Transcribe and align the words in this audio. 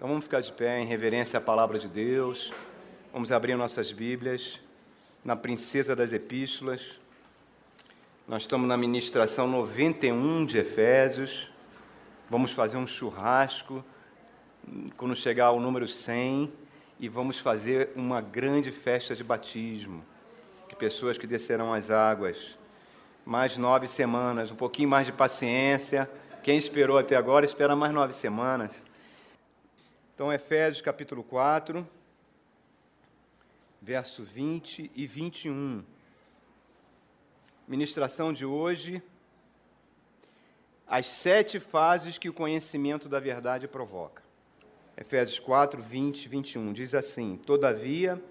Então 0.00 0.08
vamos 0.08 0.24
ficar 0.24 0.40
de 0.40 0.50
pé 0.50 0.80
em 0.80 0.86
reverência 0.86 1.38
à 1.38 1.42
palavra 1.42 1.78
de 1.78 1.86
Deus. 1.86 2.50
Vamos 3.12 3.30
abrir 3.30 3.54
nossas 3.54 3.92
Bíblias 3.92 4.58
na 5.22 5.36
Princesa 5.36 5.94
das 5.94 6.10
Epístolas. 6.10 6.98
Nós 8.26 8.44
estamos 8.44 8.66
na 8.66 8.78
ministração 8.78 9.46
91 9.46 10.46
de 10.46 10.56
Efésios. 10.56 11.52
Vamos 12.30 12.50
fazer 12.52 12.78
um 12.78 12.86
churrasco 12.86 13.84
quando 14.96 15.14
chegar 15.14 15.48
ao 15.48 15.60
número 15.60 15.86
100 15.86 16.50
e 16.98 17.06
vamos 17.06 17.38
fazer 17.38 17.90
uma 17.94 18.22
grande 18.22 18.72
festa 18.72 19.14
de 19.14 19.22
batismo 19.22 20.02
de 20.66 20.76
pessoas 20.76 21.18
que 21.18 21.26
descerão 21.26 21.74
as 21.74 21.90
águas. 21.90 22.56
Mais 23.22 23.58
nove 23.58 23.86
semanas, 23.86 24.50
um 24.50 24.56
pouquinho 24.56 24.88
mais 24.88 25.04
de 25.04 25.12
paciência. 25.12 26.10
Quem 26.42 26.56
esperou 26.56 26.96
até 26.96 27.16
agora, 27.16 27.44
espera 27.44 27.76
mais 27.76 27.92
nove 27.92 28.14
semanas. 28.14 28.82
Então, 30.20 30.30
Efésios 30.30 30.82
capítulo 30.82 31.22
4, 31.22 31.88
verso 33.80 34.22
20 34.22 34.90
e 34.94 35.06
21. 35.06 35.82
Ministração 37.66 38.30
de 38.30 38.44
hoje, 38.44 39.02
as 40.86 41.06
sete 41.06 41.58
fases 41.58 42.18
que 42.18 42.28
o 42.28 42.34
conhecimento 42.34 43.08
da 43.08 43.18
verdade 43.18 43.66
provoca. 43.66 44.22
Efésios 44.94 45.38
4, 45.38 45.80
20 45.80 46.22
e 46.22 46.28
21 46.28 46.72
diz 46.74 46.94
assim: 46.94 47.40
Todavia, 47.46 48.22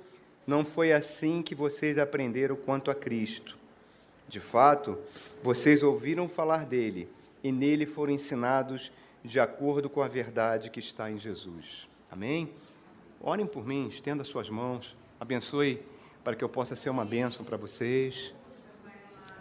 não 0.46 0.64
foi 0.64 0.94
assim 0.94 1.42
que 1.42 1.56
vocês 1.56 1.98
aprenderam 1.98 2.56
quanto 2.56 2.92
a 2.92 2.94
Cristo. 2.94 3.58
De 4.28 4.40
fato, 4.40 4.96
vocês 5.42 5.82
ouviram 5.82 6.30
falar 6.30 6.68
dele 6.68 7.10
e 7.44 7.52
nele 7.52 7.88
foram 7.88 8.14
ensinados 8.14 8.92
de 9.24 9.40
acordo 9.40 9.90
com 9.90 10.02
a 10.02 10.08
verdade 10.08 10.70
que 10.70 10.80
está 10.80 11.12
em 11.12 11.18
Jesus. 11.18 11.89
Amém? 12.12 12.50
Orem 13.22 13.46
por 13.46 13.68
mim, 13.68 13.88
estenda 13.88 14.24
suas 14.24 14.50
mãos, 14.50 14.96
abençoe 15.20 15.80
para 16.24 16.36
que 16.36 16.44
eu 16.44 16.50
possa 16.50 16.76
ser 16.76 16.90
uma 16.90 17.06
bênção 17.06 17.46
para 17.46 17.56
vocês. 17.56 18.34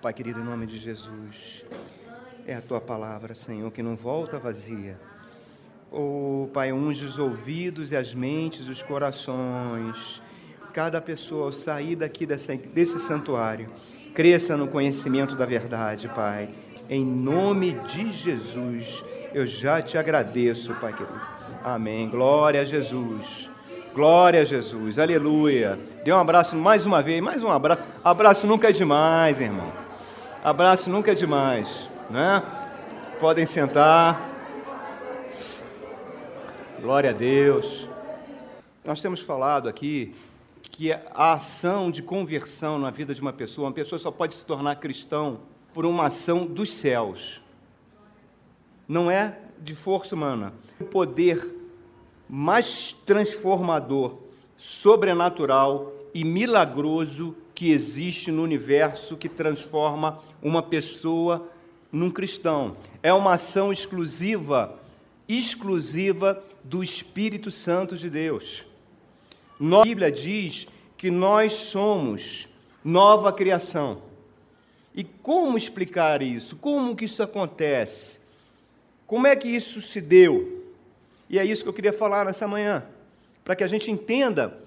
Pai 0.03 0.13
querido, 0.13 0.41
em 0.41 0.45
nome 0.45 0.67
de 0.67 0.79
Jesus, 0.79 1.65
é 2.47 2.55
a 2.55 2.61
tua 2.61 2.81
palavra, 2.81 3.35
Senhor, 3.35 3.71
que 3.71 3.83
não 3.83 3.97
volta 3.97 4.39
vazia. 4.39 5.01
Oh, 5.91 6.49
Pai, 6.53 6.71
unge 6.71 7.05
os 7.05 7.19
ouvidos 7.19 7.91
e 7.91 7.97
as 7.97 8.13
mentes, 8.13 8.69
os 8.69 8.83
corações. 8.83 10.21
Cada 10.75 11.01
pessoa, 11.01 11.47
ao 11.47 11.53
sair 11.53 11.97
daqui 11.97 12.27
dessa, 12.27 12.55
desse 12.55 12.99
santuário, 12.99 13.71
cresça 14.15 14.57
no 14.57 14.69
conhecimento 14.69 15.35
da 15.35 15.47
verdade, 15.47 16.09
Pai. 16.09 16.51
Em 16.91 17.05
nome 17.05 17.73
de 17.87 18.13
Jesus. 18.13 19.03
Eu 19.33 19.47
já 19.47 19.81
te 19.81 19.97
agradeço, 19.97 20.75
Pai 20.75 20.93
querido. 20.93 21.38
Amém. 21.75 22.09
Glória 22.09 22.63
a 22.63 22.65
Jesus. 22.65 23.51
Glória 23.93 24.41
a 24.41 24.45
Jesus. 24.45 24.99
Aleluia. 24.99 25.79
Dê 26.03 26.11
um 26.11 26.19
abraço 26.19 26.57
mais 26.57 26.87
uma 26.87 27.03
vez. 27.03 27.23
Mais 27.23 27.43
um 27.43 27.51
abraço. 27.51 27.83
Abraço 28.03 28.47
nunca 28.47 28.71
é 28.71 28.73
demais, 28.73 29.39
irmão. 29.39 29.71
Abraço 30.43 30.89
nunca 30.89 31.13
é 31.13 31.15
demais, 31.15 31.69
né? 32.09 32.43
Podem 33.21 33.45
sentar. 33.45 34.19
Glória 36.81 37.11
a 37.11 37.13
Deus. 37.13 37.87
Nós 38.83 39.03
temos 39.03 39.21
falado 39.21 39.69
aqui 39.69 40.15
que 40.63 40.91
a 40.91 41.35
ação 41.35 41.91
de 41.91 42.03
conversão 42.03 42.79
na 42.79 42.91
vida 42.91 43.15
de 43.15 43.21
uma 43.21 43.33
pessoa, 43.33 43.67
uma 43.67 43.75
pessoa 43.75 43.99
só 43.99 44.11
pode 44.11 44.33
se 44.35 44.47
tornar 44.47 44.77
cristão 44.77 45.41
por 45.75 45.85
uma 45.85 46.07
ação 46.07 46.47
dos 46.47 46.73
céus 46.73 47.43
não 48.89 49.11
é 49.11 49.39
de 49.61 49.75
força 49.75 50.15
humana. 50.15 50.55
O 50.81 50.85
poder 50.85 51.55
mais 52.29 52.93
transformador, 53.07 54.19
sobrenatural 54.57 55.93
e 56.13 56.25
milagroso 56.25 57.35
que 57.55 57.71
existe 57.71 58.31
no 58.31 58.43
universo 58.43 59.17
que 59.17 59.29
transforma 59.29 60.21
uma 60.43 60.63
pessoa 60.63 61.49
num 61.91 62.11
cristão. 62.11 62.77
É 63.03 63.13
uma 63.13 63.35
ação 63.35 63.73
exclusiva, 63.73 64.79
exclusiva 65.29 66.43
do 66.63 66.83
Espírito 66.83 67.51
Santo 67.51 67.97
de 67.97 68.11
Deus. 68.11 68.65
A 69.61 69.83
Bíblia 69.83 70.13
diz 70.13 70.69
que 70.97 71.11
nós 71.11 71.53
somos 71.53 72.49
nova 72.85 73.33
criação. 73.33 74.03
E 74.95 75.05
como 75.05 75.57
explicar 75.57 76.23
isso? 76.23 76.57
Como 76.57 76.95
que 76.95 77.05
isso 77.05 77.23
acontece? 77.23 78.19
Como 79.07 79.27
é 79.27 79.35
que 79.35 79.49
isso 79.49 79.81
se 79.81 80.01
deu? 80.01 80.58
E 81.29 81.39
é 81.39 81.45
isso 81.45 81.63
que 81.63 81.69
eu 81.69 81.75
queria 81.75 81.93
falar 81.93 82.25
nessa 82.25 82.47
manhã, 82.47 82.85
para 83.45 83.55
que 83.55 83.65
a 83.65 83.69
gente 83.69 83.91
entenda 83.91 84.59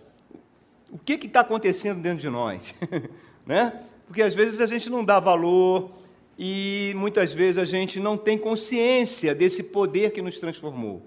o 0.92 0.98
que 0.98 1.14
está 1.14 1.40
acontecendo 1.40 2.02
dentro 2.02 2.20
de 2.20 2.30
nós. 2.30 2.76
né? 3.46 3.82
Porque 4.06 4.22
às 4.22 4.36
vezes 4.36 4.60
a 4.60 4.66
gente 4.66 4.90
não 4.90 5.04
dá 5.04 5.20
valor 5.20 5.92
e 6.38 6.94
muitas 6.96 7.32
vezes 7.32 7.58
a 7.58 7.66
gente 7.66 8.00
não 8.00 8.18
tem 8.18 8.38
consciência 8.38 9.34
desse 9.34 9.64
poder 9.64 10.12
que 10.12 10.22
nos 10.22 10.38
transformou. 10.38 11.02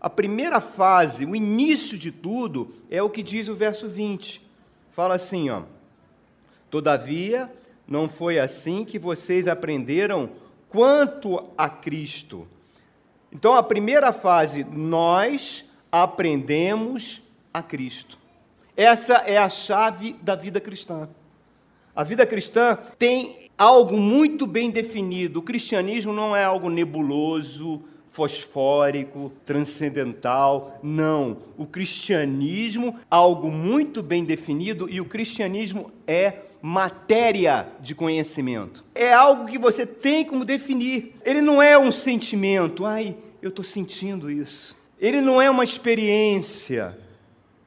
A 0.00 0.10
primeira 0.10 0.60
fase, 0.60 1.24
o 1.24 1.34
início 1.34 1.96
de 1.96 2.10
tudo, 2.10 2.74
é 2.90 3.02
o 3.02 3.08
que 3.08 3.22
diz 3.22 3.48
o 3.48 3.54
verso 3.54 3.88
20. 3.88 4.42
Fala 4.90 5.14
assim, 5.14 5.48
ó: 5.48 5.62
Todavia, 6.70 7.50
não 7.86 8.08
foi 8.08 8.38
assim 8.38 8.84
que 8.84 8.98
vocês 8.98 9.46
aprenderam 9.46 10.30
quanto 10.68 11.50
a 11.56 11.68
Cristo 11.68 12.48
então, 13.32 13.54
a 13.54 13.62
primeira 13.62 14.12
fase, 14.12 14.64
nós 14.64 15.64
aprendemos 15.90 17.22
a 17.52 17.62
Cristo. 17.62 18.18
Essa 18.76 19.14
é 19.26 19.38
a 19.38 19.48
chave 19.48 20.14
da 20.22 20.34
vida 20.34 20.60
cristã. 20.60 21.08
A 21.94 22.04
vida 22.04 22.26
cristã 22.26 22.78
tem 22.98 23.50
algo 23.56 23.96
muito 23.96 24.46
bem 24.46 24.70
definido. 24.70 25.40
O 25.40 25.42
cristianismo 25.42 26.12
não 26.12 26.34
é 26.34 26.44
algo 26.44 26.70
nebuloso, 26.70 27.82
fosfórico, 28.10 29.32
transcendental. 29.44 30.78
Não. 30.82 31.38
O 31.56 31.66
cristianismo 31.66 32.96
é 32.98 33.04
algo 33.10 33.50
muito 33.50 34.02
bem 34.02 34.24
definido 34.24 34.88
e 34.90 35.00
o 35.00 35.04
cristianismo 35.06 35.90
é 36.06 36.42
matéria 36.62 37.66
de 37.80 37.92
conhecimento. 37.92 38.84
É 38.94 39.12
algo 39.12 39.46
que 39.46 39.58
você 39.58 39.84
tem 39.84 40.24
como 40.24 40.44
definir. 40.44 41.16
Ele 41.24 41.40
não 41.40 41.60
é 41.60 41.76
um 41.76 41.90
sentimento, 41.90 42.86
ai, 42.86 43.16
eu 43.42 43.48
estou 43.48 43.64
sentindo 43.64 44.30
isso. 44.30 44.76
Ele 45.00 45.20
não 45.20 45.42
é 45.42 45.50
uma 45.50 45.64
experiência. 45.64 46.96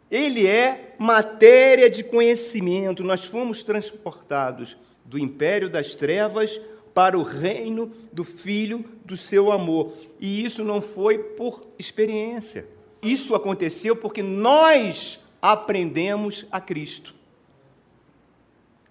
Ele 0.10 0.48
é 0.48 0.96
matéria 0.98 1.90
de 1.90 2.02
conhecimento. 2.04 3.04
Nós 3.04 3.26
fomos 3.26 3.62
transportados 3.62 4.78
do 5.04 5.20
império 5.20 5.70
das 5.70 5.94
trevas 5.96 6.60
para 6.94 7.20
o 7.20 7.24
reino 7.24 7.92
do 8.14 8.24
Filho 8.24 8.86
do 9.04 9.18
seu 9.18 9.52
amor. 9.52 9.92
E 10.22 10.46
isso 10.46 10.64
não 10.64 10.82
foi 10.82 11.18
por 11.18 11.62
experiência. 11.78 12.66
Isso 13.02 13.36
aconteceu 13.36 13.98
porque 13.98 14.24
nós 14.24 15.20
aprendemos 15.42 16.46
a 16.50 16.62
Cristo. 16.62 17.15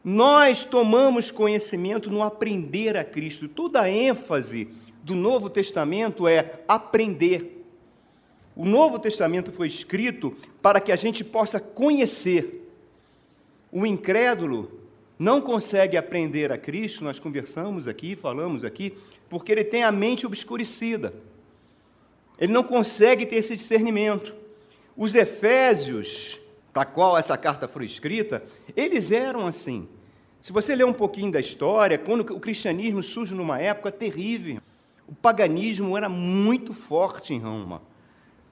Nós 0.05 0.65
tomamos 0.65 1.31
conhecimento 1.31 2.11
no 2.11 2.23
aprender 2.23 2.95
a 2.95 3.03
Cristo. 3.03 3.49
Toda 3.49 3.81
a 3.81 3.91
ênfase 3.91 4.69
do 5.03 5.15
Novo 5.15 5.49
Testamento 5.49 6.29
é 6.29 6.61
aprender. 6.69 7.65
O 8.55 8.67
Novo 8.67 8.99
Testamento 8.99 9.51
foi 9.51 9.67
escrito 9.67 10.37
para 10.61 10.79
que 10.79 10.93
a 10.93 10.97
gente 10.97 11.25
possa 11.25 11.59
conhecer. 11.59 12.71
O 13.73 13.87
incrédulo 13.87 14.81
não 15.19 15.41
consegue 15.41 15.97
aprender 15.97 16.53
a 16.53 16.59
Cristo, 16.59 17.03
nós 17.03 17.19
conversamos 17.19 17.89
aqui, 17.89 18.15
falamos 18.15 18.63
aqui, 18.63 18.95
porque 19.29 19.51
ele 19.51 19.65
tem 19.65 19.83
a 19.83 19.91
mente 19.91 20.27
obscurecida. 20.27 21.15
Ele 22.39 22.53
não 22.53 22.63
consegue 22.63 23.25
ter 23.25 23.37
esse 23.37 23.57
discernimento. 23.57 24.35
Os 24.97 25.15
Efésios, 25.15 26.39
para 26.73 26.85
qual 26.85 27.17
essa 27.17 27.37
carta 27.37 27.67
foi 27.67 27.85
escrita, 27.85 28.43
eles 28.77 29.11
eram 29.11 29.47
assim. 29.47 29.89
Se 30.45 30.53
você 30.53 30.77
ler 30.77 30.85
um 30.85 30.93
pouquinho 30.93 31.33
da 31.33 31.41
história, 31.41 31.97
quando 31.97 32.21
o 32.21 32.39
cristianismo 32.39 33.03
surge 33.03 33.35
numa 33.35 33.59
época 33.59 33.91
terrível, 33.91 34.61
o 35.09 35.15
paganismo 35.15 35.97
era 35.97 36.07
muito 36.07 36.75
forte 36.75 37.33
em 37.33 37.39
Roma. 37.39 37.81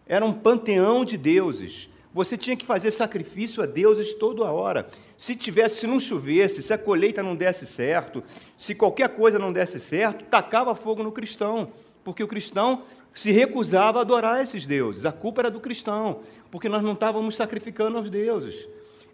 Era 0.06 0.24
um 0.24 0.32
panteão 0.32 1.04
de 1.04 1.18
deuses. 1.18 1.90
Você 2.14 2.38
tinha 2.38 2.56
que 2.56 2.64
fazer 2.64 2.92
sacrifício 2.92 3.62
a 3.62 3.66
deuses 3.66 4.14
toda 4.14 4.44
hora. 4.44 4.88
Se 5.18 5.36
tivesse, 5.36 5.80
se 5.80 5.86
não 5.86 6.00
chovesse, 6.00 6.62
se 6.62 6.72
a 6.72 6.78
colheita 6.78 7.22
não 7.22 7.36
desse 7.36 7.66
certo, 7.66 8.24
se 8.56 8.74
qualquer 8.74 9.10
coisa 9.10 9.38
não 9.38 9.52
desse 9.52 9.78
certo, 9.78 10.24
tacava 10.24 10.74
fogo 10.74 11.02
no 11.02 11.12
cristão, 11.12 11.74
porque 12.02 12.24
o 12.24 12.28
cristão 12.28 12.84
se 13.12 13.30
recusava 13.32 13.98
a 13.98 14.00
adorar 14.00 14.42
esses 14.42 14.64
deuses. 14.64 15.04
A 15.04 15.12
culpa 15.12 15.42
era 15.42 15.50
do 15.50 15.60
cristão, 15.60 16.20
porque 16.50 16.70
nós 16.70 16.82
não 16.82 16.94
estávamos 16.94 17.36
sacrificando 17.36 17.98
aos 17.98 18.08
deuses. 18.08 18.66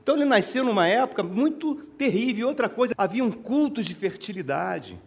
Então 0.08 0.16
ele 0.16 0.24
nasceu 0.24 0.64
numa 0.64 0.88
época 0.88 1.22
muito 1.22 1.74
terrível. 1.98 2.48
Outra 2.48 2.66
coisa, 2.66 2.94
havia 2.96 3.22
um 3.22 3.30
culto 3.30 3.82
de 3.82 3.94
fertilidade. 3.94 4.98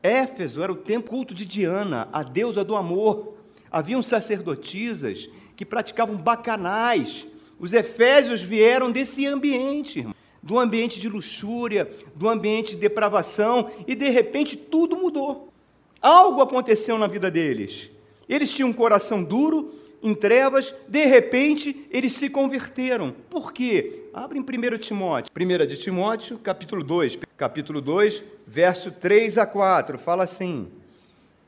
Éfeso 0.00 0.62
era 0.62 0.70
o 0.70 0.76
templo 0.76 1.10
culto 1.10 1.34
de 1.34 1.44
Diana, 1.44 2.08
a 2.12 2.22
deusa 2.22 2.62
do 2.62 2.76
amor. 2.76 3.34
Haviam 3.68 4.00
sacerdotisas 4.00 5.28
que 5.56 5.64
praticavam 5.64 6.16
bacanais. 6.16 7.26
Os 7.58 7.72
efésios 7.72 8.42
vieram 8.42 8.92
desse 8.92 9.26
ambiente, 9.26 9.98
irmão, 9.98 10.14
do 10.40 10.56
ambiente 10.56 11.00
de 11.00 11.08
luxúria, 11.08 11.90
do 12.14 12.28
ambiente 12.28 12.76
de 12.76 12.80
depravação, 12.80 13.72
e 13.88 13.96
de 13.96 14.08
repente 14.08 14.56
tudo 14.56 14.96
mudou. 14.96 15.52
Algo 16.00 16.40
aconteceu 16.40 16.96
na 16.96 17.08
vida 17.08 17.28
deles. 17.28 17.90
Eles 18.28 18.52
tinham 18.52 18.68
um 18.68 18.72
coração 18.72 19.24
duro, 19.24 19.74
em 20.04 20.14
trevas, 20.14 20.74
de 20.86 21.06
repente 21.06 21.86
eles 21.90 22.12
se 22.12 22.28
converteram. 22.28 23.10
Por 23.30 23.54
quê? 23.54 24.02
Abre 24.12 24.38
em 24.38 24.42
1 24.42 24.76
Timóteo. 24.76 25.32
1 25.34 25.66
de 25.66 25.78
Timóteo, 25.78 26.38
capítulo 26.38 26.84
2. 26.84 27.20
Capítulo 27.38 27.80
2, 27.80 28.22
verso 28.46 28.92
3 28.92 29.38
a 29.38 29.46
4. 29.46 29.98
Fala 29.98 30.24
assim: 30.24 30.68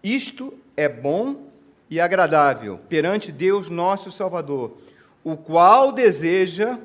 Isto 0.02 0.54
é 0.74 0.88
bom 0.88 1.50
e 1.90 2.00
agradável 2.00 2.80
perante 2.88 3.30
Deus 3.30 3.68
nosso 3.68 4.10
Salvador, 4.10 4.78
o 5.22 5.36
qual 5.36 5.92
deseja 5.92 6.78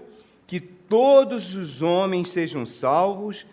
que 0.46 0.60
todos 0.60 1.56
os 1.56 1.82
homens 1.82 2.32
sejam 2.32 2.66
salvos 2.66 3.46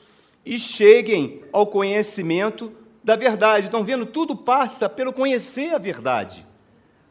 e 0.45 0.59
cheguem 0.59 1.45
ao 1.53 1.69
conhecimento 1.69 2.73
da 3.05 3.15
verdade. 3.15 3.67
Estão 3.67 3.85
vendo? 3.85 4.05
Tudo 4.07 4.35
passa 4.35 4.89
pelo 4.89 5.13
conhecer 5.13 5.73
a 5.73 5.79
verdade. 5.79 6.45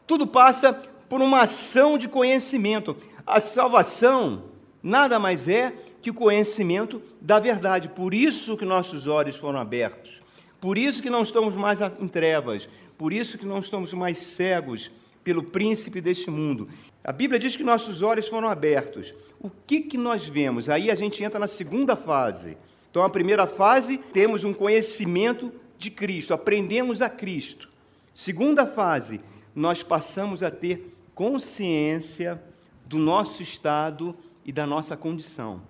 Tudo 0.06 0.26
passa 0.26 0.80
por 1.08 1.20
uma 1.20 1.42
ação 1.42 1.96
de 1.96 2.08
conhecimento. 2.08 2.96
A 3.26 3.40
salvação 3.40 4.44
nada 4.82 5.18
mais 5.18 5.48
é 5.48 5.74
que 6.00 6.10
o 6.10 6.14
conhecimento 6.14 7.02
da 7.20 7.38
verdade. 7.38 7.88
Por 7.88 8.14
isso 8.14 8.56
que 8.56 8.64
nossos 8.64 9.06
olhos 9.06 9.36
foram 9.36 9.58
abertos. 9.58 10.20
Por 10.60 10.76
isso 10.76 11.02
que 11.02 11.10
não 11.10 11.22
estamos 11.22 11.56
mais 11.56 11.80
em 11.80 12.08
trevas. 12.08 12.68
Por 12.96 13.12
isso 13.12 13.38
que 13.38 13.46
não 13.46 13.58
estamos 13.58 13.92
mais 13.92 14.18
cegos 14.18 14.90
pelo 15.22 15.42
príncipe 15.42 16.00
deste 16.00 16.30
mundo. 16.30 16.68
A 17.04 17.12
Bíblia 17.12 17.38
diz 17.38 17.56
que 17.56 17.62
nossos 17.62 18.02
olhos 18.02 18.28
foram 18.28 18.48
abertos. 18.48 19.14
O 19.40 19.50
que, 19.50 19.80
que 19.80 19.96
nós 19.96 20.26
vemos? 20.26 20.68
Aí 20.68 20.90
a 20.90 20.94
gente 20.94 21.22
entra 21.22 21.38
na 21.38 21.46
segunda 21.46 21.94
fase. 21.94 22.56
Então, 22.90 23.04
a 23.04 23.10
primeira 23.10 23.46
fase, 23.46 23.98
temos 23.98 24.42
um 24.42 24.52
conhecimento 24.52 25.52
de 25.78 25.90
Cristo, 25.90 26.34
aprendemos 26.34 27.00
a 27.00 27.08
Cristo. 27.08 27.68
Segunda 28.12 28.66
fase, 28.66 29.20
nós 29.54 29.82
passamos 29.82 30.42
a 30.42 30.50
ter 30.50 30.96
consciência 31.18 32.40
do 32.86 32.96
nosso 32.96 33.42
estado 33.42 34.16
e 34.44 34.52
da 34.52 34.64
nossa 34.64 34.96
condição. 34.96 35.60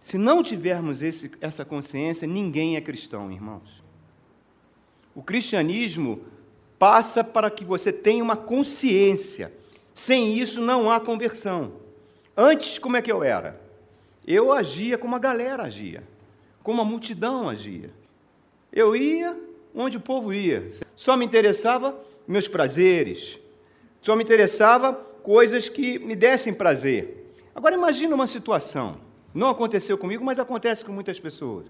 Se 0.00 0.16
não 0.16 0.44
tivermos 0.44 1.02
esse, 1.02 1.28
essa 1.40 1.64
consciência, 1.64 2.24
ninguém 2.24 2.76
é 2.76 2.80
cristão, 2.80 3.32
irmãos. 3.32 3.82
O 5.12 5.24
cristianismo 5.24 6.22
passa 6.78 7.24
para 7.24 7.50
que 7.50 7.64
você 7.64 7.92
tenha 7.92 8.22
uma 8.22 8.36
consciência. 8.36 9.52
Sem 9.92 10.38
isso 10.38 10.60
não 10.60 10.88
há 10.88 11.00
conversão. 11.00 11.72
Antes, 12.36 12.78
como 12.78 12.96
é 12.96 13.02
que 13.02 13.10
eu 13.10 13.24
era? 13.24 13.60
Eu 14.24 14.52
agia 14.52 14.96
como 14.96 15.16
a 15.16 15.18
galera 15.18 15.64
agia, 15.64 16.04
como 16.62 16.80
a 16.80 16.84
multidão 16.84 17.48
agia. 17.48 17.90
Eu 18.72 18.94
ia 18.94 19.36
onde 19.74 19.96
o 19.96 20.00
povo 20.00 20.32
ia. 20.32 20.70
Só 20.94 21.16
me 21.16 21.24
interessava 21.24 21.98
meus 22.28 22.46
prazeres. 22.46 23.41
Só 24.02 24.16
me 24.16 24.24
interessava 24.24 24.92
coisas 24.92 25.68
que 25.68 25.98
me 26.00 26.16
dessem 26.16 26.52
prazer. 26.52 27.34
Agora 27.54 27.76
imagina 27.76 28.14
uma 28.14 28.26
situação. 28.26 28.96
Não 29.32 29.48
aconteceu 29.48 29.96
comigo, 29.96 30.24
mas 30.24 30.40
acontece 30.40 30.84
com 30.84 30.90
muitas 30.92 31.20
pessoas. 31.20 31.66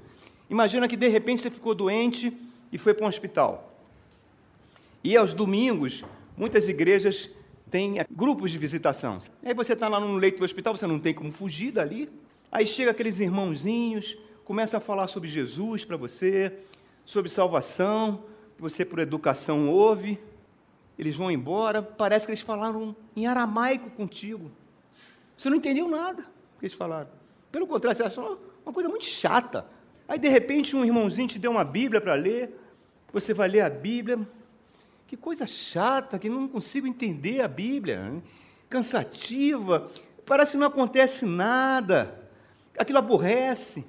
Imagina 0.49 0.89
que 0.89 0.97
de 0.97 1.09
repente 1.09 1.43
você 1.43 1.51
ficou 1.51 1.75
doente 1.75 2.33
e 2.73 2.79
foi 2.79 2.95
para 2.95 3.05
um 3.05 3.09
hospital. 3.09 3.77
E 5.05 5.15
aos 5.15 5.35
domingos, 5.35 6.05
muitas 6.35 6.71
igrejas 6.71 7.29
têm 7.71 7.97
grupos 8.11 8.51
de 8.51 8.57
visitação. 8.57 9.19
Aí 9.45 9.53
você 9.53 9.75
está 9.75 9.87
lá 9.87 10.01
no 10.01 10.17
leito 10.17 10.39
do 10.39 10.45
hospital, 10.45 10.75
você 10.75 10.87
não 10.87 10.99
tem 10.99 11.13
como 11.13 11.31
fugir 11.31 11.71
dali. 11.71 12.09
Aí 12.51 12.67
chega 12.67 12.93
aqueles 12.93 13.21
irmãozinhos, 13.21 14.17
começa 14.43 14.79
a 14.79 14.81
falar 14.81 15.07
sobre 15.09 15.29
Jesus 15.29 15.85
para 15.85 15.99
você, 15.99 16.53
sobre 17.05 17.31
salvação, 17.31 18.25
você 18.59 18.87
por 18.87 19.01
educação 19.01 19.69
ouve. 19.69 20.19
Eles 21.03 21.17
vão 21.17 21.31
embora, 21.31 21.83
parece 21.83 22.27
que 22.27 22.33
eles 22.33 22.43
falaram 22.43 22.95
em 23.17 23.27
aramaico 23.27 23.91
contigo. 23.91 24.51
Você 25.37 25.51
não 25.51 25.57
entendeu 25.57 25.89
nada 25.89 26.23
que 26.59 26.67
eles 26.67 26.75
falaram. 26.75 27.09
Pelo 27.51 27.67
contrário, 27.67 27.97
você 27.97 28.05
achou 28.05 28.41
uma 28.65 28.73
coisa 28.73 28.89
muito 28.89 29.05
chata. 29.05 29.67
Aí, 30.07 30.19
de 30.19 30.29
repente, 30.29 30.77
um 30.77 30.85
irmãozinho 30.85 31.27
te 31.27 31.39
deu 31.39 31.51
uma 31.51 31.65
Bíblia 31.65 32.01
para 32.01 32.15
ler. 32.15 32.57
Você 33.13 33.35
vai 33.35 33.49
ler 33.49 33.61
a 33.61 33.69
Bíblia, 33.69 34.21
que 35.07 35.17
coisa 35.17 35.47
chata, 35.47 36.19
que 36.19 36.29
não 36.29 36.47
consigo 36.47 36.87
entender 36.87 37.43
a 37.43 37.49
Bíblia, 37.49 38.01
hein? 38.07 38.23
cansativa, 38.71 39.91
parece 40.25 40.53
que 40.53 40.57
não 40.57 40.67
acontece 40.67 41.27
nada, 41.27 42.27
aquilo 42.79 42.99
aborrece. 42.99 43.85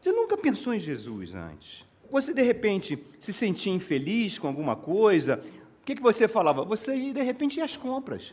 Você 0.00 0.12
nunca 0.12 0.36
pensou 0.36 0.72
em 0.72 0.78
Jesus 0.78 1.34
antes. 1.34 1.84
Você, 2.10 2.32
de 2.32 2.42
repente, 2.42 2.98
se 3.18 3.32
sentia 3.32 3.72
infeliz 3.72 4.38
com 4.38 4.46
alguma 4.46 4.76
coisa, 4.76 5.42
que, 5.90 5.96
que 5.96 6.02
você 6.02 6.28
falava? 6.28 6.64
Você 6.64 6.94
ia, 6.94 7.12
de 7.12 7.22
repente, 7.22 7.56
ia 7.58 7.64
às 7.64 7.76
compras. 7.76 8.32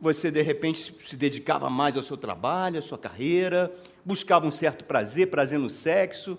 Você, 0.00 0.30
de 0.30 0.42
repente, 0.42 0.94
se 1.02 1.16
dedicava 1.16 1.70
mais 1.70 1.96
ao 1.96 2.02
seu 2.02 2.16
trabalho, 2.16 2.78
à 2.78 2.82
sua 2.82 2.98
carreira, 2.98 3.72
buscava 4.04 4.46
um 4.46 4.50
certo 4.50 4.84
prazer, 4.84 5.30
prazer 5.30 5.58
no 5.58 5.70
sexo, 5.70 6.38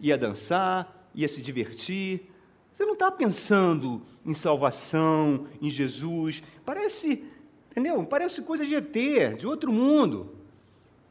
ia 0.00 0.16
dançar, 0.16 1.10
ia 1.14 1.28
se 1.28 1.42
divertir. 1.42 2.30
Você 2.72 2.84
não 2.86 2.94
está 2.94 3.10
pensando 3.10 4.00
em 4.24 4.32
salvação, 4.32 5.46
em 5.60 5.68
Jesus. 5.68 6.42
Parece, 6.64 7.24
entendeu? 7.70 8.02
Parece 8.06 8.40
coisa 8.40 8.64
de 8.64 8.74
ET, 8.74 9.36
de 9.36 9.46
outro 9.46 9.70
mundo. 9.70 10.34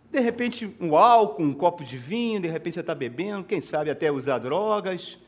De 0.09 0.19
repente, 0.19 0.73
um 0.79 0.97
álcool, 0.97 1.43
um 1.43 1.53
copo 1.53 1.83
de 1.83 1.97
vinho, 1.97 2.41
de 2.41 2.47
repente 2.47 2.75
você 2.75 2.79
está 2.79 2.95
bebendo, 2.95 3.43
quem 3.43 3.61
sabe 3.61 3.91
até 3.91 4.11
usar 4.11 4.39
drogas. 4.39 5.19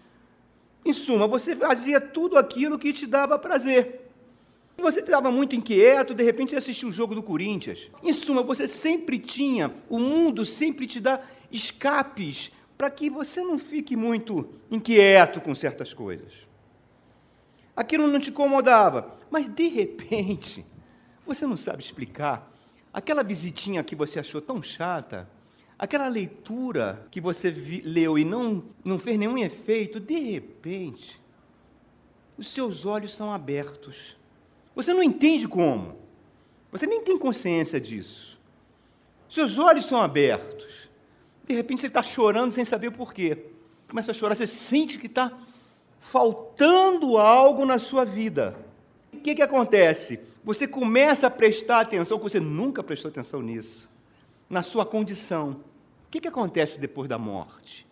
Em 0.85 0.93
suma, 0.93 1.27
você 1.27 1.55
fazia 1.55 1.99
tudo 1.99 2.37
aquilo 2.37 2.79
que 2.79 2.93
te 2.93 3.05
dava 3.05 3.37
prazer. 3.37 4.09
Você 4.77 5.01
estava 5.01 5.29
muito 5.29 5.55
inquieto, 5.55 6.13
de 6.13 6.23
repente 6.23 6.55
assistia 6.55 6.87
o 6.87 6.91
jogo 6.91 7.13
do 7.13 7.21
Corinthians. 7.21 7.89
Em 8.01 8.13
suma, 8.13 8.41
você 8.41 8.67
sempre 8.67 9.19
tinha, 9.19 9.73
o 9.89 9.99
mundo 9.99 10.45
sempre 10.45 10.87
te 10.87 10.99
dá 10.99 11.21
escapes 11.51 12.51
para 12.77 12.89
que 12.89 13.09
você 13.09 13.41
não 13.41 13.59
fique 13.59 13.95
muito 13.95 14.49
inquieto 14.71 15.41
com 15.41 15.53
certas 15.53 15.93
coisas. 15.93 16.31
Aquilo 17.75 18.07
não 18.07 18.19
te 18.19 18.29
incomodava, 18.29 19.17
mas 19.29 19.47
de 19.47 19.67
repente, 19.67 20.65
você 21.25 21.45
não 21.45 21.57
sabe 21.57 21.83
explicar, 21.83 22.49
aquela 22.93 23.23
visitinha 23.23 23.83
que 23.83 23.95
você 23.95 24.19
achou 24.19 24.41
tão 24.41 24.63
chata, 24.63 25.29
aquela 25.79 26.09
leitura 26.09 27.07
que 27.09 27.21
você 27.21 27.49
vi, 27.49 27.79
leu 27.81 28.19
e 28.19 28.25
não, 28.25 28.61
não 28.83 28.99
fez 28.99 29.17
nenhum 29.17 29.37
efeito, 29.37 29.97
de 29.97 30.19
repente, 30.19 31.19
os 32.37 32.51
seus 32.51 32.85
olhos 32.85 33.15
são 33.15 33.31
abertos. 33.31 34.17
Você 34.75 34.93
não 34.93 35.01
entende 35.01 35.47
como. 35.47 35.97
Você 36.69 36.85
nem 36.85 37.01
tem 37.01 37.17
consciência 37.17 37.79
disso. 37.79 38.37
Seus 39.29 39.57
olhos 39.57 39.85
são 39.85 40.01
abertos. 40.01 40.89
De 41.47 41.55
repente 41.55 41.81
você 41.81 41.87
está 41.87 42.03
chorando 42.03 42.51
sem 42.51 42.65
saber 42.65 42.91
por 42.91 43.13
quê. 43.13 43.45
Começa 43.87 44.11
a 44.11 44.13
chorar, 44.13 44.35
você 44.35 44.45
sente 44.45 44.99
que 44.99 45.07
está 45.07 45.31
faltando 45.99 47.17
algo 47.17 47.65
na 47.65 47.79
sua 47.79 48.03
vida. 48.05 48.55
O 49.13 49.17
que, 49.17 49.33
que 49.33 49.41
acontece? 49.41 50.19
Você 50.43 50.67
começa 50.67 51.27
a 51.27 51.31
prestar 51.31 51.81
atenção, 51.81 52.19
você 52.19 52.39
nunca 52.39 52.83
prestou 52.83 53.09
atenção 53.09 53.41
nisso, 53.41 53.89
na 54.49 54.61
sua 54.61 54.85
condição. 54.85 55.61
O 56.09 56.11
que, 56.11 56.19
que 56.19 56.27
acontece 56.27 56.79
depois 56.79 57.07
da 57.07 57.17
morte? 57.17 57.87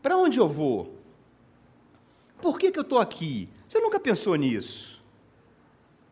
Para 0.00 0.16
onde 0.16 0.38
eu 0.38 0.48
vou? 0.48 0.94
Por 2.40 2.58
que, 2.58 2.70
que 2.70 2.78
eu 2.78 2.82
estou 2.82 2.98
aqui? 2.98 3.48
Você 3.66 3.80
nunca 3.80 3.98
pensou 3.98 4.36
nisso? 4.36 5.02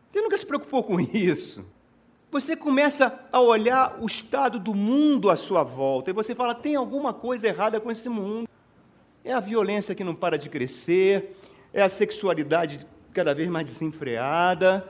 Você 0.09 0.19
nunca 0.19 0.37
se 0.37 0.45
preocupou 0.45 0.83
com 0.83 0.99
isso? 1.13 1.65
você 2.31 2.55
começa 2.55 3.19
a 3.29 3.41
olhar 3.41 3.97
o 3.99 4.05
estado 4.05 4.57
do 4.57 4.73
mundo 4.73 5.29
à 5.29 5.35
sua 5.35 5.63
volta 5.63 6.09
e 6.09 6.13
você 6.13 6.33
fala: 6.33 6.55
tem 6.55 6.75
alguma 6.75 7.13
coisa 7.13 7.45
errada 7.45 7.79
com 7.79 7.91
esse 7.91 8.07
mundo. 8.07 8.47
É 9.23 9.33
a 9.33 9.39
violência 9.39 9.93
que 9.93 10.03
não 10.03 10.15
para 10.15 10.37
de 10.39 10.49
crescer, 10.49 11.35
é 11.73 11.81
a 11.81 11.89
sexualidade 11.89 12.87
cada 13.13 13.35
vez 13.35 13.49
mais 13.49 13.69
desenfreada. 13.69 14.87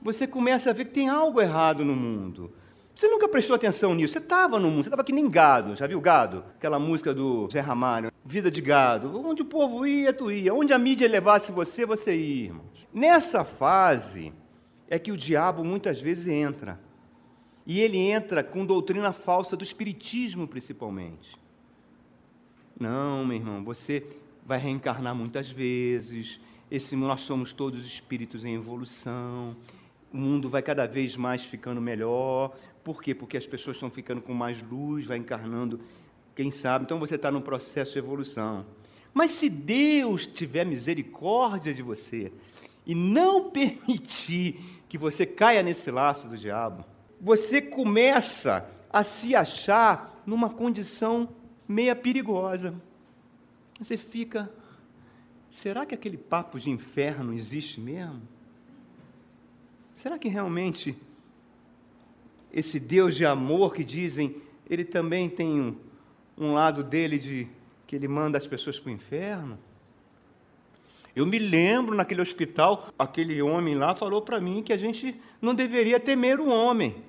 Você 0.00 0.26
começa 0.26 0.70
a 0.70 0.72
ver 0.72 0.86
que 0.86 0.92
tem 0.92 1.10
algo 1.10 1.40
errado 1.40 1.84
no 1.84 1.94
mundo. 1.94 2.50
Você 3.00 3.08
nunca 3.08 3.26
prestou 3.26 3.56
atenção 3.56 3.94
nisso. 3.94 4.12
Você 4.12 4.18
estava 4.18 4.60
no 4.60 4.70
mundo, 4.70 4.82
você 4.82 4.90
estava 4.90 5.02
que 5.02 5.10
nem 5.10 5.26
gado. 5.30 5.74
Já 5.74 5.86
viu 5.86 5.98
gado? 6.02 6.44
Aquela 6.58 6.78
música 6.78 7.14
do 7.14 7.48
Zé 7.50 7.60
Ramalho, 7.60 8.12
Vida 8.22 8.50
de 8.50 8.60
Gado. 8.60 9.18
Onde 9.26 9.40
o 9.40 9.46
povo 9.46 9.86
ia, 9.86 10.12
tu 10.12 10.30
ia. 10.30 10.52
Onde 10.52 10.74
a 10.74 10.78
mídia 10.78 11.08
levasse 11.08 11.50
você, 11.50 11.86
você 11.86 12.14
ia. 12.14 12.52
Nessa 12.92 13.42
fase, 13.42 14.34
é 14.86 14.98
que 14.98 15.10
o 15.10 15.16
diabo 15.16 15.64
muitas 15.64 15.98
vezes 15.98 16.26
entra. 16.26 16.78
E 17.64 17.80
ele 17.80 17.96
entra 17.96 18.44
com 18.44 18.66
doutrina 18.66 19.14
falsa 19.14 19.56
do 19.56 19.64
espiritismo, 19.64 20.46
principalmente. 20.46 21.38
Não, 22.78 23.24
meu 23.24 23.38
irmão, 23.38 23.64
você 23.64 24.06
vai 24.44 24.58
reencarnar 24.58 25.14
muitas 25.14 25.48
vezes. 25.48 26.38
Esse, 26.70 26.94
nós 26.96 27.22
somos 27.22 27.54
todos 27.54 27.86
espíritos 27.86 28.44
em 28.44 28.56
evolução. 28.56 29.56
o 30.12 30.18
mundo 30.18 30.50
vai 30.50 30.60
cada 30.60 30.86
vez 30.86 31.16
mais 31.16 31.44
ficando 31.44 31.80
melhor. 31.80 32.52
Por 32.82 33.02
quê? 33.02 33.14
Porque 33.14 33.36
as 33.36 33.46
pessoas 33.46 33.76
estão 33.76 33.90
ficando 33.90 34.20
com 34.20 34.32
mais 34.32 34.62
luz, 34.62 35.06
vai 35.06 35.18
encarnando, 35.18 35.80
quem 36.34 36.50
sabe. 36.50 36.84
Então 36.84 36.98
você 36.98 37.16
está 37.16 37.30
num 37.30 37.40
processo 37.40 37.92
de 37.92 37.98
evolução. 37.98 38.64
Mas 39.12 39.32
se 39.32 39.48
Deus 39.48 40.26
tiver 40.26 40.64
misericórdia 40.64 41.74
de 41.74 41.82
você 41.82 42.32
e 42.86 42.94
não 42.94 43.50
permitir 43.50 44.82
que 44.88 44.96
você 44.96 45.26
caia 45.26 45.62
nesse 45.62 45.90
laço 45.90 46.28
do 46.28 46.36
diabo, 46.36 46.84
você 47.20 47.60
começa 47.60 48.68
a 48.90 49.04
se 49.04 49.34
achar 49.36 50.22
numa 50.26 50.50
condição 50.50 51.28
meia 51.68 51.94
perigosa. 51.94 52.74
Você 53.78 53.96
fica, 53.96 54.52
será 55.48 55.86
que 55.86 55.94
aquele 55.94 56.16
papo 56.16 56.58
de 56.58 56.70
inferno 56.70 57.32
existe 57.32 57.80
mesmo? 57.80 58.22
Será 59.94 60.18
que 60.18 60.28
realmente 60.28 60.96
esse 62.52 62.80
Deus 62.80 63.14
de 63.14 63.24
amor 63.24 63.74
que 63.74 63.84
dizem, 63.84 64.36
ele 64.68 64.84
também 64.84 65.28
tem 65.28 65.60
um, 65.60 65.76
um 66.36 66.52
lado 66.54 66.82
dele 66.82 67.18
de 67.18 67.48
que 67.86 67.96
ele 67.96 68.08
manda 68.08 68.38
as 68.38 68.46
pessoas 68.46 68.78
para 68.78 68.90
o 68.90 68.92
inferno? 68.92 69.58
Eu 71.14 71.26
me 71.26 71.38
lembro 71.38 71.94
naquele 71.94 72.20
hospital, 72.20 72.88
aquele 72.98 73.42
homem 73.42 73.74
lá 73.74 73.94
falou 73.94 74.22
para 74.22 74.40
mim 74.40 74.62
que 74.62 74.72
a 74.72 74.76
gente 74.76 75.20
não 75.42 75.54
deveria 75.54 75.98
temer 75.98 76.38
o 76.38 76.48
homem, 76.48 77.02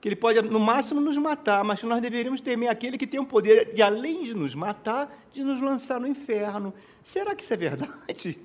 que 0.00 0.08
ele 0.08 0.16
pode 0.16 0.40
no 0.42 0.60
máximo 0.60 1.00
nos 1.00 1.16
matar, 1.16 1.62
mas 1.64 1.80
que 1.80 1.86
nós 1.86 2.00
deveríamos 2.00 2.40
temer 2.40 2.70
aquele 2.70 2.96
que 2.96 3.06
tem 3.06 3.20
o 3.20 3.26
poder 3.26 3.74
de, 3.74 3.82
além 3.82 4.24
de 4.24 4.34
nos 4.34 4.54
matar, 4.54 5.14
de 5.32 5.44
nos 5.44 5.60
lançar 5.60 6.00
no 6.00 6.06
inferno. 6.06 6.72
Será 7.02 7.34
que 7.34 7.42
isso 7.42 7.52
é 7.52 7.56
verdade? 7.56 8.38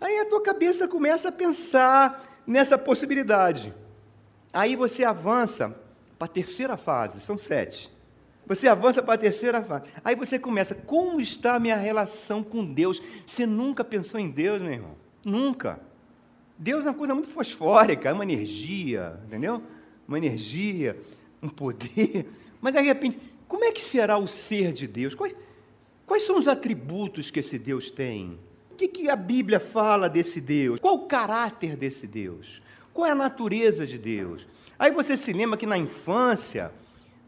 Aí 0.00 0.18
a 0.18 0.24
tua 0.24 0.42
cabeça 0.42 0.88
começa 0.88 1.28
a 1.28 1.32
pensar 1.32 2.42
nessa 2.44 2.76
possibilidade. 2.76 3.72
Aí 4.52 4.76
você 4.76 5.04
avança 5.04 5.74
para 6.18 6.26
a 6.26 6.28
terceira 6.28 6.76
fase, 6.76 7.20
são 7.20 7.38
sete. 7.38 7.90
Você 8.46 8.68
avança 8.68 9.02
para 9.02 9.14
a 9.14 9.18
terceira 9.18 9.62
fase. 9.62 9.90
Aí 10.04 10.14
você 10.14 10.38
começa, 10.38 10.74
como 10.74 11.20
está 11.20 11.54
a 11.54 11.60
minha 11.60 11.76
relação 11.76 12.42
com 12.42 12.64
Deus? 12.64 13.00
Você 13.26 13.46
nunca 13.46 13.82
pensou 13.84 14.20
em 14.20 14.28
Deus, 14.28 14.60
meu 14.60 14.72
irmão? 14.72 14.96
Nunca. 15.24 15.80
Deus 16.58 16.84
é 16.84 16.90
uma 16.90 16.94
coisa 16.94 17.14
muito 17.14 17.30
fosfórica, 17.30 18.08
é 18.08 18.12
uma 18.12 18.24
energia, 18.24 19.18
entendeu? 19.26 19.62
Uma 20.06 20.18
energia, 20.18 20.98
um 21.42 21.48
poder. 21.48 22.28
Mas 22.60 22.74
de 22.74 22.80
repente, 22.80 23.18
como 23.48 23.64
é 23.64 23.72
que 23.72 23.82
será 23.82 24.18
o 24.18 24.26
ser 24.26 24.72
de 24.72 24.86
Deus? 24.86 25.14
Quais, 25.14 25.34
quais 26.06 26.24
são 26.24 26.38
os 26.38 26.46
atributos 26.46 27.30
que 27.30 27.40
esse 27.40 27.58
Deus 27.58 27.90
tem? 27.90 28.38
O 28.70 28.74
que, 28.74 28.88
que 28.88 29.08
a 29.08 29.16
Bíblia 29.16 29.60
fala 29.60 30.08
desse 30.08 30.40
Deus? 30.40 30.80
Qual 30.80 30.94
o 30.94 31.06
caráter 31.06 31.76
desse 31.76 32.06
Deus? 32.06 32.61
Qual 32.92 33.06
é 33.06 33.10
a 33.10 33.14
natureza 33.14 33.86
de 33.86 33.98
Deus? 33.98 34.46
Aí 34.78 34.90
você 34.90 35.16
se 35.16 35.32
lembra 35.32 35.56
que 35.56 35.66
na 35.66 35.78
infância 35.78 36.72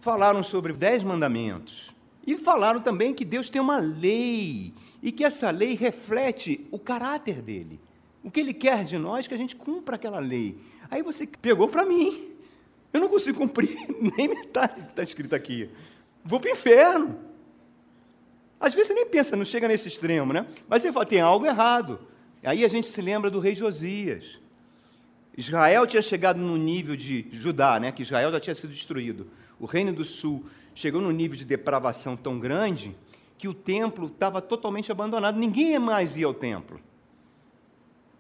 falaram 0.00 0.42
sobre 0.42 0.73
dez 0.73 1.02
mandamentos. 1.02 1.94
E 2.26 2.37
falaram 2.37 2.80
também 2.80 3.14
que 3.14 3.25
Deus 3.25 3.50
tem 3.50 3.61
uma 3.61 3.78
lei 3.78 4.73
e 5.02 5.12
que 5.12 5.25
essa 5.25 5.50
lei 5.50 5.75
reflete 5.75 6.66
o 6.71 6.78
caráter 6.78 7.42
dele. 7.42 7.78
O 8.23 8.30
que 8.30 8.40
ele 8.40 8.54
quer 8.54 8.85
de 8.85 8.99
nós 8.99 9.26
que 9.26 9.35
a 9.35 9.37
gente 9.37 9.54
cumpra 9.54 9.97
aquela 9.97 10.18
lei. 10.18 10.59
Aí 10.90 11.02
você 11.02 11.26
pegou 11.26 11.68
para 11.68 11.85
mim. 11.85 12.30
Eu 12.92 13.00
não 13.00 13.09
consigo 13.09 13.38
cumprir 13.38 13.76
nem 14.16 14.28
metade 14.28 14.80
do 14.80 14.87
que 14.87 14.92
está 14.92 15.02
escrito 15.02 15.35
aqui. 15.35 15.68
Vou 16.25 16.40
para 16.40 16.50
o 16.50 16.52
inferno. 16.52 17.18
Às 18.59 18.75
vezes 18.75 18.88
você 18.88 18.94
nem 18.94 19.06
pensa, 19.06 19.37
não 19.37 19.44
chega 19.44 19.68
nesse 19.68 19.88
extremo, 19.88 20.33
né? 20.33 20.47
Mas 20.66 20.80
você 20.80 20.90
fala, 20.90 21.04
tem 21.04 21.21
algo 21.21 21.44
errado. 21.44 22.00
Aí 22.42 22.64
a 22.64 22.68
gente 22.68 22.87
se 22.87 23.02
lembra 23.02 23.30
do 23.30 23.40
rei 23.40 23.54
Josias. 23.54 24.38
Israel 25.37 25.87
tinha 25.87 26.03
chegado 26.03 26.38
no 26.38 26.57
nível 26.57 26.97
de 26.97 27.26
Judá, 27.33 27.81
né? 27.81 27.91
Que 27.93 28.03
Israel 28.03 28.31
já 28.31 28.41
tinha 28.41 28.55
sido 28.55 28.71
destruído. 28.71 29.26
O 29.59 29.67
reino 29.67 29.93
do 29.93 30.05
sul 30.05 30.47
chegou 30.75 31.00
num 31.00 31.11
nível 31.11 31.37
de 31.37 31.45
depravação 31.45 32.17
tão 32.17 32.38
grande 32.38 32.97
que 33.37 33.49
o 33.49 33.55
templo 33.55 34.07
estava 34.07 34.41
totalmente 34.41 34.91
abandonado. 34.93 35.38
Ninguém 35.38 35.79
mais 35.79 36.17
ia 36.17 36.26
ao 36.26 36.35
templo. 36.35 36.81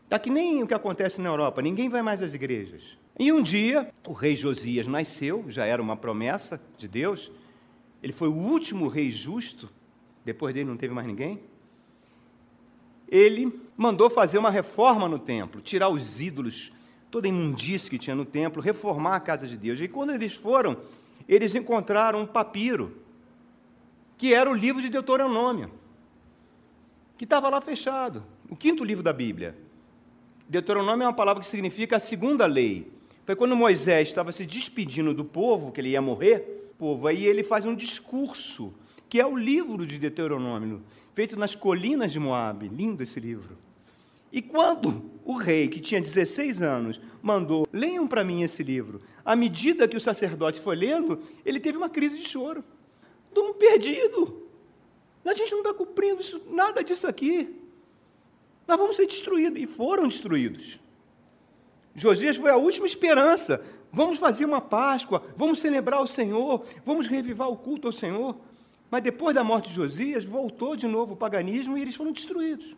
Está 0.04 0.18
que 0.18 0.30
nem 0.30 0.62
o 0.62 0.66
que 0.66 0.74
acontece 0.74 1.20
na 1.20 1.28
Europa, 1.28 1.62
ninguém 1.62 1.88
vai 1.88 2.02
mais 2.02 2.20
às 2.20 2.34
igrejas. 2.34 2.82
E 3.18 3.32
um 3.32 3.42
dia, 3.42 3.92
o 4.06 4.12
rei 4.12 4.34
Josias 4.34 4.86
nasceu, 4.86 5.44
já 5.48 5.64
era 5.64 5.80
uma 5.80 5.96
promessa 5.96 6.60
de 6.76 6.88
Deus. 6.88 7.30
Ele 8.02 8.12
foi 8.12 8.28
o 8.28 8.34
último 8.34 8.88
rei 8.88 9.10
justo 9.10 9.70
depois 10.24 10.54
dele 10.54 10.68
não 10.68 10.76
teve 10.76 10.94
mais 10.94 11.06
ninguém. 11.06 11.38
Ele 13.08 13.60
mandou 13.76 14.08
fazer 14.08 14.38
uma 14.38 14.50
reforma 14.50 15.08
no 15.08 15.18
templo, 15.18 15.60
tirar 15.60 15.90
os 15.90 16.20
ídolos, 16.20 16.72
toda 17.14 17.28
a 17.28 17.30
imundície 17.30 17.88
que 17.88 17.96
tinha 17.96 18.16
no 18.16 18.24
templo, 18.24 18.60
reformar 18.60 19.14
a 19.14 19.20
casa 19.20 19.46
de 19.46 19.56
Deus. 19.56 19.80
E 19.80 19.86
quando 19.86 20.10
eles 20.10 20.34
foram, 20.34 20.76
eles 21.28 21.54
encontraram 21.54 22.20
um 22.22 22.26
papiro, 22.26 22.92
que 24.18 24.34
era 24.34 24.50
o 24.50 24.52
livro 24.52 24.82
de 24.82 24.88
Deuteronômio, 24.88 25.70
que 27.16 27.22
estava 27.22 27.48
lá 27.48 27.60
fechado, 27.60 28.24
o 28.50 28.56
quinto 28.56 28.82
livro 28.82 29.00
da 29.00 29.12
Bíblia. 29.12 29.56
Deuteronômio 30.48 31.04
é 31.04 31.06
uma 31.06 31.12
palavra 31.12 31.40
que 31.40 31.48
significa 31.48 31.98
a 31.98 32.00
segunda 32.00 32.46
lei. 32.46 32.90
Foi 33.24 33.36
quando 33.36 33.54
Moisés 33.54 34.08
estava 34.08 34.32
se 34.32 34.44
despedindo 34.44 35.14
do 35.14 35.24
povo, 35.24 35.70
que 35.70 35.80
ele 35.80 35.90
ia 35.90 36.02
morrer, 36.02 36.72
povo, 36.76 37.06
aí 37.06 37.24
ele 37.24 37.44
faz 37.44 37.64
um 37.64 37.76
discurso 37.76 38.74
que 39.08 39.20
é 39.20 39.26
o 39.26 39.36
livro 39.36 39.86
de 39.86 40.00
Deuteronômio, 40.00 40.82
feito 41.14 41.38
nas 41.38 41.54
colinas 41.54 42.10
de 42.10 42.18
Moabe. 42.18 42.66
Lindo 42.66 43.04
esse 43.04 43.20
livro. 43.20 43.56
E 44.34 44.42
quando 44.42 45.12
o 45.24 45.36
rei, 45.36 45.68
que 45.68 45.78
tinha 45.78 46.00
16 46.00 46.60
anos, 46.60 47.00
mandou, 47.22 47.68
leiam 47.72 48.04
para 48.04 48.24
mim 48.24 48.42
esse 48.42 48.64
livro, 48.64 49.00
à 49.24 49.36
medida 49.36 49.86
que 49.86 49.96
o 49.96 50.00
sacerdote 50.00 50.60
foi 50.60 50.74
lendo, 50.74 51.20
ele 51.46 51.60
teve 51.60 51.78
uma 51.78 51.88
crise 51.88 52.18
de 52.18 52.28
choro. 52.28 52.64
Estamos 53.28 53.56
perdido. 53.56 54.42
A 55.24 55.32
gente 55.34 55.52
não 55.52 55.58
está 55.58 55.72
cumprindo 55.72 56.20
isso, 56.20 56.42
nada 56.50 56.82
disso 56.82 57.06
aqui. 57.06 57.60
Nós 58.66 58.76
vamos 58.76 58.96
ser 58.96 59.06
destruídos. 59.06 59.62
E 59.62 59.68
foram 59.68 60.08
destruídos. 60.08 60.80
Josias 61.94 62.36
foi 62.36 62.50
a 62.50 62.56
última 62.56 62.86
esperança. 62.86 63.64
Vamos 63.92 64.18
fazer 64.18 64.44
uma 64.44 64.60
Páscoa, 64.60 65.22
vamos 65.36 65.60
celebrar 65.60 66.02
o 66.02 66.08
Senhor, 66.08 66.66
vamos 66.84 67.06
revivar 67.06 67.48
o 67.48 67.56
culto 67.56 67.86
ao 67.86 67.92
Senhor. 67.92 68.36
Mas 68.90 69.00
depois 69.00 69.32
da 69.32 69.44
morte 69.44 69.68
de 69.68 69.76
Josias, 69.76 70.24
voltou 70.24 70.74
de 70.74 70.88
novo 70.88 71.14
o 71.14 71.16
paganismo 71.16 71.78
e 71.78 71.82
eles 71.82 71.94
foram 71.94 72.10
destruídos. 72.10 72.74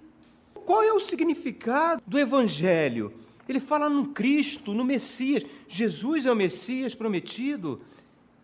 Qual 0.66 0.82
é 0.82 0.92
o 0.92 0.98
significado 0.98 2.02
do 2.04 2.18
Evangelho? 2.18 3.14
Ele 3.48 3.60
fala 3.60 3.88
no 3.88 4.08
Cristo, 4.08 4.74
no 4.74 4.84
Messias. 4.84 5.44
Jesus 5.68 6.26
é 6.26 6.32
o 6.32 6.36
Messias 6.36 6.92
prometido. 6.92 7.80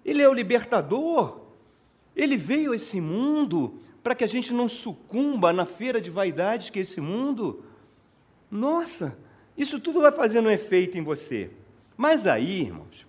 Ele 0.04 0.22
é 0.22 0.28
o 0.28 0.32
libertador. 0.32 1.40
Ele 2.14 2.36
veio 2.36 2.72
a 2.72 2.76
esse 2.76 3.00
mundo 3.00 3.74
para 4.04 4.14
que 4.14 4.22
a 4.22 4.28
gente 4.28 4.52
não 4.52 4.68
sucumba 4.68 5.52
na 5.52 5.66
feira 5.66 6.00
de 6.00 6.10
vaidades 6.10 6.70
que 6.70 6.78
é 6.78 6.82
esse 6.82 7.00
mundo. 7.00 7.64
Nossa, 8.48 9.18
isso 9.58 9.80
tudo 9.80 10.00
vai 10.00 10.12
fazendo 10.12 10.46
um 10.46 10.52
efeito 10.52 10.96
em 10.96 11.02
você. 11.02 11.50
Mas 11.96 12.24
aí, 12.24 12.62
irmãos, 12.62 13.04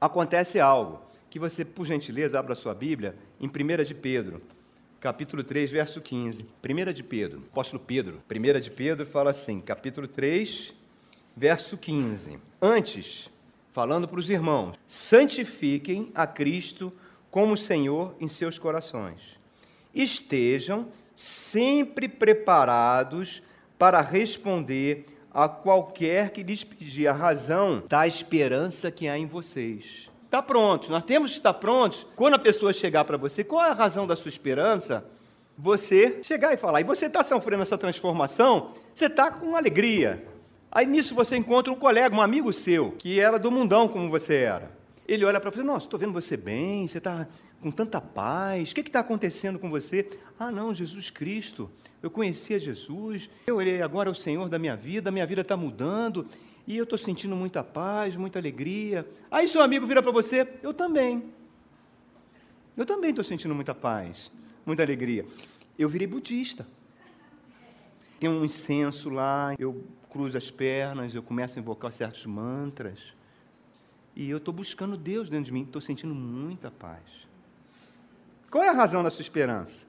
acontece 0.00 0.58
algo 0.58 1.02
que 1.28 1.38
você, 1.38 1.66
por 1.66 1.86
gentileza, 1.86 2.38
abra 2.38 2.54
sua 2.54 2.74
Bíblia 2.74 3.14
em 3.38 3.46
1 3.46 3.84
de 3.84 3.94
Pedro, 3.94 4.40
capítulo 5.00 5.42
3, 5.42 5.70
verso 5.70 6.00
15. 6.00 6.44
1 6.62 6.92
de 6.92 7.02
Pedro, 7.02 7.42
apóstolo 7.50 7.82
Pedro. 7.82 8.22
1 8.30 8.60
de 8.60 8.70
Pedro 8.70 9.06
fala 9.06 9.30
assim, 9.30 9.58
capítulo 9.60 10.06
3, 10.06 10.74
verso 11.34 11.78
15. 11.78 12.38
Antes, 12.60 13.30
falando 13.72 14.06
para 14.06 14.20
os 14.20 14.28
irmãos, 14.28 14.76
santifiquem 14.86 16.10
a 16.14 16.26
Cristo 16.26 16.92
como 17.30 17.56
Senhor 17.56 18.14
em 18.20 18.28
seus 18.28 18.58
corações. 18.58 19.20
Estejam 19.94 20.88
sempre 21.16 22.06
preparados 22.06 23.42
para 23.78 24.02
responder 24.02 25.06
a 25.32 25.48
qualquer 25.48 26.30
que 26.30 26.42
lhes 26.42 26.62
pedir 26.62 27.06
a 27.06 27.12
razão 27.12 27.82
da 27.88 28.06
esperança 28.06 28.90
que 28.90 29.08
há 29.08 29.16
em 29.16 29.26
vocês 29.26 30.09
Está 30.30 30.40
pronto, 30.40 30.92
nós 30.92 31.04
temos 31.04 31.32
que 31.32 31.38
estar 31.38 31.54
prontos. 31.54 32.06
Quando 32.14 32.34
a 32.34 32.38
pessoa 32.38 32.72
chegar 32.72 33.04
para 33.04 33.16
você, 33.16 33.42
qual 33.42 33.64
é 33.64 33.70
a 33.70 33.74
razão 33.74 34.06
da 34.06 34.14
sua 34.14 34.28
esperança? 34.28 35.04
Você 35.58 36.22
chegar 36.22 36.54
e 36.54 36.56
falar. 36.56 36.80
E 36.80 36.84
você 36.84 37.06
está 37.06 37.24
sofrendo 37.24 37.64
essa 37.64 37.76
transformação, 37.76 38.70
você 38.94 39.06
está 39.06 39.32
com 39.32 39.56
alegria. 39.56 40.24
Aí 40.70 40.86
nisso 40.86 41.16
você 41.16 41.36
encontra 41.36 41.72
um 41.72 41.74
colega, 41.74 42.14
um 42.14 42.22
amigo 42.22 42.52
seu, 42.52 42.92
que 42.92 43.18
era 43.18 43.40
do 43.40 43.50
mundão 43.50 43.88
como 43.88 44.08
você 44.08 44.36
era. 44.36 44.70
Ele 45.08 45.24
olha 45.24 45.40
para 45.40 45.50
você, 45.50 45.64
nossa, 45.64 45.86
estou 45.86 45.98
vendo 45.98 46.12
você 46.12 46.36
bem, 46.36 46.86
você 46.86 46.98
está 46.98 47.26
com 47.60 47.72
tanta 47.72 48.00
paz, 48.00 48.70
o 48.70 48.74
que 48.76 48.82
está 48.82 49.00
acontecendo 49.00 49.58
com 49.58 49.68
você? 49.68 50.08
Ah, 50.38 50.52
não, 50.52 50.72
Jesus 50.72 51.10
Cristo, 51.10 51.68
eu 52.00 52.08
conhecia 52.08 52.56
Jesus, 52.56 53.28
eu, 53.48 53.60
ele 53.60 53.82
agora 53.82 54.08
é 54.08 54.12
o 54.12 54.14
Senhor 54.14 54.48
da 54.48 54.60
minha 54.60 54.76
vida, 54.76 55.10
minha 55.10 55.26
vida 55.26 55.40
está 55.40 55.56
mudando, 55.56 56.24
e 56.70 56.76
eu 56.76 56.84
estou 56.84 56.96
sentindo 56.96 57.34
muita 57.34 57.64
paz, 57.64 58.14
muita 58.14 58.38
alegria. 58.38 59.04
Aí 59.28 59.48
seu 59.48 59.60
amigo 59.60 59.84
vira 59.88 60.00
para 60.00 60.12
você, 60.12 60.46
eu 60.62 60.72
também. 60.72 61.24
Eu 62.76 62.86
também 62.86 63.10
estou 63.10 63.24
sentindo 63.24 63.52
muita 63.52 63.74
paz, 63.74 64.30
muita 64.64 64.80
alegria. 64.84 65.26
Eu 65.76 65.88
virei 65.88 66.06
budista. 66.06 66.64
tem 68.20 68.30
um 68.30 68.44
incenso 68.44 69.10
lá, 69.10 69.52
eu 69.58 69.84
cruzo 70.10 70.38
as 70.38 70.48
pernas, 70.48 71.12
eu 71.12 71.24
começo 71.24 71.58
a 71.58 71.60
invocar 71.60 71.92
certos 71.92 72.24
mantras. 72.24 73.00
E 74.14 74.30
eu 74.30 74.36
estou 74.36 74.54
buscando 74.54 74.96
Deus 74.96 75.28
dentro 75.28 75.46
de 75.46 75.52
mim, 75.52 75.62
estou 75.62 75.80
sentindo 75.80 76.14
muita 76.14 76.70
paz. 76.70 77.02
Qual 78.48 78.62
é 78.62 78.68
a 78.68 78.72
razão 78.72 79.02
da 79.02 79.10
sua 79.10 79.22
esperança? 79.22 79.88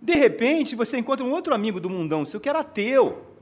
De 0.00 0.14
repente, 0.14 0.74
você 0.74 0.96
encontra 0.96 1.22
um 1.22 1.32
outro 1.32 1.54
amigo 1.54 1.78
do 1.78 1.90
mundão 1.90 2.24
seu 2.24 2.40
que 2.40 2.48
era 2.48 2.60
ateu, 2.60 3.33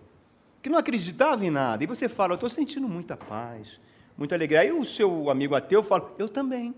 que 0.63 0.71
não 0.71 0.79
acreditava 0.79 1.45
em 1.45 1.51
nada, 1.51 1.83
e 1.83 1.87
você 1.87 2.09
fala: 2.09 2.33
Eu 2.33 2.37
estou 2.37 2.49
sentindo 2.49 2.89
muita 2.89 3.17
paz, 3.17 3.81
muita 4.17 4.35
alegria. 4.35 4.61
Aí 4.61 4.73
o 4.73 4.85
seu 4.85 5.29
amigo 5.29 5.55
ateu 5.55 5.83
fala: 5.83 6.15
Eu 6.19 6.29
também. 6.29 6.75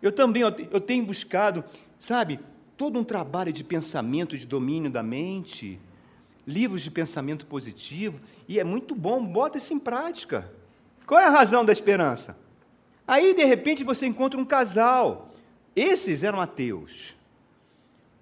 Eu 0.00 0.12
também, 0.12 0.42
eu 0.42 0.80
tenho 0.80 1.04
buscado, 1.06 1.64
sabe, 1.98 2.38
todo 2.76 2.98
um 2.98 3.04
trabalho 3.04 3.52
de 3.52 3.64
pensamento, 3.64 4.36
de 4.36 4.46
domínio 4.46 4.90
da 4.90 5.02
mente, 5.02 5.80
livros 6.46 6.82
de 6.82 6.90
pensamento 6.90 7.46
positivo, 7.46 8.20
e 8.46 8.60
é 8.60 8.64
muito 8.64 8.94
bom, 8.94 9.24
bota 9.24 9.56
isso 9.56 9.72
em 9.72 9.78
prática. 9.78 10.50
Qual 11.06 11.18
é 11.18 11.24
a 11.24 11.30
razão 11.30 11.64
da 11.64 11.72
esperança? 11.72 12.36
Aí, 13.06 13.34
de 13.34 13.44
repente, 13.44 13.82
você 13.82 14.06
encontra 14.06 14.38
um 14.38 14.44
casal. 14.44 15.30
Esses 15.74 16.22
eram 16.22 16.40
ateus. 16.40 17.13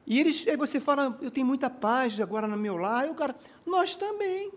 E 0.07 0.19
eles, 0.19 0.47
aí 0.47 0.57
você 0.57 0.81
fala, 0.81 1.17
eu 1.23 1.31
tenho 1.31 1.47
muita 1.47 1.71
paz 1.71 2.21
agora 2.21 2.47
no 2.47 2.57
meu 2.57 2.77
lar. 2.77 3.07
E 3.07 3.11
o 3.11 3.15
cara, 3.15 3.35
nós 3.65 3.95
também. 3.95 4.53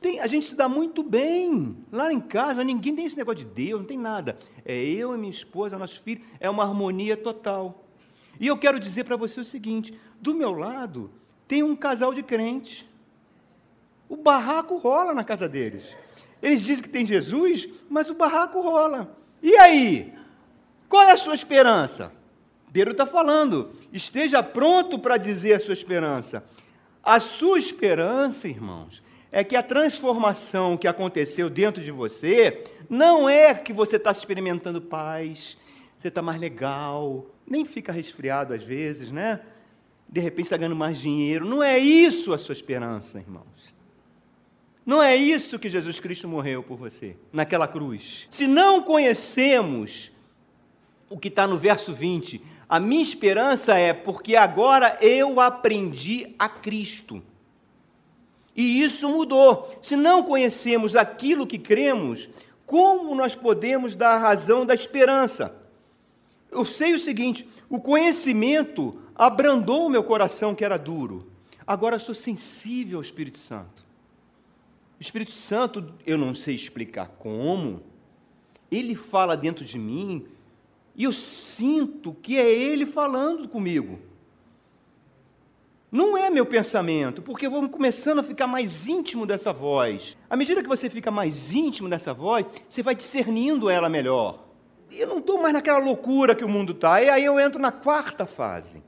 Tem, 0.00 0.20
a 0.20 0.26
gente 0.26 0.46
se 0.46 0.54
dá 0.54 0.68
muito 0.68 1.02
bem. 1.02 1.76
Lá 1.92 2.12
em 2.12 2.20
casa, 2.20 2.62
ninguém 2.62 2.94
tem 2.94 3.06
esse 3.06 3.16
negócio 3.16 3.44
de 3.44 3.52
Deus, 3.52 3.80
não 3.80 3.86
tem 3.86 3.98
nada. 3.98 4.38
É 4.64 4.74
eu 4.76 5.14
e 5.14 5.18
minha 5.18 5.30
esposa, 5.30 5.78
nosso 5.78 6.00
filho, 6.02 6.22
é 6.38 6.48
uma 6.48 6.62
harmonia 6.62 7.16
total. 7.16 7.84
E 8.40 8.46
eu 8.46 8.56
quero 8.56 8.78
dizer 8.78 9.04
para 9.04 9.16
você 9.16 9.40
o 9.40 9.44
seguinte: 9.44 9.98
do 10.20 10.34
meu 10.34 10.52
lado, 10.52 11.10
tem 11.46 11.62
um 11.62 11.74
casal 11.74 12.14
de 12.14 12.22
crentes. 12.22 12.86
O 14.08 14.16
barraco 14.16 14.76
rola 14.78 15.12
na 15.12 15.24
casa 15.24 15.48
deles. 15.48 15.84
Eles 16.40 16.62
dizem 16.62 16.82
que 16.82 16.88
tem 16.88 17.04
Jesus, 17.04 17.68
mas 17.90 18.08
o 18.08 18.14
barraco 18.14 18.60
rola. 18.60 19.16
E 19.42 19.56
aí? 19.56 20.14
Qual 20.88 21.02
é 21.02 21.12
a 21.12 21.16
sua 21.16 21.34
esperança? 21.34 22.12
Pedro 22.78 22.92
está 22.92 23.04
falando, 23.04 23.70
esteja 23.92 24.40
pronto 24.40 25.00
para 25.00 25.16
dizer 25.16 25.54
a 25.54 25.58
sua 25.58 25.74
esperança. 25.74 26.44
A 27.02 27.18
sua 27.18 27.58
esperança, 27.58 28.46
irmãos, 28.46 29.02
é 29.32 29.42
que 29.42 29.56
a 29.56 29.64
transformação 29.64 30.76
que 30.76 30.86
aconteceu 30.86 31.50
dentro 31.50 31.82
de 31.82 31.90
você 31.90 32.62
não 32.88 33.28
é 33.28 33.52
que 33.52 33.72
você 33.72 33.96
está 33.96 34.12
experimentando 34.12 34.80
paz, 34.80 35.58
você 35.98 36.06
está 36.06 36.22
mais 36.22 36.40
legal, 36.40 37.26
nem 37.44 37.64
fica 37.64 37.90
resfriado 37.90 38.54
às 38.54 38.62
vezes, 38.62 39.10
né? 39.10 39.40
De 40.08 40.20
repente 40.20 40.44
está 40.44 40.56
ganhando 40.56 40.76
mais 40.76 40.98
dinheiro. 40.98 41.44
Não 41.44 41.60
é 41.60 41.76
isso 41.76 42.32
a 42.32 42.38
sua 42.38 42.52
esperança, 42.52 43.18
irmãos. 43.18 43.74
Não 44.86 45.02
é 45.02 45.16
isso 45.16 45.58
que 45.58 45.68
Jesus 45.68 45.98
Cristo 45.98 46.28
morreu 46.28 46.62
por 46.62 46.76
você, 46.76 47.16
naquela 47.32 47.66
cruz. 47.66 48.28
Se 48.30 48.46
não 48.46 48.84
conhecemos 48.84 50.12
o 51.10 51.18
que 51.18 51.28
está 51.28 51.46
no 51.46 51.58
verso 51.58 51.92
20, 51.92 52.57
a 52.68 52.78
minha 52.78 53.02
esperança 53.02 53.78
é 53.78 53.94
porque 53.94 54.36
agora 54.36 54.98
eu 55.00 55.40
aprendi 55.40 56.34
a 56.38 56.48
Cristo. 56.48 57.22
E 58.54 58.82
isso 58.82 59.08
mudou. 59.08 59.72
Se 59.82 59.96
não 59.96 60.22
conhecemos 60.22 60.94
aquilo 60.94 61.46
que 61.46 61.58
cremos, 61.58 62.28
como 62.66 63.14
nós 63.14 63.34
podemos 63.34 63.94
dar 63.94 64.16
a 64.16 64.18
razão 64.18 64.66
da 64.66 64.74
esperança? 64.74 65.54
Eu 66.50 66.64
sei 66.64 66.92
o 66.92 66.98
seguinte: 66.98 67.48
o 67.70 67.80
conhecimento 67.80 69.00
abrandou 69.14 69.86
o 69.86 69.90
meu 69.90 70.04
coração 70.04 70.54
que 70.54 70.64
era 70.64 70.76
duro. 70.76 71.30
Agora 71.66 71.98
sou 71.98 72.14
sensível 72.14 72.98
ao 72.98 73.02
Espírito 73.02 73.38
Santo. 73.38 73.86
O 74.98 75.02
Espírito 75.02 75.32
Santo, 75.32 75.94
eu 76.04 76.18
não 76.18 76.34
sei 76.34 76.54
explicar 76.54 77.08
como, 77.18 77.82
ele 78.70 78.94
fala 78.94 79.36
dentro 79.36 79.64
de 79.64 79.78
mim 79.78 80.26
e 80.98 81.04
eu 81.04 81.12
sinto 81.12 82.12
que 82.12 82.36
é 82.36 82.50
ele 82.50 82.84
falando 82.84 83.48
comigo. 83.48 84.00
Não 85.92 86.18
é 86.18 86.28
meu 86.28 86.44
pensamento, 86.44 87.22
porque 87.22 87.46
eu 87.46 87.50
vou 87.52 87.66
começando 87.68 88.18
a 88.18 88.22
ficar 88.24 88.48
mais 88.48 88.88
íntimo 88.88 89.24
dessa 89.24 89.52
voz. 89.52 90.18
À 90.28 90.36
medida 90.36 90.60
que 90.60 90.68
você 90.68 90.90
fica 90.90 91.08
mais 91.08 91.52
íntimo 91.52 91.88
dessa 91.88 92.12
voz, 92.12 92.44
você 92.68 92.82
vai 92.82 92.96
discernindo 92.96 93.70
ela 93.70 93.88
melhor. 93.88 94.44
Eu 94.90 95.06
não 95.06 95.18
estou 95.18 95.40
mais 95.40 95.54
naquela 95.54 95.78
loucura 95.78 96.34
que 96.34 96.44
o 96.44 96.48
mundo 96.48 96.72
está. 96.72 97.00
E 97.00 97.08
aí 97.08 97.24
eu 97.24 97.38
entro 97.38 97.60
na 97.60 97.70
quarta 97.70 98.26
fase. 98.26 98.82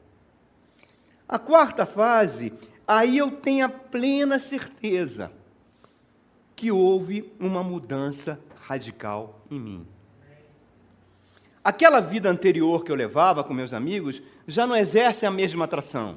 A 1.28 1.38
quarta 1.38 1.86
fase, 1.86 2.52
aí 2.88 3.18
eu 3.18 3.30
tenho 3.30 3.66
a 3.66 3.68
plena 3.68 4.40
certeza 4.40 5.32
que 6.56 6.72
houve 6.72 7.32
uma 7.38 7.62
mudança 7.62 8.40
radical 8.66 9.40
em 9.48 9.60
mim. 9.60 9.99
Aquela 11.62 12.00
vida 12.00 12.28
anterior 12.30 12.84
que 12.84 12.90
eu 12.90 12.96
levava 12.96 13.44
com 13.44 13.52
meus 13.52 13.72
amigos 13.74 14.22
já 14.46 14.66
não 14.66 14.76
exerce 14.76 15.26
a 15.26 15.30
mesma 15.30 15.66
atração. 15.66 16.16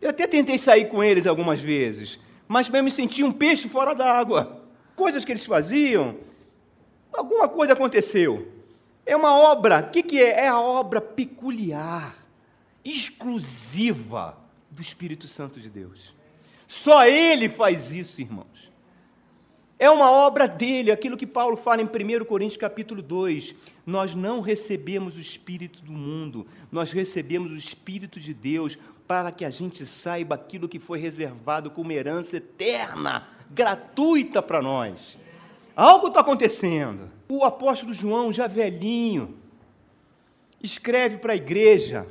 Eu 0.00 0.10
até 0.10 0.26
tentei 0.26 0.56
sair 0.58 0.88
com 0.88 1.02
eles 1.02 1.26
algumas 1.26 1.60
vezes, 1.60 2.20
mas 2.46 2.72
eu 2.72 2.84
me 2.84 2.90
sentia 2.90 3.26
um 3.26 3.32
peixe 3.32 3.68
fora 3.68 3.94
d'água. 3.94 4.62
Coisas 4.94 5.24
que 5.24 5.32
eles 5.32 5.44
faziam, 5.44 6.16
alguma 7.12 7.48
coisa 7.48 7.72
aconteceu. 7.72 8.52
É 9.04 9.16
uma 9.16 9.36
obra, 9.36 9.80
o 9.80 9.90
que, 9.90 10.02
que 10.02 10.22
é? 10.22 10.44
É 10.44 10.48
a 10.48 10.60
obra 10.60 11.00
peculiar 11.00 12.16
exclusiva 12.84 14.38
do 14.70 14.80
Espírito 14.80 15.26
Santo 15.26 15.58
de 15.58 15.68
Deus. 15.68 16.14
Só 16.66 17.04
Ele 17.06 17.48
faz 17.48 17.90
isso, 17.90 18.20
irmãos. 18.20 18.57
É 19.78 19.88
uma 19.88 20.10
obra 20.10 20.48
dele, 20.48 20.90
aquilo 20.90 21.16
que 21.16 21.26
Paulo 21.26 21.56
fala 21.56 21.80
em 21.80 21.84
1 21.84 22.24
Coríntios 22.24 22.56
capítulo 22.56 23.00
2. 23.00 23.54
Nós 23.86 24.12
não 24.12 24.40
recebemos 24.40 25.16
o 25.16 25.20
Espírito 25.20 25.80
do 25.82 25.92
mundo, 25.92 26.44
nós 26.72 26.90
recebemos 26.90 27.52
o 27.52 27.56
Espírito 27.56 28.18
de 28.18 28.34
Deus 28.34 28.76
para 29.06 29.30
que 29.30 29.44
a 29.44 29.50
gente 29.50 29.86
saiba 29.86 30.34
aquilo 30.34 30.68
que 30.68 30.80
foi 30.80 30.98
reservado 30.98 31.70
como 31.70 31.92
herança 31.92 32.38
eterna, 32.38 33.28
gratuita 33.50 34.42
para 34.42 34.60
nós. 34.60 35.16
Algo 35.76 36.08
está 36.08 36.20
acontecendo. 36.20 37.08
O 37.28 37.44
apóstolo 37.44 37.94
João, 37.94 38.32
já 38.32 38.48
velhinho, 38.48 39.36
escreve 40.60 41.18
para 41.18 41.34
a 41.34 41.36
igreja, 41.36 42.04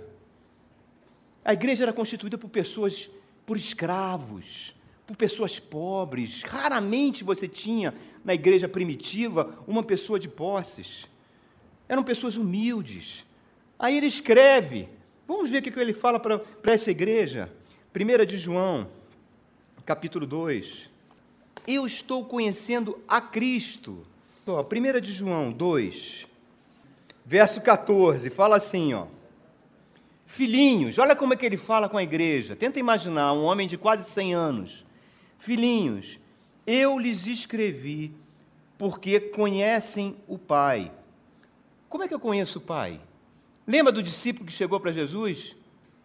a 1.44 1.54
igreja 1.54 1.84
era 1.84 1.92
constituída 1.92 2.38
por 2.38 2.50
pessoas, 2.50 3.10
por 3.46 3.58
escravos, 3.58 4.74
por 5.08 5.16
pessoas 5.16 5.58
pobres. 5.58 6.44
Raramente 6.44 7.24
você 7.24 7.48
tinha 7.48 7.96
na 8.26 8.34
igreja 8.34 8.68
primitiva 8.68 9.58
uma 9.66 9.82
pessoa 9.82 10.20
de 10.20 10.28
posses. 10.28 11.08
Eram 11.88 12.04
pessoas 12.04 12.36
humildes. 12.36 13.26
Aí 13.80 13.96
ele 13.96 14.08
escreve. 14.08 14.90
Vamos 15.26 15.50
ver 15.50 15.60
o 15.60 15.62
que 15.62 15.80
ele 15.80 15.94
fala 15.94 16.20
para 16.20 16.42
essa 16.66 16.92
igreja. 16.92 17.50
1 17.96 18.26
de 18.26 18.38
João, 18.38 18.90
capítulo 19.86 20.26
2. 20.26 20.90
Eu 21.66 21.86
estou 21.86 22.26
conhecendo 22.26 23.00
a 23.08 23.22
Cristo. 23.22 24.04
Ó, 24.46 24.62
1 24.62 25.02
de 25.02 25.12
João 25.14 25.52
2, 25.52 26.26
verso 27.26 27.60
14, 27.60 28.30
fala 28.30 28.56
assim, 28.56 28.94
ó. 28.94 29.08
Filhinhos, 30.26 30.98
olha 30.98 31.16
como 31.16 31.34
é 31.34 31.38
que 31.38 31.46
ele 31.46 31.58
fala 31.58 31.90
com 31.90 31.98
a 31.98 32.04
igreja. 32.04 32.56
Tenta 32.56 32.80
imaginar 32.80 33.34
um 33.34 33.44
homem 33.44 33.68
de 33.68 33.78
quase 33.78 34.10
100 34.10 34.34
anos. 34.34 34.87
Filhinhos, 35.38 36.20
eu 36.66 36.98
lhes 36.98 37.26
escrevi 37.26 38.14
porque 38.78 39.20
conhecem 39.20 40.16
o 40.28 40.38
Pai. 40.38 40.92
Como 41.90 42.04
é 42.04 42.08
que 42.08 42.14
eu 42.14 42.20
conheço 42.20 42.60
o 42.60 42.62
Pai? 42.62 43.00
Lembra 43.66 43.92
do 43.92 44.04
discípulo 44.04 44.46
que 44.46 44.54
chegou 44.54 44.80
para 44.80 44.92
Jesus 44.92 45.56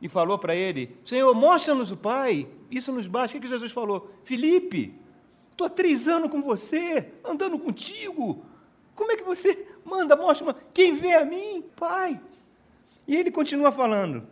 e 0.01 0.09
falou 0.09 0.39
para 0.39 0.55
ele: 0.55 0.97
Senhor, 1.05 1.35
mostra-nos 1.35 1.91
o 1.91 1.97
Pai, 1.97 2.49
isso 2.71 2.93
nos 2.93 3.07
basta. 3.07 3.37
O 3.37 3.41
que, 3.41 3.47
que 3.47 3.53
Jesus 3.53 3.73
falou? 3.73 4.11
Felipe, 4.25 4.95
estou 5.51 5.67
há 5.67 5.71
três 5.71 6.09
anos 6.09 6.31
com 6.31 6.43
você, 6.43 7.13
andando 7.25 7.59
contigo. 7.59 8.45
Como 8.95 9.13
é 9.13 9.17
que 9.17 9.23
você 9.23 9.67
manda, 9.85 10.17
mostra, 10.17 10.55
quem 10.73 10.93
vê 10.95 11.15
a 11.15 11.25
mim, 11.25 11.65
Pai? 11.77 12.21
E 13.07 13.17
ele 13.17 13.31
continua 13.31 13.73
falando: 13.73 14.27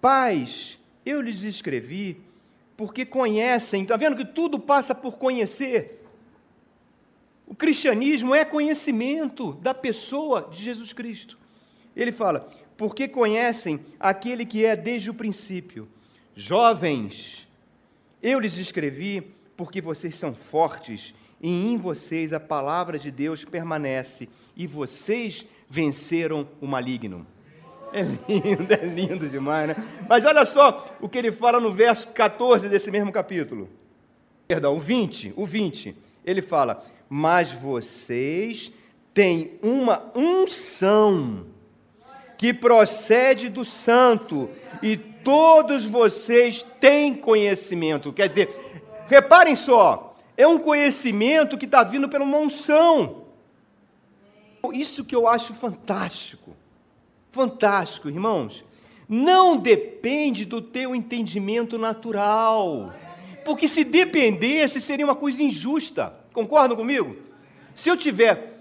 Pais, 0.00 0.78
eu 1.04 1.20
lhes 1.20 1.42
escrevi 1.42 2.20
porque 2.82 3.06
conhecem, 3.06 3.82
está 3.82 3.96
vendo 3.96 4.16
que 4.16 4.24
tudo 4.24 4.58
passa 4.58 4.92
por 4.92 5.16
conhecer. 5.16 6.04
O 7.46 7.54
cristianismo 7.54 8.34
é 8.34 8.44
conhecimento 8.44 9.52
da 9.52 9.72
pessoa 9.72 10.48
de 10.50 10.64
Jesus 10.64 10.92
Cristo. 10.92 11.38
Ele 11.94 12.10
fala: 12.10 12.50
porque 12.76 13.06
conhecem 13.06 13.78
aquele 14.00 14.44
que 14.44 14.64
é 14.64 14.74
desde 14.74 15.10
o 15.10 15.14
princípio. 15.14 15.88
Jovens, 16.34 17.46
eu 18.20 18.40
lhes 18.40 18.56
escrevi 18.56 19.32
porque 19.56 19.80
vocês 19.80 20.16
são 20.16 20.34
fortes 20.34 21.14
e 21.40 21.48
em 21.48 21.78
vocês 21.78 22.32
a 22.32 22.40
palavra 22.40 22.98
de 22.98 23.12
Deus 23.12 23.44
permanece 23.44 24.28
e 24.56 24.66
vocês 24.66 25.46
venceram 25.70 26.48
o 26.60 26.66
maligno. 26.66 27.24
É 27.92 28.02
lindo, 28.02 28.72
é 28.72 28.84
lindo 28.84 29.28
demais, 29.28 29.68
né? 29.68 29.76
Mas 30.08 30.24
olha 30.24 30.46
só 30.46 30.90
o 31.00 31.08
que 31.08 31.18
ele 31.18 31.30
fala 31.30 31.60
no 31.60 31.70
verso 31.70 32.08
14 32.08 32.68
desse 32.68 32.90
mesmo 32.90 33.12
capítulo. 33.12 33.68
Perdão, 34.48 34.76
o 34.76 34.80
20, 34.80 35.34
o 35.36 35.44
20. 35.44 35.94
Ele 36.24 36.40
fala: 36.40 36.82
"Mas 37.08 37.52
vocês 37.52 38.72
têm 39.12 39.58
uma 39.62 40.10
unção 40.14 41.46
que 42.38 42.54
procede 42.54 43.48
do 43.48 43.64
santo, 43.64 44.48
e 44.82 44.96
todos 44.96 45.84
vocês 45.84 46.64
têm 46.80 47.14
conhecimento". 47.14 48.12
Quer 48.12 48.28
dizer, 48.28 48.50
reparem 49.06 49.54
só, 49.54 50.16
é 50.36 50.46
um 50.46 50.58
conhecimento 50.58 51.58
que 51.58 51.66
está 51.66 51.82
vindo 51.82 52.08
pela 52.08 52.24
uma 52.24 52.38
unção. 52.38 53.26
Isso 54.72 55.04
que 55.04 55.14
eu 55.14 55.28
acho 55.28 55.52
fantástico. 55.52 56.56
Fantástico, 57.32 58.08
irmãos. 58.08 58.64
Não 59.08 59.56
depende 59.56 60.44
do 60.44 60.60
teu 60.62 60.94
entendimento 60.94 61.76
natural. 61.78 62.94
Porque 63.44 63.66
se 63.66 63.82
dependesse, 63.82 64.80
seria 64.80 65.04
uma 65.04 65.16
coisa 65.16 65.42
injusta. 65.42 66.14
Concordam 66.32 66.76
comigo? 66.76 67.16
Se 67.74 67.88
eu 67.88 67.96
tiver 67.96 68.60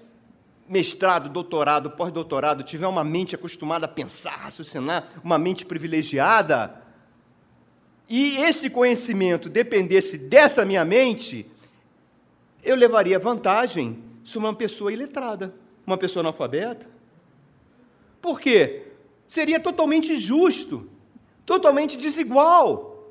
mestrado, 0.68 1.30
doutorado, 1.30 1.92
pós-doutorado, 1.92 2.64
tiver 2.64 2.88
uma 2.88 3.04
mente 3.04 3.36
acostumada 3.36 3.86
a 3.86 3.90
pensar, 3.90 4.38
raciocinar, 4.38 5.06
uma 5.22 5.38
mente 5.38 5.66
privilegiada, 5.66 6.82
e 8.08 8.38
esse 8.38 8.70
conhecimento 8.70 9.50
dependesse 9.50 10.18
dessa 10.18 10.66
minha 10.66 10.84
mente, 10.86 11.46
eu 12.64 12.76
levaria 12.76 13.20
vantagem 13.20 14.02
sobre 14.24 14.48
uma 14.48 14.56
pessoa 14.56 14.92
iletrada, 14.94 15.54
uma 15.86 15.98
pessoa 15.98 16.22
analfabeta. 16.22 17.01
Por 18.22 18.40
quê? 18.40 18.84
Seria 19.28 19.60
totalmente 19.60 20.16
justo, 20.16 20.90
totalmente 21.46 21.98
desigual. 21.98 23.10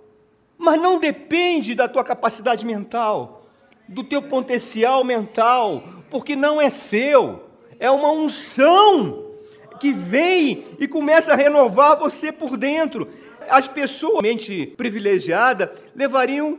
Mas 0.56 0.80
não 0.80 0.98
depende 0.98 1.74
da 1.74 1.88
tua 1.88 2.04
capacidade 2.04 2.64
mental, 2.64 3.46
do 3.88 4.04
teu 4.04 4.22
potencial 4.22 5.02
mental, 5.02 5.82
porque 6.10 6.36
não 6.36 6.60
é 6.60 6.70
seu, 6.70 7.42
é 7.78 7.90
uma 7.90 8.10
unção 8.12 9.30
que 9.80 9.92
vem 9.92 10.64
e 10.78 10.86
começa 10.86 11.32
a 11.32 11.36
renovar 11.36 11.98
você 11.98 12.30
por 12.30 12.56
dentro. 12.56 13.08
As 13.48 13.66
pessoas 13.66 14.22
mente 14.22 14.66
privilegiada 14.76 15.72
levariam 15.96 16.58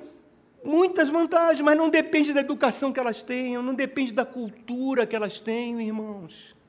muitas 0.64 1.10
vantagens, 1.10 1.62
mas 1.62 1.78
não 1.78 1.90
depende 1.90 2.34
da 2.34 2.42
educação 2.42 2.92
que 2.92 3.00
elas 3.00 3.22
tenham, 3.22 3.62
não 3.62 3.76
depende 3.76 4.12
da 4.12 4.26
cultura 4.26 5.06
que 5.06 5.16
elas 5.16 5.40
tenham, 5.40 5.80
irmãos. 5.80 6.60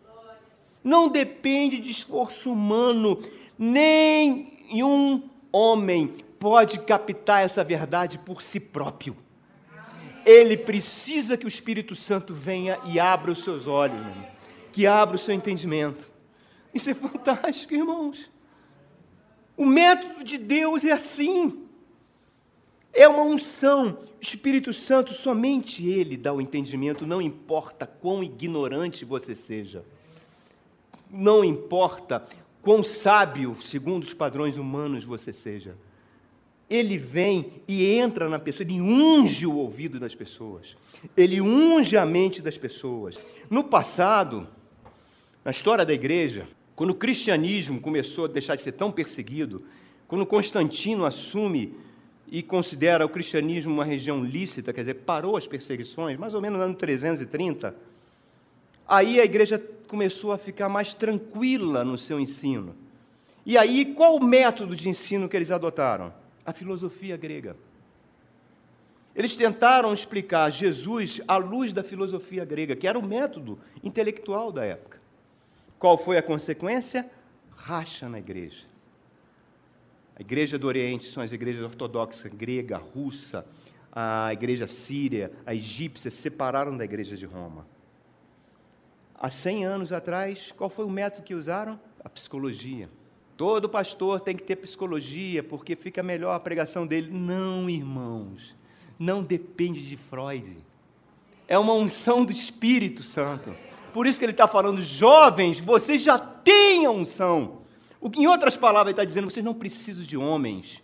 Não 0.82 1.08
depende 1.08 1.78
de 1.78 1.90
esforço 1.90 2.52
humano, 2.52 3.18
nenhum 3.56 5.22
homem 5.52 6.08
pode 6.38 6.80
captar 6.80 7.44
essa 7.44 7.62
verdade 7.62 8.18
por 8.18 8.42
si 8.42 8.58
próprio. 8.58 9.16
Ele 10.26 10.56
precisa 10.56 11.36
que 11.36 11.44
o 11.44 11.48
Espírito 11.48 11.94
Santo 11.94 12.34
venha 12.34 12.78
e 12.86 12.98
abra 12.98 13.30
os 13.30 13.44
seus 13.44 13.66
olhos, 13.66 14.04
que 14.72 14.86
abra 14.86 15.16
o 15.16 15.18
seu 15.18 15.34
entendimento. 15.34 16.10
Isso 16.74 16.90
é 16.90 16.94
fantástico, 16.94 17.74
irmãos. 17.74 18.30
O 19.56 19.66
método 19.66 20.24
de 20.24 20.38
Deus 20.38 20.84
é 20.84 20.92
assim. 20.92 21.66
É 22.92 23.06
uma 23.06 23.22
unção. 23.22 23.98
O 24.18 24.22
Espírito 24.22 24.72
Santo, 24.72 25.14
somente 25.14 25.86
Ele 25.86 26.16
dá 26.16 26.32
o 26.32 26.40
entendimento, 26.40 27.06
não 27.06 27.22
importa 27.22 27.86
quão 27.86 28.22
ignorante 28.22 29.04
você 29.04 29.36
seja 29.36 29.84
não 31.12 31.44
importa 31.44 32.24
quão 32.62 32.82
sábio, 32.82 33.56
segundo 33.62 34.04
os 34.04 34.14
padrões 34.14 34.56
humanos, 34.56 35.04
você 35.04 35.32
seja. 35.32 35.76
Ele 36.70 36.96
vem 36.96 37.52
e 37.68 37.84
entra 37.98 38.28
na 38.28 38.38
pessoa, 38.38 38.66
ele 38.66 38.80
unge 38.80 39.46
o 39.46 39.56
ouvido 39.56 40.00
das 40.00 40.14
pessoas, 40.14 40.74
ele 41.14 41.40
unge 41.40 41.98
a 41.98 42.06
mente 42.06 42.40
das 42.40 42.56
pessoas. 42.56 43.18
No 43.50 43.62
passado, 43.62 44.48
na 45.44 45.50
história 45.50 45.84
da 45.84 45.92
igreja, 45.92 46.48
quando 46.74 46.90
o 46.90 46.94
cristianismo 46.94 47.80
começou 47.80 48.24
a 48.24 48.28
deixar 48.28 48.56
de 48.56 48.62
ser 48.62 48.72
tão 48.72 48.90
perseguido, 48.90 49.62
quando 50.08 50.24
Constantino 50.24 51.04
assume 51.04 51.74
e 52.30 52.42
considera 52.42 53.04
o 53.04 53.08
cristianismo 53.08 53.74
uma 53.74 53.84
região 53.84 54.24
lícita, 54.24 54.72
quer 54.72 54.80
dizer, 54.80 54.94
parou 54.94 55.36
as 55.36 55.46
perseguições, 55.46 56.18
mais 56.18 56.32
ou 56.32 56.40
menos 56.40 56.58
no 56.58 56.64
ano 56.64 56.74
330, 56.74 57.74
aí 58.88 59.20
a 59.20 59.24
igreja 59.24 59.62
começou 59.92 60.32
a 60.32 60.38
ficar 60.38 60.70
mais 60.70 60.94
tranquila 60.94 61.84
no 61.84 61.98
seu 61.98 62.18
ensino. 62.18 62.74
E 63.44 63.58
aí, 63.58 63.94
qual 63.94 64.16
o 64.16 64.24
método 64.24 64.74
de 64.74 64.88
ensino 64.88 65.28
que 65.28 65.36
eles 65.36 65.50
adotaram? 65.50 66.14
A 66.46 66.52
filosofia 66.54 67.14
grega. 67.14 67.54
Eles 69.14 69.36
tentaram 69.36 69.92
explicar 69.92 70.48
Jesus 70.48 71.20
à 71.28 71.36
luz 71.36 71.74
da 71.74 71.82
filosofia 71.82 72.42
grega, 72.42 72.74
que 72.74 72.88
era 72.88 72.98
o 72.98 73.06
método 73.06 73.58
intelectual 73.84 74.50
da 74.50 74.64
época. 74.64 74.98
Qual 75.78 75.98
foi 75.98 76.16
a 76.16 76.22
consequência? 76.22 77.10
Racha 77.54 78.08
na 78.08 78.18
igreja. 78.18 78.64
A 80.16 80.22
igreja 80.22 80.58
do 80.58 80.66
Oriente 80.66 81.12
são 81.12 81.22
as 81.22 81.32
igrejas 81.32 81.62
ortodoxas, 81.62 82.32
grega, 82.32 82.78
russa, 82.78 83.44
a 83.92 84.32
igreja 84.32 84.66
síria, 84.66 85.30
a 85.44 85.54
egípcia, 85.54 86.10
se 86.10 86.16
separaram 86.16 86.74
da 86.78 86.84
igreja 86.84 87.14
de 87.14 87.26
Roma 87.26 87.66
há 89.22 89.30
100 89.30 89.64
anos 89.64 89.92
atrás, 89.92 90.52
qual 90.56 90.68
foi 90.68 90.84
o 90.84 90.90
método 90.90 91.22
que 91.22 91.32
usaram? 91.32 91.78
A 92.04 92.08
psicologia. 92.08 92.90
Todo 93.36 93.68
pastor 93.68 94.20
tem 94.20 94.34
que 94.34 94.42
ter 94.42 94.56
psicologia, 94.56 95.44
porque 95.44 95.76
fica 95.76 96.02
melhor 96.02 96.34
a 96.34 96.40
pregação 96.40 96.84
dele. 96.84 97.08
Não, 97.12 97.70
irmãos, 97.70 98.56
não 98.98 99.22
depende 99.22 99.80
de 99.88 99.96
Freud. 99.96 100.58
É 101.46 101.56
uma 101.56 101.72
unção 101.72 102.24
do 102.24 102.32
Espírito 102.32 103.04
Santo. 103.04 103.54
Por 103.94 104.08
isso 104.08 104.18
que 104.18 104.24
ele 104.24 104.32
está 104.32 104.48
falando, 104.48 104.82
jovens, 104.82 105.60
vocês 105.60 106.02
já 106.02 106.18
têm 106.18 106.84
a 106.84 106.90
unção. 106.90 107.58
O 108.00 108.10
que, 108.10 108.20
em 108.20 108.26
outras 108.26 108.56
palavras, 108.56 108.88
ele 108.88 108.94
está 108.94 109.04
dizendo, 109.04 109.30
vocês 109.30 109.44
não 109.44 109.54
precisam 109.54 110.02
de 110.02 110.16
homens, 110.16 110.82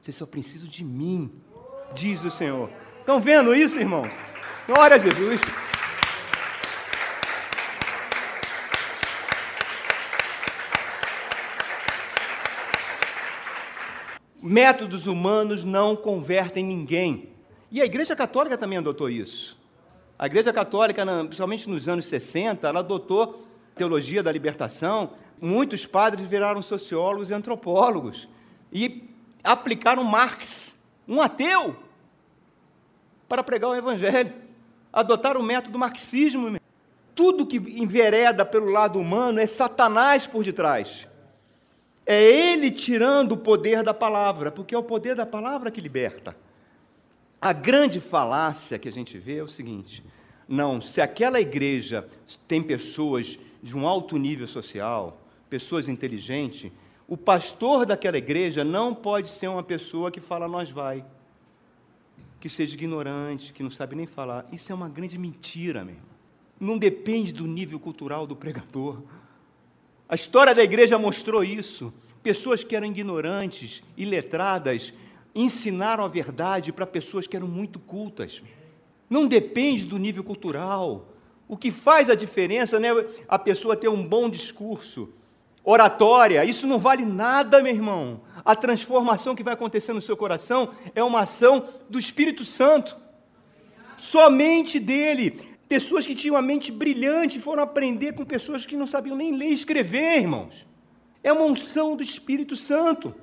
vocês 0.00 0.16
só 0.16 0.26
precisam 0.26 0.68
de 0.68 0.84
mim, 0.84 1.32
diz 1.94 2.22
o 2.22 2.30
Senhor. 2.30 2.70
Estão 3.00 3.20
vendo 3.20 3.52
isso, 3.54 3.78
irmãos? 3.78 4.10
Glória 4.68 4.96
a 4.96 4.98
Jesus. 5.00 5.40
Métodos 14.42 15.06
humanos 15.06 15.62
não 15.62 15.94
convertem 15.94 16.64
ninguém. 16.64 17.28
E 17.70 17.80
a 17.80 17.84
Igreja 17.84 18.16
Católica 18.16 18.58
também 18.58 18.78
adotou 18.78 19.08
isso. 19.08 19.56
A 20.18 20.26
Igreja 20.26 20.52
Católica, 20.52 21.06
principalmente 21.24 21.68
nos 21.68 21.88
anos 21.88 22.06
60, 22.06 22.66
ela 22.66 22.80
adotou 22.80 23.46
a 23.72 23.78
teologia 23.78 24.22
da 24.22 24.32
libertação. 24.32 25.12
Muitos 25.40 25.86
padres 25.86 26.28
viraram 26.28 26.60
sociólogos 26.60 27.30
e 27.30 27.34
antropólogos 27.34 28.28
e 28.72 29.08
aplicaram 29.42 30.04
Marx, 30.04 30.74
um 31.06 31.20
ateu, 31.20 31.76
para 33.28 33.42
pregar 33.42 33.70
o 33.70 33.74
Evangelho. 33.74 34.32
Adotaram 34.92 35.40
o 35.40 35.44
método 35.44 35.78
marxismo. 35.78 36.58
Tudo 37.14 37.46
que 37.46 37.56
envereda 37.56 38.44
pelo 38.44 38.70
lado 38.70 38.98
humano 38.98 39.40
é 39.40 39.46
Satanás 39.46 40.26
por 40.26 40.44
detrás. 40.44 41.08
É 42.04 42.22
ele 42.22 42.70
tirando 42.70 43.32
o 43.32 43.36
poder 43.36 43.82
da 43.82 43.94
palavra, 43.94 44.50
porque 44.50 44.74
é 44.74 44.78
o 44.78 44.82
poder 44.82 45.14
da 45.14 45.24
palavra 45.24 45.70
que 45.70 45.80
liberta. 45.80 46.36
A 47.40 47.52
grande 47.52 48.00
falácia 48.00 48.78
que 48.78 48.88
a 48.88 48.92
gente 48.92 49.18
vê 49.18 49.38
é 49.38 49.42
o 49.42 49.48
seguinte: 49.48 50.04
não, 50.48 50.80
se 50.80 51.00
aquela 51.00 51.40
igreja 51.40 52.06
tem 52.46 52.62
pessoas 52.62 53.38
de 53.62 53.76
um 53.76 53.86
alto 53.86 54.16
nível 54.16 54.48
social, 54.48 55.20
pessoas 55.48 55.88
inteligentes, 55.88 56.72
o 57.06 57.16
pastor 57.16 57.84
daquela 57.84 58.18
igreja 58.18 58.64
não 58.64 58.94
pode 58.94 59.28
ser 59.28 59.48
uma 59.48 59.62
pessoa 59.62 60.10
que 60.10 60.20
fala 60.20 60.48
nós 60.48 60.70
vai, 60.70 61.04
que 62.40 62.48
seja 62.48 62.74
ignorante, 62.74 63.52
que 63.52 63.62
não 63.62 63.70
sabe 63.70 63.94
nem 63.94 64.06
falar. 64.06 64.46
Isso 64.50 64.72
é 64.72 64.74
uma 64.74 64.88
grande 64.88 65.18
mentira, 65.18 65.84
meu 65.84 65.94
irmão. 65.94 66.12
Não 66.58 66.78
depende 66.78 67.32
do 67.32 67.46
nível 67.46 67.78
cultural 67.78 68.26
do 68.26 68.36
pregador. 68.36 69.02
A 70.12 70.14
história 70.14 70.54
da 70.54 70.62
igreja 70.62 70.98
mostrou 70.98 71.42
isso. 71.42 71.90
Pessoas 72.22 72.62
que 72.62 72.76
eram 72.76 72.86
ignorantes, 72.86 73.82
iletradas, 73.96 74.92
ensinaram 75.34 76.04
a 76.04 76.08
verdade 76.08 76.70
para 76.70 76.84
pessoas 76.86 77.26
que 77.26 77.34
eram 77.34 77.48
muito 77.48 77.80
cultas. 77.80 78.42
Não 79.08 79.26
depende 79.26 79.86
do 79.86 79.96
nível 79.96 80.22
cultural. 80.22 81.08
O 81.48 81.56
que 81.56 81.72
faz 81.72 82.10
a 82.10 82.14
diferença 82.14 82.78
não 82.78 83.00
é 83.00 83.06
a 83.26 83.38
pessoa 83.38 83.74
ter 83.74 83.88
um 83.88 84.06
bom 84.06 84.28
discurso, 84.28 85.08
oratória, 85.64 86.44
isso 86.44 86.66
não 86.66 86.78
vale 86.78 87.06
nada, 87.06 87.62
meu 87.62 87.72
irmão. 87.72 88.20
A 88.44 88.54
transformação 88.54 89.34
que 89.34 89.42
vai 89.42 89.54
acontecer 89.54 89.94
no 89.94 90.02
seu 90.02 90.14
coração 90.14 90.74
é 90.94 91.02
uma 91.02 91.20
ação 91.20 91.66
do 91.88 91.98
Espírito 91.98 92.44
Santo. 92.44 92.98
Somente 93.96 94.78
dele. 94.78 95.51
Pessoas 95.72 96.06
que 96.06 96.14
tinham 96.14 96.36
a 96.36 96.42
mente 96.42 96.70
brilhante 96.70 97.40
foram 97.40 97.62
aprender 97.62 98.12
com 98.12 98.26
pessoas 98.26 98.66
que 98.66 98.76
não 98.76 98.86
sabiam 98.86 99.16
nem 99.16 99.34
ler 99.34 99.46
e 99.46 99.54
escrever, 99.54 100.18
irmãos. 100.18 100.66
É 101.24 101.32
uma 101.32 101.46
unção 101.46 101.96
do 101.96 102.02
Espírito 102.02 102.54
Santo. 102.54 103.14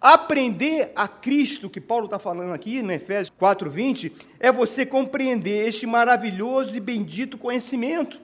Aprender 0.00 0.92
a 0.96 1.06
Cristo, 1.06 1.68
que 1.68 1.78
Paulo 1.78 2.06
está 2.06 2.18
falando 2.18 2.54
aqui, 2.54 2.80
no 2.80 2.90
Efésios 2.90 3.30
4,20, 3.38 4.12
é 4.40 4.50
você 4.50 4.86
compreender 4.86 5.68
este 5.68 5.86
maravilhoso 5.86 6.74
e 6.74 6.80
bendito 6.80 7.36
conhecimento 7.36 8.18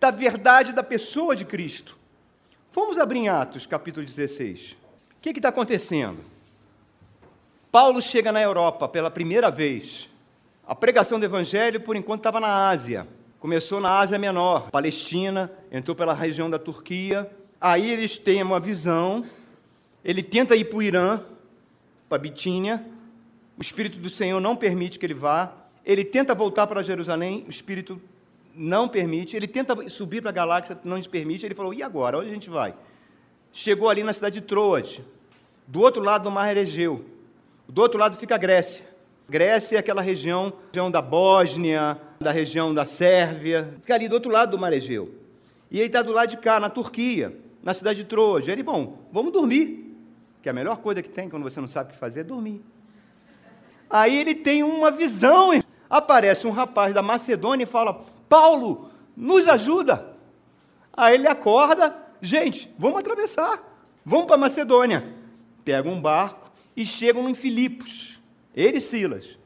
da 0.00 0.10
verdade 0.10 0.72
da 0.72 0.82
pessoa 0.82 1.36
de 1.36 1.44
Cristo. 1.44 1.96
Vamos 2.72 2.98
abrir 2.98 3.20
em 3.20 3.28
Atos, 3.28 3.66
capítulo 3.66 4.04
16. 4.04 4.72
O 4.72 4.76
que 5.20 5.28
está 5.30 5.50
acontecendo? 5.50 6.24
Paulo 7.70 8.02
chega 8.02 8.32
na 8.32 8.42
Europa 8.42 8.88
pela 8.88 9.12
primeira 9.12 9.48
vez. 9.48 10.08
A 10.68 10.74
pregação 10.74 11.18
do 11.18 11.24
Evangelho, 11.24 11.80
por 11.80 11.96
enquanto, 11.96 12.20
estava 12.20 12.38
na 12.38 12.68
Ásia. 12.68 13.08
Começou 13.40 13.80
na 13.80 13.98
Ásia 13.98 14.18
Menor, 14.18 14.70
Palestina, 14.70 15.50
entrou 15.72 15.96
pela 15.96 16.14
região 16.14 16.48
da 16.48 16.60
Turquia. 16.60 17.28
Aí 17.60 17.90
eles 17.90 18.18
têm 18.18 18.42
uma 18.42 18.60
visão 18.60 19.24
ele 20.04 20.22
tenta 20.22 20.56
ir 20.56 20.64
para 20.64 20.78
o 20.78 20.82
Irã, 20.82 21.20
para 22.08 22.18
Bitínia, 22.18 22.84
o 23.58 23.62
Espírito 23.62 23.98
do 23.98 24.08
Senhor 24.08 24.40
não 24.40 24.56
permite 24.56 24.98
que 24.98 25.04
ele 25.04 25.14
vá. 25.14 25.52
Ele 25.84 26.04
tenta 26.04 26.34
voltar 26.34 26.66
para 26.66 26.82
Jerusalém, 26.82 27.44
o 27.46 27.50
Espírito 27.50 28.00
não 28.54 28.88
permite. 28.88 29.36
Ele 29.36 29.46
tenta 29.46 29.88
subir 29.90 30.22
para 30.22 30.30
a 30.30 30.32
galáxia, 30.32 30.78
não 30.84 30.96
lhe 30.96 31.08
permite. 31.08 31.44
Ele 31.44 31.54
falou: 31.54 31.74
e 31.74 31.82
agora? 31.82 32.18
Onde 32.18 32.30
a 32.30 32.32
gente 32.32 32.48
vai? 32.48 32.74
Chegou 33.52 33.88
ali 33.88 34.02
na 34.02 34.12
cidade 34.12 34.40
de 34.40 34.46
Troade, 34.46 35.04
do 35.66 35.80
outro 35.80 36.02
lado 36.02 36.24
do 36.24 36.30
Mar 36.30 36.56
Egeu. 36.56 37.04
Do 37.68 37.82
outro 37.82 37.98
lado 37.98 38.16
fica 38.16 38.36
a 38.36 38.38
Grécia. 38.38 38.86
Grécia 39.28 39.76
é 39.76 39.80
aquela 39.80 40.00
região, 40.00 40.52
região 40.68 40.90
da 40.90 41.02
Bósnia, 41.02 42.00
da 42.18 42.32
região 42.32 42.72
da 42.72 42.86
Sérvia, 42.86 43.74
fica 43.80 43.94
ali 43.94 44.08
do 44.08 44.14
outro 44.14 44.30
lado 44.30 44.52
do 44.52 44.58
Mar 44.58 44.72
Egeu. 44.72 45.14
E 45.70 45.78
ele 45.78 45.86
está 45.86 46.00
do 46.00 46.12
lado 46.12 46.30
de 46.30 46.38
cá, 46.38 46.58
na 46.58 46.70
Turquia, 46.70 47.38
na 47.62 47.74
cidade 47.74 47.98
de 47.98 48.04
Troade. 48.04 48.50
Ele, 48.50 48.62
bom, 48.62 48.98
vamos 49.12 49.32
dormir 49.32 49.94
que 50.42 50.48
a 50.48 50.52
melhor 50.52 50.78
coisa 50.78 51.02
que 51.02 51.10
tem 51.10 51.28
quando 51.28 51.42
você 51.42 51.60
não 51.60 51.68
sabe 51.68 51.90
o 51.90 51.92
que 51.92 51.98
fazer 51.98 52.20
é 52.20 52.24
dormir. 52.24 52.62
Aí 53.90 54.16
ele 54.16 54.34
tem 54.34 54.62
uma 54.62 54.90
visão. 54.90 55.50
Aparece 55.90 56.46
um 56.46 56.50
rapaz 56.50 56.94
da 56.94 57.02
Macedônia 57.02 57.64
e 57.64 57.66
fala: 57.66 58.04
Paulo, 58.28 58.90
nos 59.14 59.46
ajuda. 59.46 60.16
Aí 60.92 61.14
ele 61.14 61.28
acorda, 61.28 61.94
gente, 62.22 62.72
vamos 62.78 62.98
atravessar, 62.98 63.62
vamos 64.04 64.26
para 64.26 64.38
Macedônia. 64.38 65.14
Pega 65.64 65.88
um 65.88 66.00
barco 66.00 66.50
e 66.74 66.86
chegam 66.86 67.28
em 67.28 67.34
Filipos, 67.34 68.07
ele 68.58 68.78
e 68.78 68.80
Silas. 68.80 69.38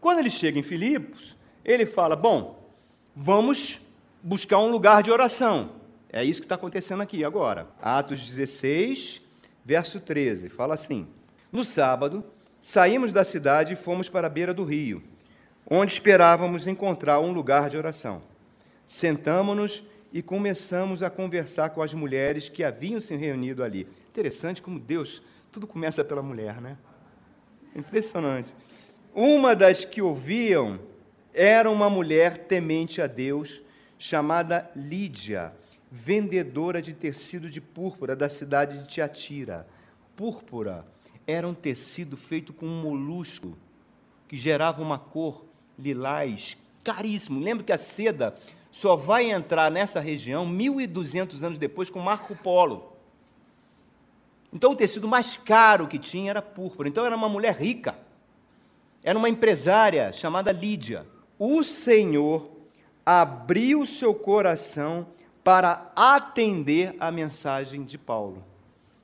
Quando 0.00 0.18
ele 0.18 0.30
chega 0.30 0.58
em 0.58 0.62
Filipos, 0.62 1.36
ele 1.64 1.86
fala: 1.86 2.16
Bom, 2.16 2.68
vamos 3.14 3.80
buscar 4.20 4.58
um 4.58 4.70
lugar 4.70 5.02
de 5.04 5.10
oração. 5.10 5.70
É 6.12 6.24
isso 6.24 6.40
que 6.40 6.46
está 6.46 6.56
acontecendo 6.56 7.00
aqui 7.00 7.24
agora. 7.24 7.68
Atos 7.80 8.28
16, 8.28 9.22
verso 9.64 10.00
13, 10.00 10.48
fala 10.48 10.74
assim: 10.74 11.06
No 11.52 11.64
sábado, 11.64 12.24
saímos 12.60 13.12
da 13.12 13.24
cidade 13.24 13.74
e 13.74 13.76
fomos 13.76 14.08
para 14.08 14.26
a 14.26 14.30
beira 14.30 14.52
do 14.52 14.64
rio, 14.64 15.00
onde 15.64 15.92
esperávamos 15.92 16.66
encontrar 16.66 17.20
um 17.20 17.32
lugar 17.32 17.70
de 17.70 17.76
oração. 17.76 18.20
Sentamos-nos 18.84 19.84
e 20.12 20.20
começamos 20.20 21.04
a 21.04 21.08
conversar 21.08 21.70
com 21.70 21.82
as 21.82 21.94
mulheres 21.94 22.48
que 22.48 22.64
haviam 22.64 23.00
se 23.00 23.14
reunido 23.14 23.62
ali. 23.62 23.86
Interessante 24.08 24.60
como 24.60 24.80
Deus, 24.80 25.22
tudo 25.52 25.68
começa 25.68 26.02
pela 26.02 26.20
mulher, 26.20 26.60
né? 26.60 26.76
Impressionante. 27.74 28.52
Uma 29.14 29.54
das 29.56 29.84
que 29.84 30.02
ouviam 30.02 30.78
era 31.32 31.70
uma 31.70 31.88
mulher 31.88 32.46
temente 32.46 33.00
a 33.00 33.06
Deus, 33.06 33.62
chamada 33.98 34.70
Lídia 34.74 35.52
vendedora 35.90 36.80
de 36.80 36.94
tecido 36.94 37.50
de 37.50 37.60
púrpura 37.60 38.14
da 38.14 38.28
cidade 38.28 38.78
de 38.78 38.86
Tiatira. 38.86 39.66
Púrpura 40.14 40.86
era 41.26 41.48
um 41.48 41.54
tecido 41.54 42.16
feito 42.16 42.52
com 42.52 42.66
um 42.66 42.80
molusco 42.80 43.58
que 44.28 44.36
gerava 44.36 44.80
uma 44.80 44.98
cor 44.98 45.44
lilás 45.76 46.56
caríssimo. 46.84 47.40
Lembra 47.40 47.64
que 47.64 47.72
a 47.72 47.78
seda 47.78 48.36
só 48.70 48.94
vai 48.94 49.30
entrar 49.30 49.70
nessa 49.70 49.98
região 49.98 50.46
1200 50.46 51.42
anos 51.42 51.58
depois 51.58 51.90
com 51.90 51.98
Marco 51.98 52.36
Polo. 52.36 52.89
Então 54.52 54.72
o 54.72 54.76
tecido 54.76 55.06
mais 55.06 55.36
caro 55.36 55.86
que 55.86 55.98
tinha 55.98 56.30
era 56.30 56.42
púrpura. 56.42 56.88
Então 56.88 57.04
era 57.04 57.16
uma 57.16 57.28
mulher 57.28 57.54
rica. 57.54 57.96
Era 59.02 59.18
uma 59.18 59.28
empresária 59.28 60.12
chamada 60.12 60.52
Lídia. 60.52 61.06
O 61.38 61.62
Senhor 61.62 62.50
abriu 63.04 63.86
seu 63.86 64.12
coração 64.12 65.06
para 65.42 65.90
atender 65.96 66.94
a 67.00 67.10
mensagem 67.10 67.82
de 67.82 67.96
Paulo. 67.96 68.44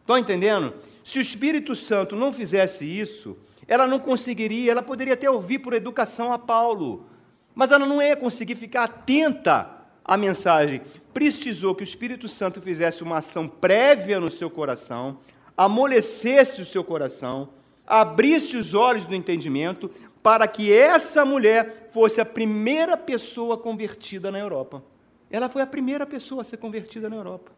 Estão 0.01 0.19
entendendo? 0.19 0.75
Se 1.03 1.19
o 1.19 1.23
Espírito 1.23 1.75
Santo 1.75 2.15
não 2.15 2.33
fizesse 2.33 2.85
isso, 2.85 3.37
ela 3.67 3.87
não 3.87 3.99
conseguiria, 3.99 4.71
ela 4.71 4.83
poderia 4.83 5.15
até 5.15 5.29
ouvir 5.29 5.59
por 5.59 5.73
educação 5.73 6.33
a 6.33 6.39
Paulo, 6.39 7.07
mas 7.55 7.73
ela 7.73 7.87
não 7.87 8.01
ia 8.01 8.15
conseguir 8.15 8.55
ficar 8.55 8.85
atenta 8.85 9.69
à 10.05 10.17
mensagem. 10.17 10.83
Precisou 11.13 11.75
que 11.75 11.83
o 11.83 11.85
Espírito 11.85 12.29
Santo 12.29 12.61
fizesse 12.61 13.03
uma 13.03 13.19
ação 13.19 13.49
prévia 13.49 14.21
no 14.21 14.31
seu 14.31 14.49
coração, 14.49 15.19
amolecesse 15.57 16.61
o 16.61 16.65
seu 16.67 16.85
coração, 16.85 17.49
abrisse 17.87 18.57
os 18.57 18.75
olhos 18.75 19.05
do 19.05 19.15
entendimento, 19.15 19.91
para 20.23 20.47
que 20.49 20.73
essa 20.73 21.25
mulher 21.25 21.89
fosse 21.93 22.21
a 22.21 22.25
primeira 22.25 22.97
pessoa 22.97 23.57
convertida 23.57 24.31
na 24.31 24.39
Europa. 24.39 24.83
Ela 25.31 25.49
foi 25.49 25.63
a 25.63 25.67
primeira 25.67 26.05
pessoa 26.05 26.43
a 26.43 26.45
ser 26.45 26.57
convertida 26.57 27.09
na 27.09 27.17
Europa. 27.17 27.53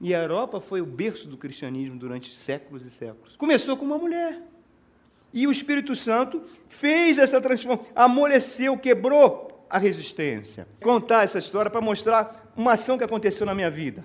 E 0.00 0.14
a 0.14 0.22
Europa 0.22 0.60
foi 0.60 0.80
o 0.80 0.86
berço 0.86 1.28
do 1.28 1.36
cristianismo 1.36 1.96
durante 1.96 2.34
séculos 2.34 2.84
e 2.84 2.90
séculos. 2.90 3.36
Começou 3.36 3.76
com 3.76 3.84
uma 3.84 3.98
mulher. 3.98 4.40
E 5.32 5.46
o 5.46 5.52
Espírito 5.52 5.94
Santo 5.94 6.42
fez 6.68 7.18
essa 7.18 7.40
transformação, 7.40 7.92
amoleceu, 7.94 8.76
quebrou 8.76 9.66
a 9.68 9.78
resistência. 9.78 10.66
Contar 10.82 11.24
essa 11.24 11.38
história 11.38 11.70
para 11.70 11.80
mostrar 11.80 12.52
uma 12.56 12.72
ação 12.72 12.98
que 12.98 13.04
aconteceu 13.04 13.46
na 13.46 13.54
minha 13.54 13.70
vida. 13.70 14.04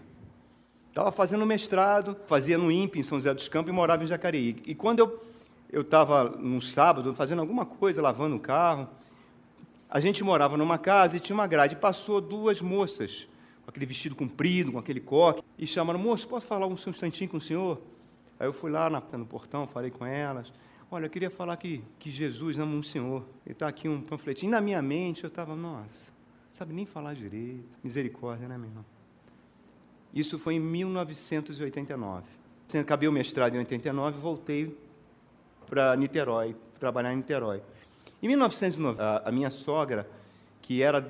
Estava 0.95 1.11
fazendo 1.11 1.45
mestrado, 1.45 2.15
fazia 2.25 2.57
no 2.57 2.71
INPE, 2.71 2.99
em 2.99 3.03
São 3.03 3.17
José 3.17 3.33
dos 3.33 3.49
Campos, 3.49 3.69
e 3.69 3.73
morava 3.75 4.05
em 4.05 4.07
Jacareí. 4.07 4.63
E 4.65 4.73
quando 4.73 5.19
eu 5.69 5.81
estava 5.81 6.23
num 6.23 6.61
sábado 6.61 7.13
fazendo 7.13 7.41
alguma 7.41 7.65
coisa, 7.65 8.01
lavando 8.01 8.37
o 8.37 8.39
carro, 8.39 8.87
a 9.89 9.99
gente 9.99 10.23
morava 10.23 10.55
numa 10.55 10.77
casa 10.77 11.17
e 11.17 11.19
tinha 11.19 11.33
uma 11.33 11.47
grade. 11.47 11.75
Passou 11.75 12.21
duas 12.21 12.61
moças, 12.61 13.27
com 13.65 13.71
aquele 13.71 13.85
vestido 13.85 14.15
comprido, 14.15 14.71
com 14.71 14.79
aquele 14.79 15.01
coque, 15.01 15.43
e 15.59 15.67
chamaram, 15.67 15.99
moço, 15.99 16.29
posso 16.29 16.47
falar 16.47 16.65
um 16.65 16.75
instantinho 16.75 17.29
com 17.29 17.35
o 17.35 17.41
senhor? 17.41 17.81
Aí 18.39 18.47
eu 18.47 18.53
fui 18.53 18.71
lá 18.71 18.89
no 18.89 19.25
portão, 19.25 19.67
falei 19.67 19.91
com 19.91 20.05
elas. 20.05 20.49
Olha, 20.89 21.07
eu 21.07 21.09
queria 21.09 21.29
falar 21.29 21.57
que, 21.57 21.83
que 21.99 22.09
Jesus 22.09 22.57
ama 22.57 22.73
um 22.73 22.83
senhor. 22.83 23.25
E 23.45 23.51
está 23.51 23.67
aqui 23.67 23.89
um 23.89 23.99
panfletinho. 23.99 24.49
E 24.49 24.51
na 24.51 24.61
minha 24.61 24.81
mente 24.81 25.25
eu 25.25 25.27
estava, 25.27 25.57
nossa, 25.57 26.13
sabe 26.53 26.73
nem 26.73 26.85
falar 26.85 27.15
direito. 27.15 27.77
Misericórdia, 27.83 28.47
né, 28.47 28.57
meu 28.57 28.69
irmão? 28.69 28.94
Isso 30.15 30.39
foi 30.39 30.55
em 30.55 30.59
1989. 30.59 32.23
Acabei 32.79 33.07
o 33.07 33.11
mestrado 33.11 33.53
em 33.55 33.59
89 33.59 34.17
e 34.17 34.21
voltei 34.21 34.77
para 35.69 35.95
Niterói, 35.95 36.55
trabalhar 36.79 37.13
em 37.13 37.17
Niterói. 37.17 37.61
Em 38.23 38.27
1990, 38.29 39.23
a 39.25 39.31
minha 39.31 39.51
sogra, 39.51 40.09
que 40.61 40.81
era 40.81 41.05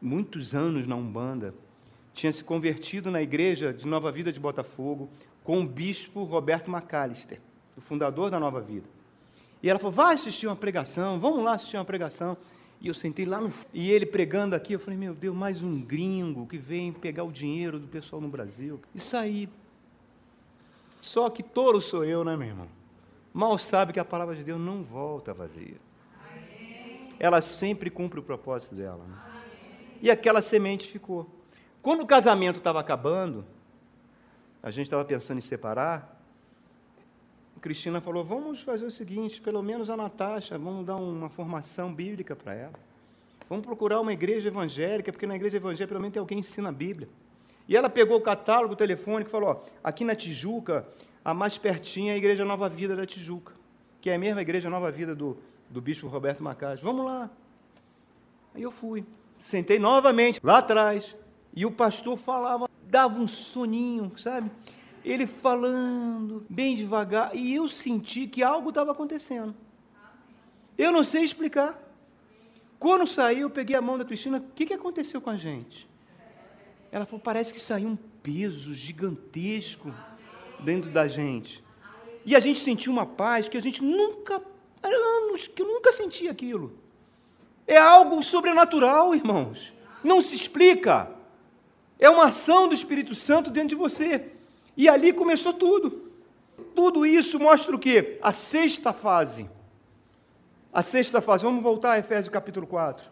muitos 0.00 0.54
anos 0.54 0.86
na 0.86 0.96
Umbanda, 0.96 1.54
tinha 2.12 2.32
se 2.32 2.42
convertido 2.42 3.10
na 3.10 3.22
igreja 3.22 3.72
de 3.72 3.86
Nova 3.86 4.10
Vida 4.10 4.32
de 4.32 4.40
Botafogo 4.40 5.08
com 5.44 5.60
o 5.60 5.66
bispo 5.66 6.24
Roberto 6.24 6.70
McAllister, 6.70 7.40
o 7.76 7.80
fundador 7.80 8.30
da 8.30 8.38
Nova 8.38 8.60
Vida. 8.60 8.86
E 9.62 9.70
ela 9.70 9.78
falou: 9.78 9.92
vai 9.92 10.14
assistir 10.14 10.46
uma 10.46 10.56
pregação, 10.56 11.18
vamos 11.18 11.42
lá 11.44 11.54
assistir 11.54 11.76
uma 11.76 11.84
pregação. 11.84 12.36
E 12.82 12.88
eu 12.88 12.94
sentei 12.94 13.24
lá 13.24 13.40
no. 13.40 13.50
E 13.72 13.90
ele 13.90 14.04
pregando 14.04 14.54
aqui, 14.54 14.74
eu 14.74 14.80
falei: 14.80 14.98
meu 14.98 15.14
Deus, 15.14 15.34
mais 15.34 15.62
um 15.62 15.80
gringo 15.80 16.46
que 16.46 16.58
vem 16.58 16.92
pegar 16.92 17.24
o 17.24 17.32
dinheiro 17.32 17.78
do 17.78 17.88
pessoal 17.88 18.20
no 18.20 18.28
Brasil. 18.28 18.78
E 18.94 19.00
saí. 19.00 19.48
Só 21.00 21.30
que 21.30 21.42
touro 21.42 21.80
sou 21.80 22.04
eu, 22.04 22.22
né, 22.22 22.36
meu 22.36 22.48
irmão? 22.48 22.68
Mal 23.32 23.56
sabe 23.56 23.94
que 23.94 24.00
a 24.00 24.04
palavra 24.04 24.34
de 24.34 24.44
Deus 24.44 24.60
não 24.60 24.82
volta 24.82 25.32
vazia 25.32 25.80
ela 27.22 27.40
sempre 27.40 27.88
cumpre 27.88 28.18
o 28.18 28.22
propósito 28.22 28.74
dela. 28.74 29.04
Né? 29.04 29.16
E 30.02 30.10
aquela 30.10 30.42
semente 30.42 30.88
ficou. 30.88 31.30
Quando 31.80 32.02
o 32.02 32.06
casamento 32.06 32.58
estava 32.58 32.80
acabando, 32.80 33.46
a 34.60 34.72
gente 34.72 34.86
estava 34.86 35.04
pensando 35.04 35.38
em 35.38 35.42
separar, 35.42 36.20
Cristina 37.62 38.00
falou: 38.00 38.24
vamos 38.24 38.60
fazer 38.60 38.84
o 38.84 38.90
seguinte, 38.90 39.40
pelo 39.40 39.62
menos 39.62 39.88
a 39.88 39.96
Natasha, 39.96 40.58
vamos 40.58 40.84
dar 40.84 40.96
uma 40.96 41.30
formação 41.30 41.94
bíblica 41.94 42.34
para 42.34 42.52
ela. 42.52 42.74
Vamos 43.48 43.64
procurar 43.64 44.00
uma 44.00 44.12
igreja 44.12 44.48
evangélica, 44.48 45.12
porque 45.12 45.26
na 45.28 45.36
igreja 45.36 45.58
evangélica 45.58 45.86
pelo 45.86 46.00
menos 46.00 46.12
tem 46.12 46.20
alguém 46.20 46.42
que 46.42 46.48
ensina 46.48 46.70
a 46.70 46.72
Bíblia. 46.72 47.08
E 47.68 47.76
ela 47.76 47.88
pegou 47.88 48.18
o 48.18 48.20
catálogo 48.20 48.74
telefônico 48.74 49.30
e 49.30 49.30
falou: 49.30 49.50
ó, 49.50 49.60
aqui 49.82 50.04
na 50.04 50.16
Tijuca, 50.16 50.86
a 51.24 51.32
mais 51.32 51.56
pertinha 51.56 52.12
é 52.12 52.14
a 52.16 52.18
Igreja 52.18 52.44
Nova 52.44 52.68
Vida 52.68 52.96
da 52.96 53.06
Tijuca, 53.06 53.52
que 54.00 54.10
é 54.10 54.16
a 54.16 54.18
mesma 54.18 54.42
Igreja 54.42 54.68
Nova 54.68 54.90
Vida 54.90 55.14
do, 55.14 55.38
do 55.70 55.80
bispo 55.80 56.08
Roberto 56.08 56.42
Macage. 56.42 56.82
Vamos 56.82 57.06
lá. 57.06 57.30
Aí 58.56 58.62
eu 58.62 58.72
fui. 58.72 59.04
Sentei 59.38 59.78
novamente 59.78 60.40
lá 60.42 60.58
atrás. 60.58 61.16
E 61.54 61.64
o 61.64 61.70
pastor 61.70 62.16
falava 62.16 62.68
dava 62.82 63.20
um 63.20 63.28
soninho, 63.28 64.18
sabe? 64.18 64.50
Ele 65.04 65.26
falando 65.26 66.46
bem 66.48 66.76
devagar, 66.76 67.34
e 67.34 67.54
eu 67.54 67.68
senti 67.68 68.26
que 68.26 68.42
algo 68.42 68.68
estava 68.68 68.92
acontecendo. 68.92 69.54
Eu 70.78 70.92
não 70.92 71.02
sei 71.02 71.24
explicar. 71.24 71.78
Quando 72.78 73.06
saiu, 73.06 73.42
eu 73.42 73.50
peguei 73.50 73.76
a 73.76 73.80
mão 73.82 73.96
da 73.96 74.04
Cristina, 74.04 74.38
o 74.38 74.54
que, 74.54 74.66
que 74.66 74.74
aconteceu 74.74 75.20
com 75.20 75.30
a 75.30 75.36
gente? 75.36 75.88
Ela 76.90 77.06
falou: 77.06 77.20
parece 77.20 77.52
que 77.52 77.60
saiu 77.60 77.88
um 77.88 77.96
peso 77.96 78.74
gigantesco 78.74 79.94
dentro 80.60 80.90
da 80.90 81.08
gente. 81.08 81.62
E 82.24 82.36
a 82.36 82.40
gente 82.40 82.60
sentiu 82.60 82.92
uma 82.92 83.06
paz 83.06 83.48
que 83.48 83.56
a 83.56 83.62
gente 83.62 83.82
nunca, 83.82 84.42
há 84.82 84.88
anos, 84.88 85.48
que 85.48 85.62
eu 85.62 85.66
nunca 85.66 85.92
senti 85.92 86.28
aquilo. 86.28 86.72
É 87.66 87.76
algo 87.76 88.22
sobrenatural, 88.22 89.14
irmãos. 89.14 89.72
Não 90.02 90.20
se 90.20 90.34
explica. 90.34 91.10
É 91.98 92.10
uma 92.10 92.26
ação 92.26 92.68
do 92.68 92.74
Espírito 92.74 93.14
Santo 93.14 93.50
dentro 93.50 93.70
de 93.70 93.74
você. 93.74 94.31
E 94.76 94.88
ali 94.88 95.12
começou 95.12 95.52
tudo. 95.52 96.10
Tudo 96.74 97.04
isso 97.04 97.38
mostra 97.38 97.74
o 97.74 97.78
quê? 97.78 98.18
A 98.22 98.32
sexta 98.32 98.92
fase. 98.92 99.48
A 100.72 100.82
sexta 100.82 101.20
fase. 101.20 101.44
Vamos 101.44 101.62
voltar 101.62 101.92
a 101.92 101.98
Efésios 101.98 102.32
capítulo 102.32 102.66
4. 102.66 103.10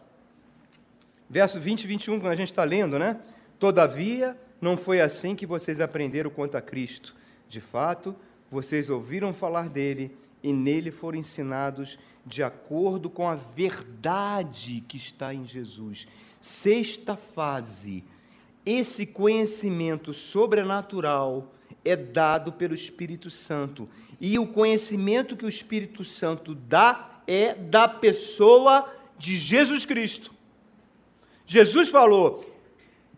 Verso 1.29 1.59
20 1.59 1.83
e 1.83 1.87
21, 1.87 2.19
quando 2.19 2.33
a 2.33 2.35
gente 2.35 2.51
está 2.51 2.63
lendo, 2.63 2.99
né? 2.99 3.19
Todavia, 3.57 4.37
não 4.59 4.75
foi 4.75 4.99
assim 4.99 5.35
que 5.35 5.45
vocês 5.45 5.79
aprenderam 5.79 6.29
quanto 6.29 6.57
a 6.57 6.61
Cristo. 6.61 7.15
De 7.47 7.61
fato, 7.61 8.15
vocês 8.49 8.89
ouviram 8.89 9.33
falar 9.33 9.69
dele 9.69 10.15
e 10.43 10.51
nele 10.51 10.91
foram 10.91 11.19
ensinados 11.19 11.97
de 12.25 12.43
acordo 12.43 13.09
com 13.09 13.27
a 13.27 13.35
verdade 13.35 14.83
que 14.87 14.97
está 14.97 15.33
em 15.33 15.45
Jesus. 15.45 16.07
Sexta 16.41 17.15
fase. 17.15 18.03
Esse 18.65 19.05
conhecimento 19.05 20.13
sobrenatural 20.13 21.51
é 21.83 21.95
dado 21.95 22.51
pelo 22.51 22.75
Espírito 22.75 23.29
Santo. 23.29 23.89
E 24.19 24.37
o 24.37 24.45
conhecimento 24.45 25.35
que 25.35 25.45
o 25.45 25.49
Espírito 25.49 26.03
Santo 26.03 26.53
dá 26.53 27.21
é 27.25 27.53
da 27.53 27.87
pessoa 27.87 28.91
de 29.17 29.37
Jesus 29.37 29.85
Cristo. 29.85 30.31
Jesus 31.45 31.89
falou: 31.89 32.45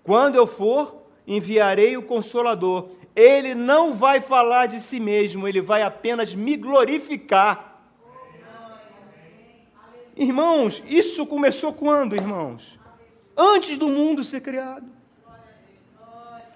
quando 0.01 0.35
eu 0.35 0.47
for, 0.47 1.03
enviarei 1.27 1.97
o 1.97 2.03
Consolador. 2.03 2.89
Ele 3.15 3.53
não 3.53 3.93
vai 3.93 4.21
falar 4.21 4.65
de 4.65 4.81
si 4.81 4.99
mesmo, 4.99 5.47
ele 5.47 5.61
vai 5.61 5.83
apenas 5.83 6.33
me 6.33 6.57
glorificar. 6.57 7.81
Irmãos, 10.15 10.81
isso 10.87 11.25
começou 11.25 11.73
quando, 11.73 12.15
irmãos? 12.15 12.79
Antes 13.35 13.77
do 13.77 13.87
mundo 13.87 14.23
ser 14.23 14.41
criado. 14.41 14.92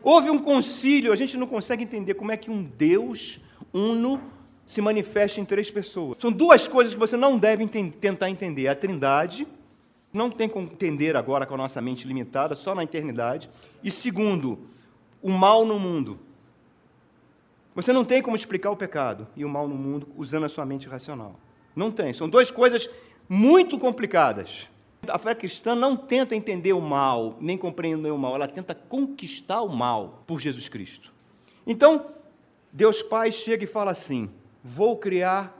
Houve 0.03 0.29
um 0.29 0.39
concílio, 0.39 1.11
a 1.11 1.15
gente 1.15 1.37
não 1.37 1.47
consegue 1.47 1.83
entender 1.83 2.13
como 2.13 2.31
é 2.31 2.37
que 2.37 2.49
um 2.51 2.63
Deus 2.63 3.39
uno 3.73 4.21
se 4.65 4.81
manifesta 4.81 5.39
em 5.39 5.45
três 5.45 5.71
pessoas. 5.71 6.17
São 6.19 6.31
duas 6.31 6.67
coisas 6.67 6.93
que 6.93 6.99
você 6.99 7.15
não 7.15 7.37
deve 7.37 7.65
tentar 7.67 8.29
entender: 8.29 8.67
a 8.67 8.75
Trindade 8.75 9.47
não 10.13 10.29
tem 10.29 10.49
como 10.49 10.67
entender 10.67 11.15
agora 11.15 11.45
com 11.45 11.53
a 11.53 11.57
nossa 11.57 11.81
mente 11.81 12.07
limitada, 12.07 12.55
só 12.55 12.73
na 12.75 12.83
eternidade. 12.83 13.49
E 13.83 13.91
segundo, 13.91 14.59
o 15.21 15.29
mal 15.29 15.65
no 15.65 15.79
mundo. 15.79 16.19
Você 17.75 17.93
não 17.93 18.03
tem 18.03 18.21
como 18.21 18.35
explicar 18.35 18.71
o 18.71 18.75
pecado 18.75 19.27
e 19.35 19.45
o 19.45 19.49
mal 19.49 19.67
no 19.67 19.75
mundo 19.75 20.07
usando 20.17 20.45
a 20.45 20.49
sua 20.49 20.65
mente 20.65 20.87
racional. 20.87 21.39
Não 21.75 21.91
tem. 21.91 22.11
São 22.11 22.27
duas 22.27 22.49
coisas 22.49 22.89
muito 23.29 23.77
complicadas. 23.77 24.67
A 25.09 25.17
fé 25.17 25.33
cristã 25.35 25.75
não 25.75 25.95
tenta 25.95 26.35
entender 26.35 26.73
o 26.73 26.81
mal, 26.81 27.37
nem 27.39 27.57
compreender 27.57 28.11
o 28.11 28.17
mal, 28.17 28.35
ela 28.35 28.47
tenta 28.47 28.75
conquistar 28.75 29.61
o 29.61 29.69
mal 29.69 30.23
por 30.27 30.39
Jesus 30.39 30.67
Cristo. 30.69 31.13
Então, 31.65 32.05
Deus 32.71 33.01
Pai 33.01 33.31
chega 33.31 33.63
e 33.63 33.67
fala 33.67 33.91
assim: 33.91 34.29
Vou 34.63 34.97
criar 34.97 35.55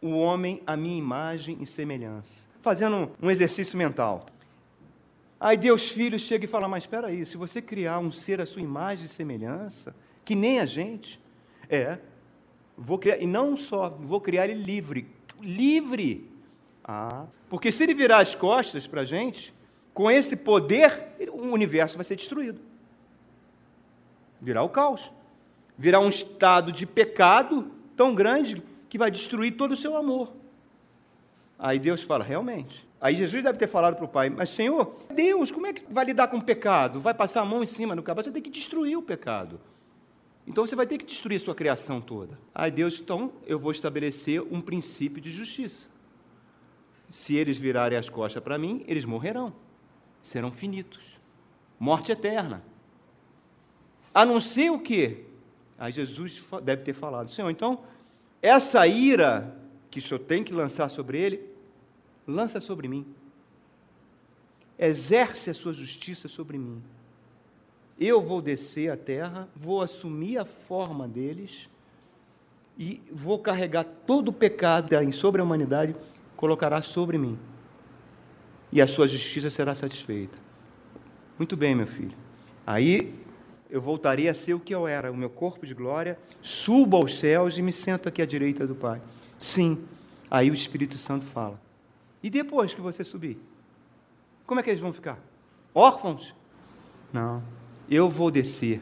o 0.00 0.10
homem 0.10 0.62
à 0.66 0.76
minha 0.76 0.98
imagem 0.98 1.58
e 1.60 1.66
semelhança 1.66 2.50
fazendo 2.60 3.10
um 3.20 3.30
exercício 3.30 3.76
mental. 3.76 4.26
Aí 5.38 5.56
Deus 5.56 5.88
Filho 5.90 6.18
chega 6.18 6.44
e 6.44 6.48
fala: 6.48 6.68
Mas 6.68 6.84
espera 6.84 7.08
aí, 7.08 7.24
se 7.24 7.36
você 7.36 7.60
criar 7.62 7.98
um 7.98 8.10
ser 8.10 8.40
à 8.40 8.46
sua 8.46 8.62
imagem 8.62 9.06
e 9.06 9.08
semelhança, 9.08 9.94
que 10.24 10.34
nem 10.34 10.60
a 10.60 10.66
gente, 10.66 11.20
é, 11.68 11.98
vou 12.76 12.98
criar, 12.98 13.18
e 13.18 13.26
não 13.26 13.56
só, 13.56 13.88
vou 13.88 14.20
criar 14.20 14.48
ele 14.48 14.62
livre. 14.62 15.08
Livre! 15.40 16.29
Ah, 16.92 17.26
porque 17.48 17.70
se 17.70 17.84
ele 17.84 17.94
virar 17.94 18.18
as 18.18 18.34
costas 18.34 18.84
para 18.84 19.02
a 19.02 19.04
gente, 19.04 19.54
com 19.94 20.10
esse 20.10 20.34
poder, 20.34 21.14
o 21.30 21.52
universo 21.52 21.94
vai 21.94 22.04
ser 22.04 22.16
destruído. 22.16 22.60
Virá 24.40 24.64
o 24.64 24.68
caos. 24.68 25.12
Virá 25.78 26.00
um 26.00 26.08
estado 26.08 26.72
de 26.72 26.84
pecado 26.86 27.70
tão 27.96 28.12
grande 28.12 28.60
que 28.88 28.98
vai 28.98 29.08
destruir 29.08 29.56
todo 29.56 29.70
o 29.70 29.76
seu 29.76 29.96
amor. 29.96 30.32
Aí 31.56 31.78
Deus 31.78 32.02
fala, 32.02 32.24
realmente. 32.24 32.84
Aí 33.00 33.14
Jesus 33.14 33.40
deve 33.40 33.56
ter 33.56 33.68
falado 33.68 33.94
para 33.94 34.04
o 34.04 34.08
pai, 34.08 34.28
mas 34.28 34.50
Senhor, 34.50 34.92
Deus, 35.14 35.52
como 35.52 35.68
é 35.68 35.72
que 35.72 35.84
vai 35.88 36.04
lidar 36.04 36.26
com 36.26 36.38
o 36.38 36.42
pecado? 36.42 36.98
Vai 36.98 37.14
passar 37.14 37.42
a 37.42 37.44
mão 37.44 37.62
em 37.62 37.68
cima 37.68 37.94
do 37.94 38.02
cabelo? 38.02 38.24
Você 38.24 38.32
tem 38.32 38.42
que 38.42 38.50
destruir 38.50 38.98
o 38.98 39.02
pecado. 39.02 39.60
Então 40.44 40.66
você 40.66 40.74
vai 40.74 40.88
ter 40.88 40.98
que 40.98 41.06
destruir 41.06 41.36
a 41.36 41.40
sua 41.40 41.54
criação 41.54 42.00
toda. 42.00 42.36
Aí 42.52 42.72
Deus, 42.72 42.98
então, 42.98 43.32
eu 43.46 43.60
vou 43.60 43.70
estabelecer 43.70 44.42
um 44.42 44.60
princípio 44.60 45.22
de 45.22 45.30
justiça. 45.30 45.88
Se 47.10 47.34
eles 47.34 47.58
virarem 47.58 47.98
as 47.98 48.08
costas 48.08 48.42
para 48.42 48.58
mim, 48.58 48.84
eles 48.86 49.04
morrerão. 49.04 49.52
Serão 50.22 50.52
finitos. 50.52 51.18
Morte 51.78 52.12
eterna. 52.12 52.62
A 54.14 54.24
não 54.24 54.40
ser 54.40 54.70
o 54.70 54.78
quê? 54.78 55.24
Aí 55.78 55.92
Jesus 55.92 56.44
deve 56.62 56.82
ter 56.82 56.92
falado, 56.92 57.30
Senhor, 57.30 57.50
então, 57.50 57.80
essa 58.42 58.86
ira 58.86 59.56
que 59.90 59.98
o 59.98 60.02
Senhor 60.02 60.20
tem 60.20 60.44
que 60.44 60.52
lançar 60.52 60.88
sobre 60.88 61.18
ele, 61.18 61.50
lança 62.26 62.60
sobre 62.60 62.86
mim. 62.86 63.06
Exerce 64.78 65.50
a 65.50 65.54
sua 65.54 65.72
justiça 65.72 66.28
sobre 66.28 66.58
mim. 66.58 66.82
Eu 67.98 68.20
vou 68.22 68.40
descer 68.40 68.90
à 68.90 68.96
terra, 68.96 69.48
vou 69.54 69.82
assumir 69.82 70.38
a 70.38 70.44
forma 70.44 71.08
deles 71.08 71.68
e 72.78 73.02
vou 73.10 73.38
carregar 73.38 73.84
todo 73.84 74.28
o 74.28 74.32
pecado 74.32 74.88
sobre 75.12 75.40
a 75.40 75.44
humanidade, 75.44 75.94
colocará 76.40 76.80
sobre 76.80 77.18
mim. 77.18 77.38
E 78.72 78.80
a 78.80 78.86
sua 78.86 79.06
justiça 79.06 79.50
será 79.50 79.74
satisfeita. 79.74 80.38
Muito 81.36 81.54
bem, 81.54 81.74
meu 81.74 81.86
filho. 81.86 82.16
Aí 82.66 83.14
eu 83.68 83.78
voltarei 83.78 84.26
a 84.26 84.32
ser 84.32 84.54
o 84.54 84.60
que 84.60 84.74
eu 84.74 84.88
era, 84.88 85.12
o 85.12 85.16
meu 85.16 85.28
corpo 85.28 85.66
de 85.66 85.74
glória, 85.74 86.18
subo 86.40 86.96
aos 86.96 87.18
céus 87.18 87.58
e 87.58 87.62
me 87.62 87.72
sento 87.72 88.08
aqui 88.08 88.22
à 88.22 88.26
direita 88.26 88.66
do 88.66 88.74
Pai. 88.74 89.02
Sim. 89.38 89.84
Aí 90.30 90.50
o 90.50 90.54
Espírito 90.54 90.96
Santo 90.96 91.26
fala: 91.26 91.60
e 92.22 92.30
depois 92.30 92.72
que 92.72 92.80
você 92.80 93.04
subir? 93.04 93.38
Como 94.46 94.60
é 94.60 94.62
que 94.62 94.70
eles 94.70 94.80
vão 94.80 94.94
ficar? 94.94 95.18
Órfãos? 95.74 96.34
Não. 97.12 97.42
Eu 97.86 98.08
vou 98.08 98.30
descer 98.30 98.80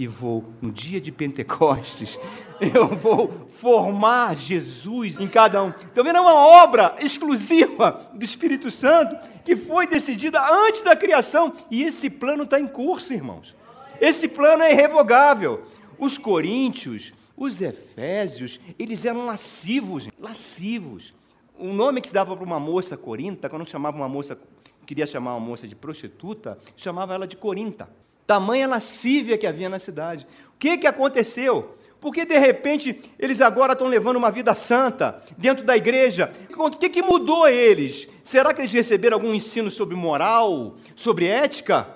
e 0.00 0.06
vou, 0.06 0.42
no 0.62 0.72
dia 0.72 0.98
de 0.98 1.12
Pentecostes, 1.12 2.18
eu 2.58 2.88
vou 2.88 3.46
formar 3.50 4.34
Jesus 4.34 5.18
em 5.18 5.28
cada 5.28 5.62
um. 5.62 5.74
Não 5.94 6.06
é 6.06 6.20
uma 6.20 6.34
obra 6.34 6.96
exclusiva 7.00 8.00
do 8.14 8.24
Espírito 8.24 8.70
Santo 8.70 9.14
que 9.44 9.54
foi 9.54 9.86
decidida 9.86 10.40
antes 10.50 10.80
da 10.80 10.96
criação. 10.96 11.52
E 11.70 11.82
esse 11.82 12.08
plano 12.08 12.44
está 12.44 12.58
em 12.58 12.66
curso, 12.66 13.12
irmãos. 13.12 13.54
Esse 14.00 14.26
plano 14.26 14.62
é 14.62 14.72
irrevogável. 14.72 15.64
Os 15.98 16.16
coríntios, 16.16 17.12
os 17.36 17.60
efésios, 17.60 18.58
eles 18.78 19.04
eram 19.04 19.26
lascivos, 19.26 20.08
lascivos 20.18 21.12
o 21.58 21.74
nome 21.74 22.00
que 22.00 22.10
dava 22.10 22.34
para 22.34 22.42
uma 22.42 22.58
moça 22.58 22.96
corinta, 22.96 23.46
quando 23.50 23.68
chamava 23.68 23.94
uma 23.94 24.08
moça, 24.08 24.38
queria 24.86 25.06
chamar 25.06 25.34
uma 25.34 25.46
moça 25.46 25.68
de 25.68 25.76
prostituta, 25.76 26.56
chamava 26.74 27.12
ela 27.12 27.28
de 27.28 27.36
corinta. 27.36 27.86
Tamanha 28.26 28.68
lascívia 28.68 29.36
que 29.36 29.46
havia 29.46 29.68
na 29.68 29.78
cidade. 29.78 30.26
O 30.54 30.58
que, 30.58 30.78
que 30.78 30.86
aconteceu? 30.86 31.76
Porque 32.00 32.24
de 32.24 32.38
repente 32.38 32.98
eles 33.18 33.40
agora 33.40 33.74
estão 33.74 33.86
levando 33.86 34.16
uma 34.16 34.30
vida 34.30 34.54
santa 34.54 35.22
dentro 35.36 35.64
da 35.64 35.76
igreja. 35.76 36.32
O 36.56 36.70
que, 36.70 36.88
que 36.88 37.02
mudou 37.02 37.46
eles? 37.46 38.08
Será 38.24 38.54
que 38.54 38.62
eles 38.62 38.72
receberam 38.72 39.16
algum 39.16 39.34
ensino 39.34 39.70
sobre 39.70 39.94
moral, 39.94 40.76
sobre 40.96 41.26
ética? 41.26 41.86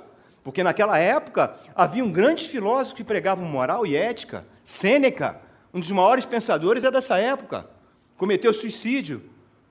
Porque 0.43 0.63
naquela 0.63 0.99
época 0.99 1.55
havia 1.75 2.05
um 2.05 2.13
grande 2.13 2.47
filósofo 2.47 2.97
que 2.97 3.03
pregavam 3.03 3.47
moral 3.47 3.87
e 3.87 3.97
ética. 3.97 4.47
Sêneca, 4.63 5.41
um 5.73 5.81
dos 5.81 5.91
maiores 5.91 6.27
pensadores 6.27 6.85
é 6.85 6.91
dessa 6.91 7.19
época. 7.19 7.67
Cometeu 8.19 8.53
suicídio. 8.53 9.23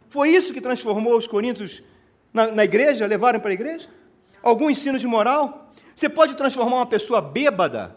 Foi 0.10 0.30
isso 0.30 0.54
que 0.54 0.60
transformou 0.60 1.16
os 1.16 1.28
coríntios 1.28 1.84
na, 2.34 2.48
na 2.48 2.64
igreja, 2.64 3.06
levaram 3.06 3.40
para 3.40 3.52
a 3.52 3.54
igreja? 3.54 3.88
Algum 4.42 4.70
ensino 4.70 4.98
de 4.98 5.06
moral? 5.06 5.72
Você 5.96 6.10
pode 6.10 6.36
transformar 6.36 6.78
uma 6.78 6.86
pessoa 6.86 7.22
bêbada, 7.22 7.96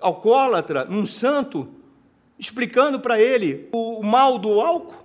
alcoólatra, 0.00 0.84
num 0.84 1.06
santo, 1.06 1.68
explicando 2.38 2.98
para 3.00 3.20
ele 3.20 3.68
o, 3.72 4.02
mal 4.02 4.38
do 4.38 4.60
álcool? 4.60 5.04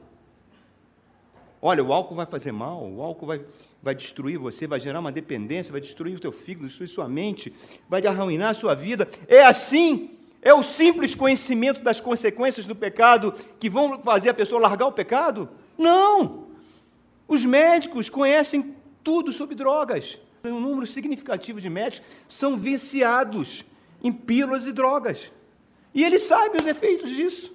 Olha, 1.62 1.84
o 1.84 1.92
álcool 1.92 2.16
vai 2.16 2.26
fazer 2.26 2.52
mal, 2.52 2.84
o 2.90 3.02
álcool 3.02 3.26
vai. 3.26 3.42
vai 3.82 3.94
destruir 3.94 4.38
você, 4.38 4.66
vai 4.66 4.80
gerar 4.80 5.00
uma 5.00 5.12
dependência, 5.12 5.72
vai 5.72 5.82
destruir 5.82 6.16
o 6.16 6.20
teu 6.20 6.32
fígado, 6.32 6.68
destruir 6.68 6.88
sua 6.88 7.08
mente, 7.08 7.54
vai 7.88 8.06
arruinar 8.06 8.52
a 8.52 8.54
sua 8.54 8.74
vida. 8.74 9.08
É 9.28 9.44
assim. 9.44 10.12
É 10.42 10.54
o 10.54 10.64
simples 10.64 11.14
conhecimento 11.14 11.82
das 11.82 12.00
consequências 12.00 12.66
do 12.66 12.74
pecado 12.74 13.34
que 13.60 13.70
vão 13.70 14.02
fazer 14.02 14.30
a 14.30 14.34
pessoa 14.34 14.62
largar 14.62 14.88
o 14.88 14.92
pecado? 14.92 15.50
Não! 15.78 16.48
Os 17.28 17.44
médicos 17.44 18.10
conhecem 18.10 18.74
tudo 19.04 19.34
sobre 19.34 19.54
drogas. 19.54 20.18
Um 20.44 20.60
número 20.60 20.88
significativo 20.88 21.60
de 21.60 21.70
médicos 21.70 22.08
são 22.28 22.58
viciados 22.58 23.66
em 24.04 24.12
pílulas 24.12 24.66
e 24.66 24.72
drogas. 24.72 25.32
E 25.94 26.04
eles 26.04 26.24
sabem 26.24 26.62
os 26.62 26.68
efeitos 26.68 27.10
disso. 27.10 27.54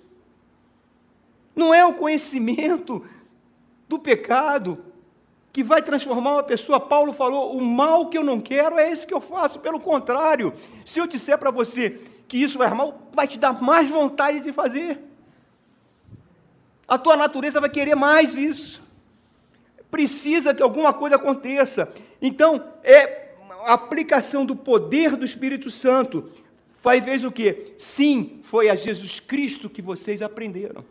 Não 1.54 1.72
é 1.72 1.84
o 1.84 1.94
conhecimento 1.94 3.04
do 3.88 3.98
pecado 3.98 4.84
que 5.52 5.62
vai 5.62 5.80
transformar 5.80 6.32
uma 6.32 6.42
pessoa. 6.42 6.80
Paulo 6.80 7.12
falou: 7.12 7.56
o 7.56 7.64
mal 7.64 8.08
que 8.08 8.18
eu 8.18 8.24
não 8.24 8.40
quero 8.40 8.78
é 8.78 8.90
esse 8.90 9.06
que 9.06 9.14
eu 9.14 9.20
faço. 9.20 9.60
Pelo 9.60 9.78
contrário, 9.78 10.52
se 10.84 10.98
eu 10.98 11.06
disser 11.06 11.38
para 11.38 11.50
você 11.52 12.00
que 12.26 12.36
isso 12.36 12.58
vai 12.58 12.68
mal, 12.74 13.08
vai 13.12 13.28
te 13.28 13.38
dar 13.38 13.62
mais 13.62 13.88
vontade 13.88 14.40
de 14.40 14.52
fazer. 14.52 15.00
A 16.88 16.98
tua 16.98 17.16
natureza 17.16 17.60
vai 17.60 17.70
querer 17.70 17.94
mais 17.94 18.36
isso. 18.36 18.82
Precisa 19.94 20.52
que 20.52 20.60
alguma 20.60 20.92
coisa 20.92 21.14
aconteça. 21.14 21.88
Então, 22.20 22.68
é 22.82 23.30
a 23.64 23.74
aplicação 23.74 24.44
do 24.44 24.56
poder 24.56 25.14
do 25.14 25.24
Espírito 25.24 25.70
Santo. 25.70 26.28
Faz 26.82 27.04
vez 27.04 27.22
o 27.22 27.30
quê? 27.30 27.74
Sim, 27.78 28.40
foi 28.42 28.68
a 28.68 28.74
Jesus 28.74 29.20
Cristo 29.20 29.70
que 29.70 29.80
vocês 29.80 30.20
aprenderam. 30.20 30.84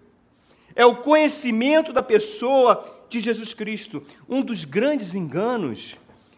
É 0.74 0.86
o 0.86 0.95
conhecimento 0.95 1.91
da 1.91 2.01
pessoa 2.01 2.82
de 3.10 3.20
Jesus 3.20 3.54
Cristo. 3.54 4.01
Um 4.30 4.41
dos 4.41 4.64
grandes 4.64 5.14
enganos 5.14 5.97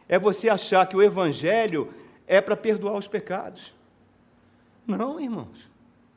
é 0.10 0.18
você 0.18 0.50
achar 0.50 0.88
que 0.88 0.98
o 0.98 1.04
Evangelho 1.04 1.94
é 2.26 2.42
para 2.42 2.56
perdoar 2.56 2.98
os 2.98 3.08
pecados. 3.08 3.76
Não, 4.88 5.22
irmãos. 5.22 5.70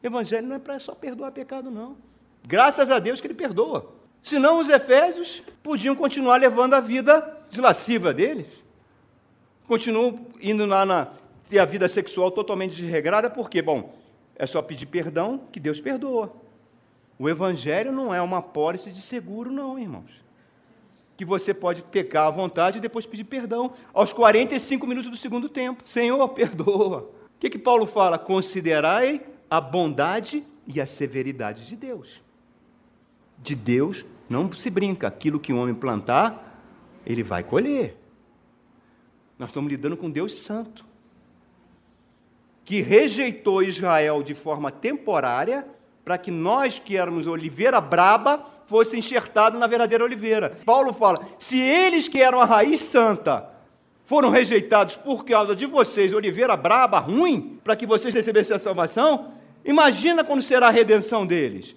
Evangelho 0.03 0.47
não 0.47 0.57
é 0.57 0.59
para 0.59 0.79
só 0.79 0.95
perdoar 0.95 1.31
pecado, 1.31 1.71
não. 1.71 1.95
Graças 2.43 2.91
a 2.91 2.99
Deus 2.99 3.21
que 3.21 3.27
ele 3.27 3.35
perdoa. 3.35 3.98
Senão 4.23 4.61
os 4.61 4.69
efésios 4.69 5.43
podiam 5.63 5.95
continuar 5.95 6.37
levando 6.37 6.75
a 6.75 6.81
vida 6.81 7.37
deslasciva 7.51 8.13
deles. 8.13 8.47
Continuam 9.67 10.27
indo 10.41 10.65
lá 10.67 10.85
na 10.85 11.09
ter 11.49 11.59
a 11.59 11.65
vida 11.65 11.89
sexual 11.89 12.31
totalmente 12.31 12.77
desregrada, 12.77 13.31
porque, 13.31 13.63
bom, 13.63 13.95
é 14.37 14.47
só 14.47 14.61
pedir 14.63 14.87
perdão 14.87 15.41
que 15.51 15.59
Deus 15.59 15.81
perdoa. 15.81 16.33
O 17.19 17.29
Evangelho 17.29 17.91
não 17.91 18.15
é 18.15 18.23
uma 18.23 18.41
pólice 18.41 18.91
de 18.91 19.03
seguro, 19.03 19.51
não, 19.51 19.79
irmãos. 19.79 20.11
Que 21.17 21.25
você 21.25 21.53
pode 21.53 21.83
pecar 21.83 22.29
à 22.29 22.31
vontade 22.31 22.79
e 22.79 22.81
depois 22.81 23.05
pedir 23.05 23.25
perdão 23.25 23.73
aos 23.93 24.13
45 24.13 24.87
minutos 24.87 25.11
do 25.11 25.17
segundo 25.17 25.49
tempo. 25.49 25.83
Senhor, 25.85 26.27
perdoa. 26.31 27.11
O 27.35 27.39
que, 27.41 27.51
que 27.51 27.59
Paulo 27.59 27.87
fala? 27.87 28.19
Considerai 28.19 29.21
a 29.51 29.61
bondade 29.61 30.45
e 30.67 30.81
a 30.81 30.87
severidade 30.87 31.67
de 31.67 31.75
Deus. 31.75 32.23
De 33.43 33.55
Deus 33.55 34.05
não 34.29 34.53
se 34.53 34.71
brinca. 34.71 35.09
Aquilo 35.09 35.41
que 35.41 35.53
o 35.53 35.59
homem 35.59 35.75
plantar, 35.75 36.63
ele 37.07 37.23
vai 37.23 37.43
colher. 37.43 37.97
Nós 39.39 39.51
estamos 39.51 39.71
lidando 39.71 39.97
com 39.97 40.11
Deus 40.11 40.35
Santo, 40.35 40.85
que 42.65 42.81
rejeitou 42.81 43.63
Israel 43.63 44.23
de 44.23 44.35
forma 44.35 44.71
temporária 44.71 45.67
para 46.05 46.19
que 46.19 46.31
nós 46.31 46.79
que 46.79 46.97
éramos 46.97 47.27
oliveira 47.27 47.81
braba 47.81 48.45
fosse 48.67 48.97
enxertado 48.97 49.59
na 49.59 49.67
verdadeira 49.67 50.03
oliveira. 50.03 50.57
Paulo 50.65 50.93
fala: 50.93 51.21
se 51.39 51.61
eles 51.61 52.09
que 52.09 52.21
eram 52.21 52.41
a 52.41 52.45
raiz 52.45 52.81
santa 52.81 53.49
foram 54.05 54.31
rejeitados 54.31 54.97
por 54.97 55.23
causa 55.25 55.55
de 55.55 55.67
vocês, 55.67 56.15
oliveira 56.15 56.57
braba, 56.57 56.99
ruim, 56.99 57.61
para 57.63 57.77
que 57.77 57.85
vocês 57.85 58.15
recebessem 58.15 58.57
a 58.57 58.59
salvação, 58.59 59.33
imagina 59.63 60.25
quando 60.25 60.41
será 60.41 60.69
a 60.69 60.71
redenção 60.71 61.27
deles. 61.27 61.77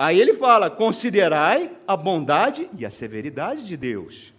Aí 0.00 0.18
ele 0.18 0.32
fala: 0.32 0.70
considerai 0.70 1.70
a 1.86 1.94
bondade 1.94 2.70
e 2.78 2.86
a 2.86 2.90
severidade 2.90 3.66
de 3.66 3.76
Deus. 3.76 4.32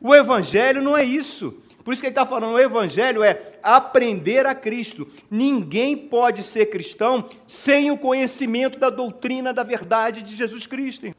O 0.00 0.12
evangelho 0.12 0.82
não 0.82 0.96
é 0.98 1.04
isso. 1.04 1.62
Por 1.84 1.92
isso 1.92 2.00
que 2.00 2.06
ele 2.06 2.12
está 2.12 2.24
falando, 2.24 2.54
o 2.54 2.58
Evangelho 2.58 3.22
é 3.22 3.58
aprender 3.62 4.46
a 4.46 4.54
Cristo. 4.54 5.06
Ninguém 5.30 5.94
pode 5.94 6.42
ser 6.42 6.70
cristão 6.70 7.28
sem 7.46 7.90
o 7.90 7.98
conhecimento 7.98 8.78
da 8.78 8.88
doutrina 8.88 9.52
da 9.52 9.62
verdade 9.62 10.22
de 10.22 10.34
Jesus 10.34 10.66
Cristo. 10.66 11.14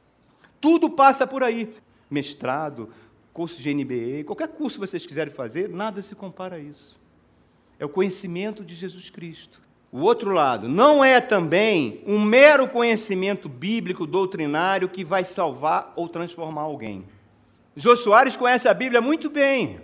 Tudo 0.60 0.90
passa 0.90 1.28
por 1.28 1.44
aí. 1.44 1.72
Mestrado, 2.10 2.90
curso 3.32 3.62
de 3.62 3.72
NBA, 3.72 4.24
qualquer 4.26 4.48
curso 4.48 4.80
que 4.80 4.88
vocês 4.88 5.06
quiserem 5.06 5.32
fazer, 5.32 5.70
nada 5.70 6.02
se 6.02 6.16
compara 6.16 6.56
a 6.56 6.60
isso. 6.60 7.00
É 7.78 7.86
o 7.86 7.90
conhecimento 7.90 8.66
de 8.66 8.74
Jesus 8.74 9.12
Cristo. 9.12 9.62
O 9.92 10.02
outro 10.02 10.32
lado, 10.32 10.68
não 10.68 11.04
é 11.04 11.22
também 11.22 12.02
um 12.06 12.20
mero 12.20 12.68
conhecimento 12.68 13.48
bíblico, 13.48 14.06
doutrinário, 14.06 14.90
que 14.90 15.04
vai 15.04 15.24
salvar 15.24 15.94
ou 15.96 16.10
transformar 16.10 16.62
alguém. 16.62 17.06
Jô 17.76 17.96
Soares 17.96 18.36
conhece 18.36 18.68
a 18.68 18.74
Bíblia 18.74 19.02
muito 19.02 19.30
bem, 19.30 19.80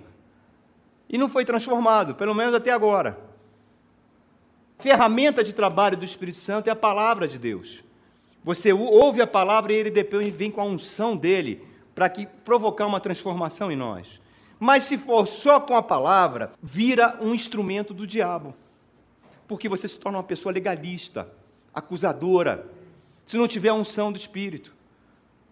e 1.09 1.17
não 1.17 1.27
foi 1.27 1.43
transformado, 1.43 2.15
pelo 2.15 2.33
menos 2.33 2.53
até 2.53 2.71
agora. 2.71 3.19
Ferramenta 4.79 5.43
de 5.43 5.53
trabalho 5.53 5.97
do 5.97 6.05
Espírito 6.05 6.37
Santo 6.37 6.67
é 6.67 6.71
a 6.71 6.75
palavra 6.75 7.27
de 7.27 7.37
Deus. 7.37 7.83
Você 8.43 8.73
ouve 8.73 9.21
a 9.21 9.27
palavra 9.27 9.73
e 9.73 9.75
ele 9.75 9.91
depois 9.91 10.33
vem 10.33 10.49
com 10.49 10.61
a 10.61 10.65
unção 10.65 11.15
dele 11.15 11.63
para 11.93 12.09
que 12.09 12.25
provocar 12.25 12.87
uma 12.87 12.99
transformação 12.99 13.71
em 13.71 13.75
nós. 13.75 14.07
Mas 14.59 14.85
se 14.85 14.97
for 14.97 15.27
só 15.27 15.59
com 15.59 15.75
a 15.75 15.83
palavra, 15.83 16.51
vira 16.61 17.17
um 17.21 17.35
instrumento 17.35 17.93
do 17.93 18.07
diabo. 18.07 18.55
Porque 19.51 19.67
você 19.67 19.85
se 19.85 19.99
torna 19.99 20.17
uma 20.19 20.23
pessoa 20.23 20.53
legalista, 20.53 21.29
acusadora, 21.73 22.71
se 23.27 23.35
não 23.35 23.49
tiver 23.49 23.67
a 23.67 23.73
unção 23.73 24.09
do 24.09 24.17
Espírito. 24.17 24.73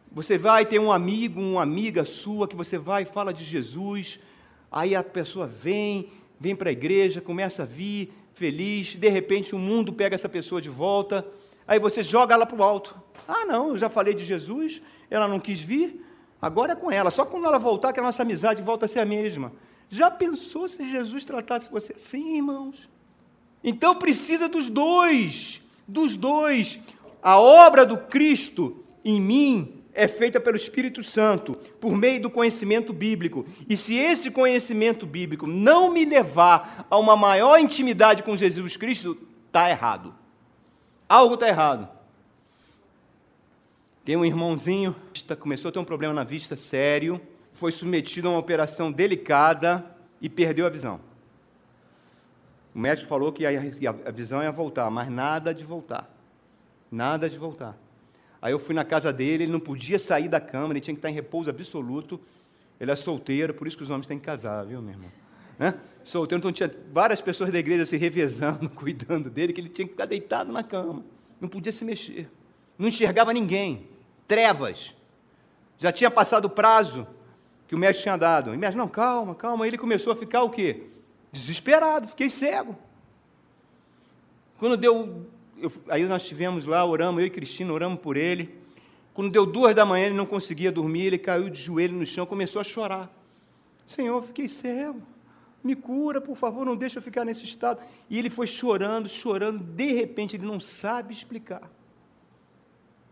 Você 0.10 0.38
vai 0.38 0.66
ter 0.66 0.80
um 0.80 0.90
amigo, 0.90 1.42
uma 1.42 1.64
amiga 1.64 2.06
sua 2.06 2.48
que 2.48 2.56
você 2.56 2.78
vai 2.78 3.04
e 3.04 3.06
fala 3.06 3.34
de 3.34 3.44
Jesus, 3.44 4.22
Aí 4.72 4.96
a 4.96 5.04
pessoa 5.04 5.48
vem, 5.48 6.12
vem 6.40 6.56
para 6.56 6.70
a 6.70 6.72
igreja, 6.72 7.20
começa 7.20 7.64
a 7.64 7.66
vir 7.66 8.14
feliz, 8.34 8.96
de 8.96 9.10
repente 9.10 9.56
o 9.56 9.60
mundo 9.60 9.92
pega 9.92 10.16
essa 10.16 10.30
pessoa 10.30 10.62
de 10.62 10.70
volta, 10.70 11.26
aí 11.68 11.80
você 11.80 12.04
joga 12.04 12.34
ela 12.34 12.46
para 12.46 12.58
o 12.58 12.64
alto. 12.64 12.96
Ah, 13.28 13.46
não, 13.46 13.70
eu 13.70 13.78
já 13.78 13.90
falei 13.90 14.14
de 14.14 14.24
Jesus, 14.24 14.82
ela 15.10 15.28
não 15.28 15.40
quis 15.40 15.60
vir, 15.60 16.06
agora 16.42 16.74
é 16.74 16.76
com 16.76 16.92
ela. 16.92 17.10
Só 17.10 17.26
quando 17.26 17.46
ela 17.48 17.58
voltar 17.58 17.92
que 17.92 18.00
a 18.00 18.04
nossa 18.04 18.22
amizade 18.22 18.62
volta 18.62 18.86
a 18.86 18.88
ser 18.88 19.00
a 19.00 19.06
mesma. 19.06 19.52
Já 19.90 20.12
pensou 20.12 20.70
se 20.70 20.90
Jesus 20.90 21.26
tratasse 21.26 21.70
você 21.70 21.94
assim, 21.94 22.38
irmãos? 22.38 22.88
Então 23.64 23.96
precisa 23.96 24.48
dos 24.48 24.70
dois, 24.70 25.62
dos 25.88 26.16
dois. 26.16 26.80
A 27.22 27.40
obra 27.40 27.86
do 27.86 27.98
Cristo 27.98 28.84
em 29.04 29.20
mim 29.22 29.80
é 29.94 30.08
feita 30.08 30.40
pelo 30.40 30.56
Espírito 30.56 31.04
Santo, 31.04 31.56
por 31.80 31.96
meio 31.96 32.22
do 32.22 32.30
conhecimento 32.30 32.94
bíblico. 32.94 33.46
E 33.68 33.76
se 33.76 33.96
esse 33.96 34.32
conhecimento 34.32 35.06
bíblico 35.06 35.46
não 35.46 35.92
me 35.92 36.06
levar 36.06 36.88
a 36.90 36.98
uma 36.98 37.18
maior 37.18 37.60
intimidade 37.60 38.24
com 38.24 38.38
Jesus 38.38 38.78
Cristo, 38.78 39.18
está 39.48 39.70
errado. 39.70 40.14
Algo 41.08 41.34
está 41.34 41.48
errado. 41.48 41.90
Tem 44.06 44.16
um 44.16 44.26
irmãozinho, 44.26 44.96
começou 45.40 45.70
a 45.70 45.72
ter 45.72 45.80
um 45.80 45.86
problema 45.86 46.14
na 46.14 46.24
vista 46.24 46.56
sério, 46.56 47.20
foi 47.52 47.72
submetido 47.72 48.28
a 48.28 48.32
uma 48.32 48.40
operação 48.40 48.92
delicada 48.92 49.86
e 50.22 50.30
perdeu 50.30 50.66
a 50.66 50.70
visão. 50.70 51.09
O 52.74 52.80
médico 52.80 53.08
falou 53.08 53.32
que 53.32 53.46
a 53.46 54.12
visão 54.12 54.44
ia 54.44 54.52
voltar, 54.52 54.90
mas 54.90 55.10
nada 55.10 55.54
de 55.54 55.64
voltar. 55.64 56.10
Nada 56.92 57.30
de 57.30 57.38
voltar. 57.38 57.78
Aí 58.42 58.54
eu 58.54 58.60
fui 58.60 58.74
na 58.74 58.86
casa 58.86 59.12
dele, 59.12 59.44
ele 59.44 59.52
não 59.52 59.60
podia 59.60 60.00
sair 60.00 60.28
da 60.28 60.40
cama, 60.40 60.74
ele 60.74 60.82
tinha 60.82 60.94
que 60.94 61.00
estar 61.00 61.10
em 61.10 61.14
repouso 61.14 61.50
absoluto. 61.50 62.20
Ele 62.80 62.92
é 62.92 62.96
solteiro, 62.96 63.54
por 63.54 63.68
isso 63.68 63.76
que 63.76 63.84
os 63.84 63.90
homens 63.90 64.08
têm 64.08 64.18
que 64.18 64.26
casar, 64.26 64.66
viu, 64.66 64.82
meu 64.82 64.94
irmão? 64.94 65.12
Né? 65.58 65.74
Solteiro, 66.04 66.40
então 66.40 66.52
tinha 66.52 66.72
várias 66.94 67.22
pessoas 67.22 67.52
da 67.52 67.60
igreja 67.60 67.86
se 67.86 67.98
revezando, 67.98 68.70
cuidando 68.72 69.30
dele, 69.30 69.52
que 69.52 69.60
ele 69.60 69.70
tinha 69.70 69.86
que 69.86 69.92
ficar 69.92 70.06
deitado 70.06 70.54
na 70.54 70.64
cama. 70.64 71.04
Não 71.42 71.50
podia 71.50 71.72
se 71.72 71.84
mexer. 71.84 72.30
Não 72.78 72.88
enxergava 72.88 73.34
ninguém. 73.34 73.88
Trevas. 74.26 74.96
Já 75.78 75.92
tinha 75.92 76.10
passado 76.10 76.46
o 76.46 76.50
prazo 76.50 77.06
que 77.68 77.76
o 77.76 77.78
médico 77.78 78.04
tinha 78.04 78.18
dado. 78.18 78.54
E 78.54 78.56
o 78.56 78.60
médico, 78.60 78.78
não, 78.78 78.88
calma, 78.88 79.36
calma. 79.36 79.68
Ele 79.68 79.78
começou 79.78 80.14
a 80.14 80.16
ficar 80.16 80.44
o 80.44 80.50
quê? 80.50 80.88
Desesperado, 81.32 82.08
fiquei 82.08 82.30
cego. 82.30 82.78
Quando 84.58 84.76
deu 84.76 85.28
eu, 85.62 85.72
aí 85.90 86.06
nós 86.06 86.26
tivemos 86.26 86.66
lá, 86.66 86.86
oramos, 86.86 87.20
eu 87.22 87.28
e 87.28 87.30
Cristina 87.30 87.72
oramos 87.72 88.00
por 88.00 88.16
ele. 88.16 88.56
Quando 89.14 89.32
deu 89.32 89.46
duas 89.46 89.76
da 89.76 89.86
manhã, 89.86 90.06
ele 90.08 90.16
não 90.16 90.26
conseguia 90.26 90.72
dormir, 90.72 91.08
ele 91.08 91.18
caiu 91.18 91.50
de 91.50 91.62
joelho 91.62 91.94
no 91.96 92.06
chão, 92.06 92.26
começou 92.26 92.62
a 92.62 92.64
chorar. 92.64 93.14
Senhor, 93.86 94.24
fiquei 94.24 94.48
cego, 94.48 95.02
me 95.64 95.76
cura, 95.76 96.22
por 96.22 96.38
favor, 96.38 96.66
não 96.66 96.76
deixa 96.76 97.00
eu 97.00 97.04
ficar 97.04 97.26
nesse 97.26 97.44
estado. 97.44 97.82
E 98.10 98.18
ele 98.18 98.30
foi 98.30 98.48
chorando, 98.48 99.10
chorando, 99.10 99.60
de 99.60 99.92
repente 99.92 100.36
ele 100.36 100.46
não 100.46 100.60
sabe 100.60 101.14
explicar. 101.14 101.70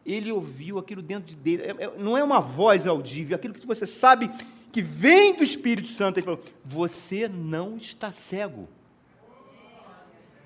Ele 0.06 0.32
ouviu 0.32 0.80
aquilo 0.80 1.02
dentro 1.02 1.36
dele, 1.36 1.64
é, 1.64 1.76
é, 1.84 1.98
não 1.98 2.18
é 2.18 2.24
uma 2.24 2.40
voz 2.40 2.88
audível, 2.88 3.36
aquilo 3.36 3.54
que 3.54 3.68
você 3.68 3.86
sabe 3.86 4.32
que 4.72 4.82
vem 4.82 5.36
do 5.36 5.44
Espírito 5.44 5.88
Santo. 5.88 6.18
Ele 6.18 6.26
falou: 6.26 6.42
Você 6.64 7.28
não 7.28 7.78
está 7.78 8.12
cego. 8.12 8.68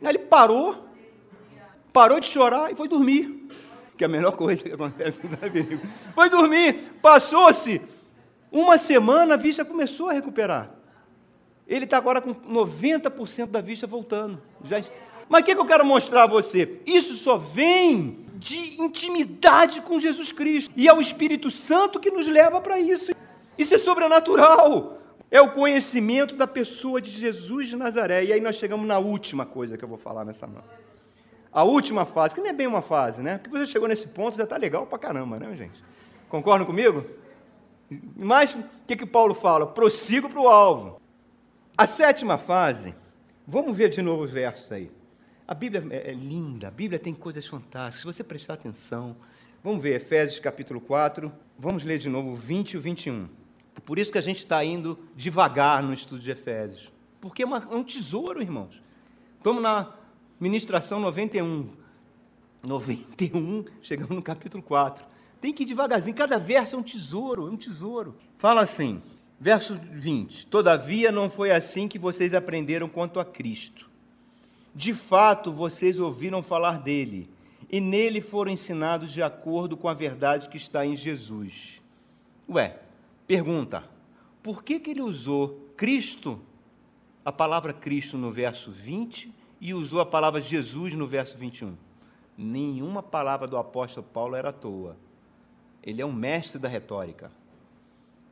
Aí 0.02 0.10
ele 0.10 0.20
parou, 0.20 0.88
parou 1.94 2.20
de 2.20 2.28
chorar 2.28 2.72
e 2.72 2.76
foi 2.76 2.88
dormir. 2.88 3.48
Que 3.98 4.04
é 4.04 4.08
a 4.08 4.10
melhor 4.10 4.36
coisa 4.36 4.64
que 4.64 4.72
acontece 4.72 5.20
na 5.28 5.48
vida. 5.48 5.80
Foi 6.16 6.30
dormir, 6.30 6.92
passou-se 7.02 7.82
uma 8.52 8.78
semana, 8.78 9.36
a 9.36 9.38
vista 9.38 9.64
começou 9.64 10.10
a 10.10 10.14
recuperar. 10.14 10.72
Ele 11.68 11.86
está 11.86 11.98
agora 11.98 12.20
com 12.20 12.34
90% 12.34 13.48
da 13.48 13.62
vista 13.62 13.88
voltando. 13.88 14.42
Já... 14.64 14.82
Mas 15.30 15.42
o 15.42 15.46
que, 15.46 15.56
que 15.56 15.62
eu 15.62 15.66
quero 15.66 15.86
mostrar 15.86 16.24
a 16.24 16.28
você? 16.28 16.82
Isso 16.86 17.16
só 17.16 17.38
vem 17.38 18.26
de 18.36 18.82
intimidade 18.82 19.82
com 19.82 20.00
Jesus 20.00 20.32
Cristo. 20.32 20.74
E 20.76 20.90
é 20.90 20.94
o 20.94 21.00
Espírito 21.00 21.50
Santo 21.50 22.00
que 22.00 22.12
nos 22.12 22.28
leva 22.28 22.60
para 22.60 22.80
isso. 22.80 23.12
Isso 23.62 23.76
é 23.76 23.78
sobrenatural. 23.78 24.98
É 25.30 25.40
o 25.40 25.52
conhecimento 25.52 26.36
da 26.36 26.48
pessoa 26.48 27.00
de 27.00 27.12
Jesus 27.12 27.70
de 27.70 27.76
Nazaré. 27.76 28.26
E 28.26 28.34
aí 28.34 28.42
nós 28.42 28.56
chegamos 28.56 28.88
na 28.88 28.98
última 28.98 29.46
coisa 29.46 29.78
que 29.78 29.86
eu 29.86 29.88
vou 29.88 30.00
falar 30.00 30.26
nessa 30.26 30.48
mão. 30.48 30.64
A 31.54 31.64
última 31.64 32.04
fase, 32.04 32.34
que 32.34 32.42
não 32.42 32.50
é 32.50 32.54
bem 32.54 32.66
uma 32.66 32.82
fase, 32.82 33.22
né? 33.22 33.38
Porque 33.38 33.56
você 33.56 33.68
chegou 33.68 33.88
nesse 33.88 34.08
ponto, 34.08 34.36
já 34.36 34.46
está 34.46 34.58
legal 34.58 34.88
pra 34.88 34.98
caramba, 34.98 35.38
né, 35.38 35.56
gente? 35.56 35.84
Concordam 36.28 36.66
comigo? 36.66 37.06
Mas 38.16 38.56
o 38.56 38.64
que, 38.88 38.96
que 38.96 39.06
Paulo 39.06 39.36
fala? 39.36 39.68
Prossigo 39.68 40.28
para 40.28 40.42
o 40.42 40.48
alvo. 40.48 41.00
A 41.78 41.86
sétima 41.86 42.40
fase, 42.40 42.96
vamos 43.46 43.78
ver 43.78 43.90
de 43.90 44.02
novo 44.02 44.24
os 44.24 44.32
versos 44.32 44.72
aí. 44.72 44.92
A 45.48 45.54
Bíblia 45.54 45.84
é, 45.92 46.10
é 46.10 46.14
linda, 46.14 46.70
a 46.70 46.72
Bíblia 46.72 46.98
tem 46.98 47.14
coisas 47.14 47.46
fantásticas, 47.46 48.00
se 48.00 48.06
você 48.06 48.24
prestar 48.24 48.56
atenção. 48.56 49.16
Vamos 49.64 49.84
ver 49.84 49.98
Efésios 49.98 50.40
capítulo 50.40 50.82
4, 50.82 51.32
vamos 51.60 51.84
ler 51.84 52.00
de 52.00 52.10
novo 52.10 52.34
20 52.34 52.74
e 52.74 52.78
21. 52.78 53.41
Por 53.92 54.00
isso 54.00 54.10
que 54.10 54.18
a 54.18 54.22
gente 54.22 54.38
está 54.38 54.64
indo 54.64 54.98
devagar 55.18 55.84
no 55.84 55.94
estudo 55.94 56.22
de 56.22 56.32
Efésios. 56.32 56.90
Porque 57.20 57.44
é, 57.44 57.46
uma, 57.46 57.58
é 57.58 57.76
um 57.76 57.84
tesouro, 57.84 58.42
irmãos. 58.42 58.82
Estamos 59.36 59.62
na 59.62 59.92
ministração 60.40 60.98
91. 60.98 61.68
91, 62.64 63.66
chegamos 63.82 64.16
no 64.16 64.22
capítulo 64.22 64.64
4. 64.64 65.04
Tem 65.42 65.52
que 65.52 65.64
ir 65.64 65.66
devagarzinho, 65.66 66.16
cada 66.16 66.40
verso 66.40 66.78
é 66.78 66.80
um 66.80 66.82
tesouro, 66.82 67.50
é 67.50 67.52
um 67.52 67.58
tesouro. 67.58 68.16
Fala 68.38 68.62
assim, 68.62 69.04
verso 69.38 69.76
20: 69.76 70.48
Todavia 70.48 71.12
não 71.12 71.30
foi 71.30 71.52
assim 71.52 71.90
que 71.90 72.00
vocês 72.00 72.34
aprenderam 72.34 72.88
quanto 72.88 73.20
a 73.20 73.26
Cristo 73.26 73.92
de 74.74 74.94
fato, 74.94 75.52
vocês 75.52 76.00
ouviram 76.00 76.42
falar 76.42 76.80
dele, 76.80 77.30
e 77.70 77.82
nele 77.82 78.22
foram 78.22 78.54
ensinados 78.54 79.12
de 79.12 79.22
acordo 79.22 79.76
com 79.76 79.90
a 79.90 79.94
verdade 79.94 80.48
que 80.48 80.56
está 80.56 80.86
em 80.86 80.96
Jesus. 80.96 81.82
Ué, 82.50 82.80
pergunta: 83.32 83.86
por 84.44 84.62
que, 84.62 84.78
que 84.78 84.92
ele 84.92 85.02
usou 85.02 85.72
Cristo, 85.78 86.42
a 87.24 87.32
palavra 87.32 87.72
Cristo 87.72 88.18
no 88.18 88.30
verso 88.30 88.70
20, 88.70 89.34
e 89.62 89.74
usou 89.74 90.02
a 90.02 90.06
palavra 90.06 90.42
Jesus 90.42 90.94
no 90.94 91.08
verso 91.08 91.38
21? 91.38 91.78
Nenhuma 92.38 93.02
palavra 93.02 93.48
do 93.48 93.56
apóstolo 93.56 94.06
Paulo 94.12 94.36
era 94.36 94.50
à 94.50 94.52
toa. 94.52 94.98
Ele 95.82 96.02
é 96.02 96.06
um 96.06 96.12
mestre 96.12 96.60
da 96.60 96.68
retórica. 96.68 97.32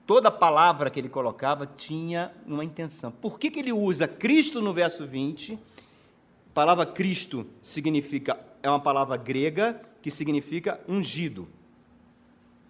Toda 0.06 0.30
palavra 0.30 0.89
que 0.89 1.00
ele 1.00 1.08
colocava 1.08 1.66
tinha 1.66 2.34
uma 2.45 2.66
intenção. 2.66 3.10
Por 3.10 3.39
que, 3.39 3.50
que 3.50 3.60
ele 3.60 3.72
usa 3.72 4.06
Cristo 4.06 4.62
no 4.62 4.74
verso 4.74 5.08
20 5.08 5.54
a 5.54 6.54
palavra 6.54 6.86
Cristo 6.86 7.47
significa, 7.62 8.38
é 8.62 8.70
uma 8.70 8.82
palavra 8.82 9.16
grega 9.16 9.80
que 10.02 10.12
significa 10.12 10.82
ungido, 10.89 11.47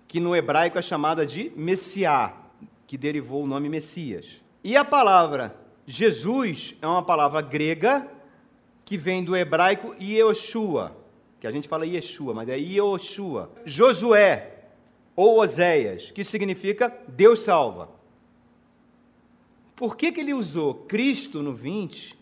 que 0.10 0.20
no 0.20 0.36
hebraico 0.36 0.78
é 0.78 0.82
chamada 0.82 1.26
de 1.26 1.53
Messiá, 1.55 2.36
que 2.86 2.97
derivou 2.97 3.43
o 3.43 3.47
nome 3.47 3.70
Messias. 3.70 4.41
E 4.64 4.76
a 4.76 4.84
palavra 4.84 5.55
Jesus 5.86 6.76
é 6.82 6.88
uma 6.88 7.01
palavra 7.01 7.39
grega 7.39 8.05
que 8.84 8.97
vem 8.97 9.24
do 9.24 9.38
hebraico 9.38 9.95
Yeshua, 10.01 10.97
que 11.39 11.47
a 11.47 11.51
gente 11.51 11.70
fala 11.70 11.86
Yeshua, 11.86 12.34
mas 12.34 12.49
é 12.49 12.57
Yoshua. 12.57 13.51
Josué, 13.64 14.66
ou 15.16 15.39
Oséias, 15.39 16.12
que 16.12 16.24
significa 16.24 16.91
Deus 17.07 17.39
salva. 17.39 17.89
Por 19.76 19.95
que, 19.95 20.12
que 20.12 20.20
ele 20.20 20.34
usou 20.34 20.74
Cristo 20.74 21.41
no 21.41 21.53
20 21.53 22.20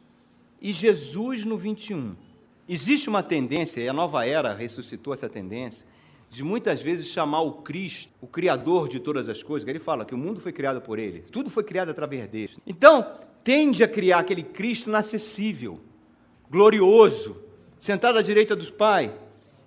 e 0.62 0.72
Jesus 0.72 1.46
no 1.46 1.58
21. 1.58 2.16
Existe 2.68 3.08
uma 3.08 3.24
tendência, 3.24 3.80
e 3.80 3.88
a 3.88 3.94
nova 3.94 4.26
era 4.26 4.54
ressuscitou 4.54 5.14
essa 5.14 5.30
tendência, 5.30 5.88
de 6.30 6.44
muitas 6.44 6.82
vezes 6.82 7.08
chamar 7.08 7.42
o 7.42 7.54
Cristo, 7.54 8.12
o 8.22 8.28
Criador 8.28 8.90
de 8.90 9.00
todas 9.00 9.30
as 9.30 9.42
coisas, 9.42 9.64
que 9.64 9.72
ele 9.72 9.80
fala 9.80 10.06
que 10.06 10.14
o 10.14 10.18
mundo 10.18 10.40
foi 10.40 10.52
criado 10.52 10.82
por 10.82 11.00
ele, 11.00 11.22
tudo 11.32 11.50
foi 11.50 11.64
criado 11.64 11.90
através 11.90 12.30
dele. 12.30 12.58
Então, 12.66 13.06
tende 13.44 13.84
a 13.84 13.88
criar 13.88 14.20
aquele 14.20 14.44
Cristo 14.44 14.90
inacessível, 14.90 15.80
glorioso, 16.50 17.42
sentado 17.80 18.18
à 18.18 18.22
direita 18.22 18.56
dos 18.56 18.70
Pai. 18.70 19.14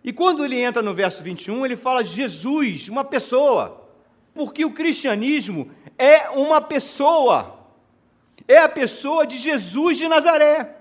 E 0.05 0.13
quando 0.13 0.45
ele 0.45 0.61
entra 0.61 0.83
no 0.83 0.95
verso 0.95 1.23
21, 1.23 1.65
ele 1.65 1.77
fala 1.77 2.05
Jesus, 2.05 2.89
uma 2.89 3.05
pessoa, 3.05 3.89
porque 4.35 4.65
o 4.65 4.73
cristianismo 4.73 5.71
é 5.99 6.31
uma 6.31 6.61
pessoa, 6.61 7.59
é 8.47 8.59
a 8.59 8.69
pessoa 8.69 9.27
de 9.27 9.39
Jesus 9.39 9.99
de 9.99 10.09
Nazaré. 10.09 10.80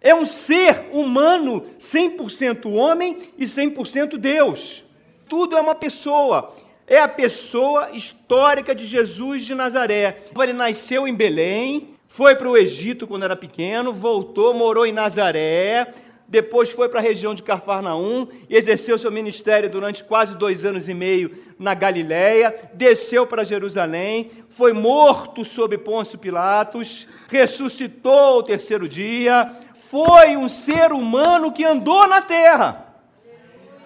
É 0.00 0.14
um 0.14 0.24
ser 0.24 0.86
humano 0.92 1.64
100% 1.78 2.72
homem 2.72 3.18
e 3.36 3.44
100% 3.44 4.16
Deus. 4.16 4.82
Tudo 5.28 5.56
é 5.56 5.60
uma 5.60 5.74
pessoa. 5.74 6.54
É 6.86 7.00
a 7.00 7.08
pessoa 7.08 7.90
histórica 7.92 8.74
de 8.74 8.84
Jesus 8.84 9.44
de 9.44 9.54
Nazaré. 9.54 10.22
Ele 10.42 10.52
nasceu 10.52 11.06
em 11.06 11.14
Belém, 11.14 11.94
foi 12.08 12.34
para 12.34 12.48
o 12.48 12.56
Egito 12.56 13.06
quando 13.06 13.22
era 13.22 13.36
pequeno, 13.36 13.92
voltou, 13.92 14.52
morou 14.52 14.84
em 14.84 14.92
Nazaré, 14.92 15.92
depois 16.26 16.70
foi 16.70 16.88
para 16.88 16.98
a 16.98 17.02
região 17.02 17.34
de 17.34 17.42
Cafarnaum, 17.42 18.26
exerceu 18.48 18.96
seu 18.98 19.10
ministério 19.10 19.68
durante 19.68 20.02
quase 20.02 20.36
dois 20.36 20.64
anos 20.64 20.88
e 20.88 20.94
meio 20.94 21.30
na 21.58 21.74
Galiléia, 21.74 22.54
desceu 22.74 23.26
para 23.26 23.44
Jerusalém, 23.44 24.30
foi 24.48 24.72
morto 24.72 25.44
sob 25.44 25.76
Pôncio 25.78 26.18
Pilatos, 26.18 27.06
ressuscitou 27.28 28.12
ao 28.12 28.42
terceiro 28.42 28.88
dia, 28.88 29.50
foi 29.90 30.36
um 30.36 30.48
ser 30.48 30.92
humano 30.92 31.50
que 31.50 31.64
andou 31.64 32.06
na 32.06 32.22
terra. 32.22 32.94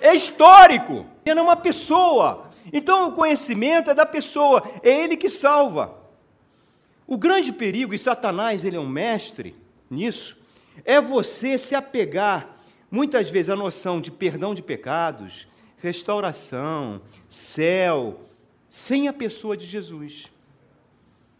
É 0.03 0.15
histórico. 0.15 1.07
Ele 1.25 1.41
é 1.41 1.43
uma 1.43 1.57
pessoa. 1.57 2.51
Então 2.71 3.09
o 3.09 3.13
conhecimento 3.13 3.91
é 3.91 3.95
da 3.95 4.05
pessoa, 4.05 4.63
é 4.83 4.91
ele 5.03 5.17
que 5.17 5.31
salva. 5.31 5.97
O 7.07 7.17
grande 7.17 7.53
perigo, 7.53 7.95
e 7.95 7.99
Satanás 7.99 8.65
ele 8.65 8.77
é 8.77 8.81
um 8.81 8.89
mestre 8.89 9.55
nisso, 9.91 10.37
é 10.85 11.01
você 11.01 11.57
se 11.57 11.75
apegar 11.75 12.49
muitas 12.91 13.31
vezes 13.31 13.51
à 13.51 13.57
noção 13.57 14.01
de 14.01 14.11
perdão 14.11 14.55
de 14.55 14.63
pecados, 14.63 15.47
restauração, 15.79 17.01
céu, 17.29 18.21
sem 18.69 19.09
a 19.09 19.13
pessoa 19.13 19.57
de 19.57 19.67
Jesus. 19.67 20.31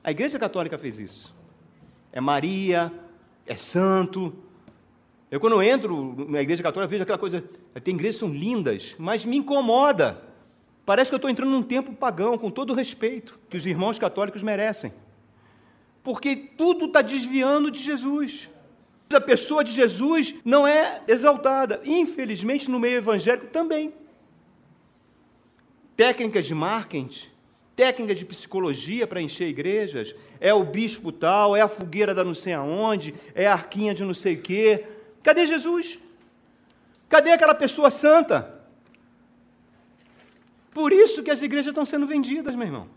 A 0.03 0.11
Igreja 0.11 0.39
Católica 0.39 0.79
fez 0.79 0.99
isso. 0.99 1.35
É 2.13 2.21
Maria, 2.21 2.93
é 3.47 3.57
santo, 3.57 4.44
eu, 5.35 5.41
quando 5.41 5.61
entro 5.61 6.15
na 6.29 6.41
igreja 6.41 6.63
católica, 6.63 6.89
vejo 6.89 7.03
aquela 7.03 7.19
coisa. 7.19 7.43
Tem 7.83 7.93
igrejas 7.93 8.15
que 8.15 8.21
são 8.21 8.33
lindas, 8.33 8.95
mas 8.97 9.25
me 9.25 9.37
incomoda. 9.37 10.23
Parece 10.87 11.11
que 11.11 11.15
eu 11.17 11.17
estou 11.17 11.29
entrando 11.29 11.51
num 11.51 11.61
tempo 11.61 11.93
pagão, 11.93 12.39
com 12.39 12.53
todo 12.53 12.71
o 12.71 12.73
respeito 12.73 13.37
que 13.51 13.57
os 13.57 13.67
irmãos 13.67 13.99
católicos 13.99 14.45
merecem. 14.45 14.93
Porque 16.05 16.37
tudo 16.37 16.85
está 16.85 17.03
desviando 17.03 17.69
de 17.69 17.83
Jesus. 17.83 18.49
A 19.13 19.21
pessoa 19.21 19.65
de 19.65 19.73
Jesus 19.73 20.37
não 20.45 20.69
é 20.69 21.03
exaltada. 21.09 21.81
Infelizmente, 21.85 22.71
no 22.71 22.79
meio 22.79 22.99
evangélico 22.99 23.49
também. 23.49 23.93
Técnicas 25.97 26.47
de 26.47 26.55
marketing, 26.55 27.27
técnicas 27.75 28.19
de 28.19 28.25
psicologia 28.25 29.05
para 29.05 29.21
encher 29.21 29.49
igrejas, 29.49 30.15
é 30.41 30.55
o 30.55 30.63
bispo 30.63 31.11
tal, 31.11 31.57
é 31.57 31.61
a 31.61 31.67
fogueira 31.67 32.15
da 32.15 32.23
não 32.23 32.37
sei 32.37 32.53
aonde, 32.53 33.13
é 33.35 33.49
a 33.49 33.53
arquinha 33.53 33.93
de 33.93 34.05
não 34.05 34.15
sei 34.15 34.35
o 34.35 34.41
quê. 34.41 34.94
Cadê 35.25 35.47
Jesus? 35.47 35.99
Cadê 37.09 37.33
aquela 37.33 37.55
pessoa 37.55 37.91
santa? 37.91 38.61
Por 40.71 40.93
isso 40.93 41.23
que 41.23 41.31
as 41.31 41.41
igrejas 41.41 41.69
estão 41.69 41.87
sendo 41.87 42.07
vendidas, 42.07 42.55
meu 42.55 42.67
irmão. 42.67 42.89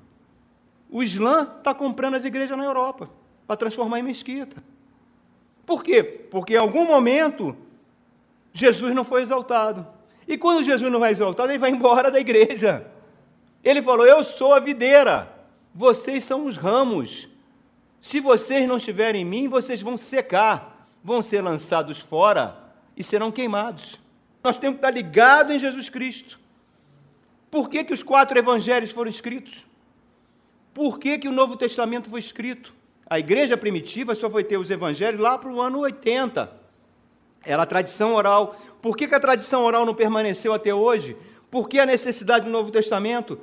O 0.89 1.01
Islã 1.01 1.49
está 1.57 1.73
comprando 1.73 2.15
as 2.15 2.25
igrejas 2.25 2.57
na 2.57 2.65
Europa 2.65 3.09
para 3.47 3.55
transformar 3.55 3.99
em 3.99 4.03
mesquita. 4.03 4.61
Por 5.65 5.81
quê? 5.81 6.03
Porque 6.03 6.55
em 6.55 6.57
algum 6.57 6.85
momento 6.85 7.55
Jesus 8.51 8.93
não 8.93 9.05
foi 9.05 9.21
exaltado. 9.21 9.87
E 10.27 10.37
quando 10.37 10.65
Jesus 10.65 10.91
não 10.91 11.05
é 11.05 11.11
exaltado, 11.11 11.49
ele 11.51 11.57
vai 11.57 11.69
embora 11.69 12.11
da 12.11 12.19
igreja. 12.19 12.85
Ele 13.63 13.81
falou: 13.81 14.05
Eu 14.05 14.21
sou 14.23 14.53
a 14.53 14.59
videira, 14.59 15.31
vocês 15.73 16.25
são 16.25 16.45
os 16.45 16.57
ramos. 16.57 17.29
Se 18.01 18.19
vocês 18.19 18.67
não 18.67 18.77
estiverem 18.77 19.21
em 19.21 19.25
mim, 19.25 19.47
vocês 19.47 19.81
vão 19.81 19.95
secar 19.95 20.76
vão 21.07 21.23
ser 21.23 21.41
lançados 21.41 21.99
fora 21.99 22.55
e 22.95 23.03
serão 23.03 23.31
queimados. 23.31 23.99
Nós 24.43 24.59
temos 24.59 24.79
que 24.79 24.85
estar 24.85 24.91
ligados 24.91 25.55
em 25.55 25.59
Jesus 25.59 25.89
Cristo. 25.89 26.37
Por 27.49 27.69
que, 27.69 27.83
que 27.83 27.93
os 27.93 28.03
quatro 28.03 28.37
evangelhos 28.37 28.91
foram 28.91 29.09
escritos? 29.09 29.65
por 30.77 30.99
que, 30.99 31.17
que 31.17 31.27
o 31.27 31.31
Novo 31.31 31.57
Testamento 31.57 32.07
foi 32.07 32.19
escrito. 32.19 32.71
A 33.09 33.17
igreja 33.17 33.57
primitiva 33.57 34.13
só 34.13 34.29
foi 34.29 34.43
ter 34.43 34.57
os 34.57 34.69
evangelhos 34.69 35.19
lá 35.19 35.35
para 35.35 35.49
o 35.49 35.59
ano 35.59 35.79
80. 35.79 36.51
Era 37.43 37.63
a 37.63 37.65
tradição 37.65 38.13
oral. 38.13 38.55
Por 38.79 38.95
que, 38.95 39.07
que 39.07 39.15
a 39.15 39.19
tradição 39.19 39.63
oral 39.63 39.87
não 39.87 39.95
permaneceu 39.95 40.53
até 40.53 40.71
hoje? 40.71 41.17
Por 41.49 41.67
que 41.67 41.79
a 41.79 41.85
necessidade 41.87 42.45
do 42.45 42.51
Novo 42.51 42.69
Testamento? 42.69 43.39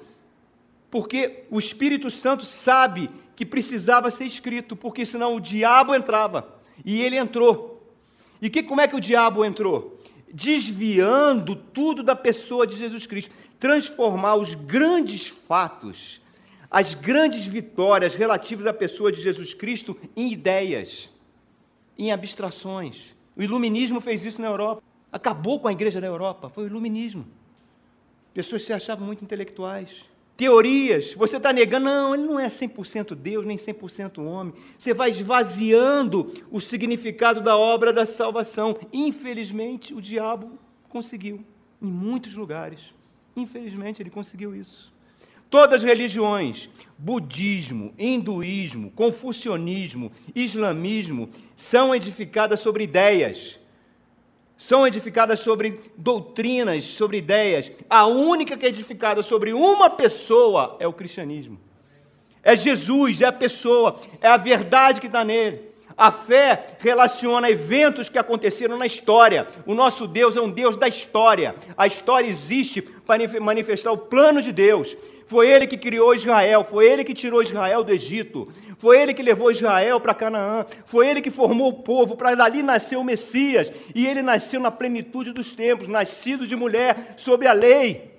Porque 0.89 1.43
o 1.51 1.59
Espírito 1.59 2.09
Santo 2.09 2.45
sabe 2.45 3.11
que 3.35 3.45
precisava 3.45 4.13
ser 4.13 4.27
escrito, 4.27 4.77
porque 4.77 5.05
senão 5.05 5.35
o 5.35 5.41
diabo 5.41 5.93
entrava. 5.93 6.54
E 6.85 7.03
ele 7.03 7.17
entrou. 7.17 7.83
E 8.41 8.49
que, 8.49 8.63
como 8.63 8.81
é 8.81 8.89
que 8.89 8.97
o 8.97 9.01
diabo 9.01 9.45
entrou? 9.45 9.99
Desviando 10.33 11.55
tudo 11.55 12.03
da 12.03 12.17
pessoa 12.17 12.67
de 12.67 12.77
Jesus 12.77 13.07
Cristo. 13.07 13.35
Transformar 13.61 14.37
os 14.37 14.55
grandes 14.55 15.27
fatos, 15.27 16.21
as 16.71 16.95
grandes 16.95 17.45
vitórias 17.45 18.15
relativas 18.15 18.67
à 18.67 18.73
pessoa 18.73 19.13
de 19.13 19.21
Jesus 19.21 19.55
Cristo 19.55 19.97
em 20.17 20.33
ideias, 20.33 21.09
em 21.99 22.13
abstrações. 22.13 23.15
O 23.37 23.43
iluminismo 23.43 24.01
fez 24.01 24.25
isso 24.25 24.41
na 24.41 24.49
Europa. 24.49 24.83
Acabou 25.13 25.61
com 25.61 25.69
a 25.69 25.73
igreja 25.73 26.01
da 26.01 26.07
Europa. 26.07 26.49
Foi 26.49 26.65
o 26.65 26.67
iluminismo. 26.67 27.27
Pessoas 28.33 28.65
se 28.65 28.73
achavam 28.73 29.07
muito 29.07 29.23
intelectuais 29.23 30.14
teorias, 30.37 31.15
você 31.15 31.37
está 31.37 31.53
negando, 31.53 31.87
não, 31.87 32.15
ele 32.15 32.25
não 32.25 32.41
é 32.41 32.49
100% 32.49 33.15
Deus, 33.15 33.47
nem 33.47 33.57
100% 33.57 34.25
homem. 34.25 34.55
Você 34.79 34.93
vai 34.93 35.11
esvaziando 35.11 36.33
o 36.51 36.61
significado 36.61 37.41
da 37.41 37.57
obra 37.57 37.93
da 37.93 38.07
salvação. 38.07 38.77
Infelizmente, 38.93 39.95
o 39.95 40.01
diabo 40.01 40.59
conseguiu, 40.89 41.45
em 41.81 41.87
muitos 41.87 42.35
lugares. 42.35 42.81
Infelizmente, 43.37 44.03
ele 44.03 44.11
conseguiu 44.11 44.55
isso. 44.55 44.93
Todas 45.51 45.83
as 45.83 45.83
religiões, 45.85 46.69
budismo, 46.99 47.95
hinduísmo, 47.97 48.91
confucionismo, 48.91 50.11
islamismo, 50.35 51.29
são 51.55 51.95
edificadas 51.95 52.59
sobre 52.59 52.85
ideias 52.85 53.61
são 54.65 54.87
edificadas 54.87 55.41
sobre 55.41 55.79
doutrinas, 55.95 56.85
sobre 56.85 57.19
ideias. 57.19 57.71
A 57.89 58.07
única 58.07 58.57
que 58.57 58.65
é 58.65 58.71
edificada 58.71 59.23
sobre 59.23 59.53
uma 59.53 59.91
pessoa 59.91 60.77
é 60.81 60.89
o 60.89 60.93
cristianismo. 60.93 61.61
É 62.43 62.57
Jesus, 62.57 63.21
é 63.21 63.27
a 63.27 63.33
pessoa, 63.33 64.01
é 64.23 64.29
a 64.29 64.39
verdade 64.39 65.03
que 65.03 65.07
está 65.07 65.23
nele. 65.23 65.74
A 65.97 66.11
fé 66.11 66.77
relaciona 66.81 67.51
eventos 67.51 68.09
que 68.09 68.19
aconteceram 68.19 68.77
na 68.77 68.87
história. 68.87 69.47
O 69.65 69.75
nosso 69.75 70.09
Deus 70.09 70.37
é 70.37 70.41
um 70.41 70.51
Deus 70.51 70.77
da 70.77 70.89
história. 70.89 71.55
A 71.77 71.87
história 71.87 72.29
existe 72.29 72.83
para 72.83 73.41
manifestar 73.41 73.93
o 73.93 73.99
plano 73.99 74.43
de 74.43 74.53
Deus. 74.53 74.97
Foi 75.27 75.49
ele 75.49 75.67
que 75.67 75.79
criou 75.79 76.15
Israel, 76.15 76.67
foi 76.69 76.87
ele 76.87 77.05
que 77.05 77.15
tirou 77.15 77.43
Israel 77.43 77.83
do 77.83 77.93
Egito, 77.93 78.53
foi 78.79 79.01
ele 79.01 79.15
que 79.15 79.23
levou 79.23 79.51
Israel 79.51 79.99
para 79.99 80.13
Canaã, 80.13 80.67
foi 80.85 81.09
ele 81.09 81.23
que 81.23 81.31
formou 81.31 81.69
o 81.69 81.83
povo, 81.83 82.15
para 82.15 82.35
dali 82.35 82.63
nasceu 82.63 83.01
o 83.01 83.05
Messias, 83.05 83.73
e 83.95 84.07
ele 84.07 84.21
nasceu 84.21 84.61
na 84.61 84.71
plenitude 84.71 85.33
dos 85.33 85.55
tempos, 85.55 85.89
nascido 85.89 86.47
de 86.47 86.55
mulher, 86.55 87.15
sob 87.17 87.47
a 87.47 87.55
lei. 87.55 88.13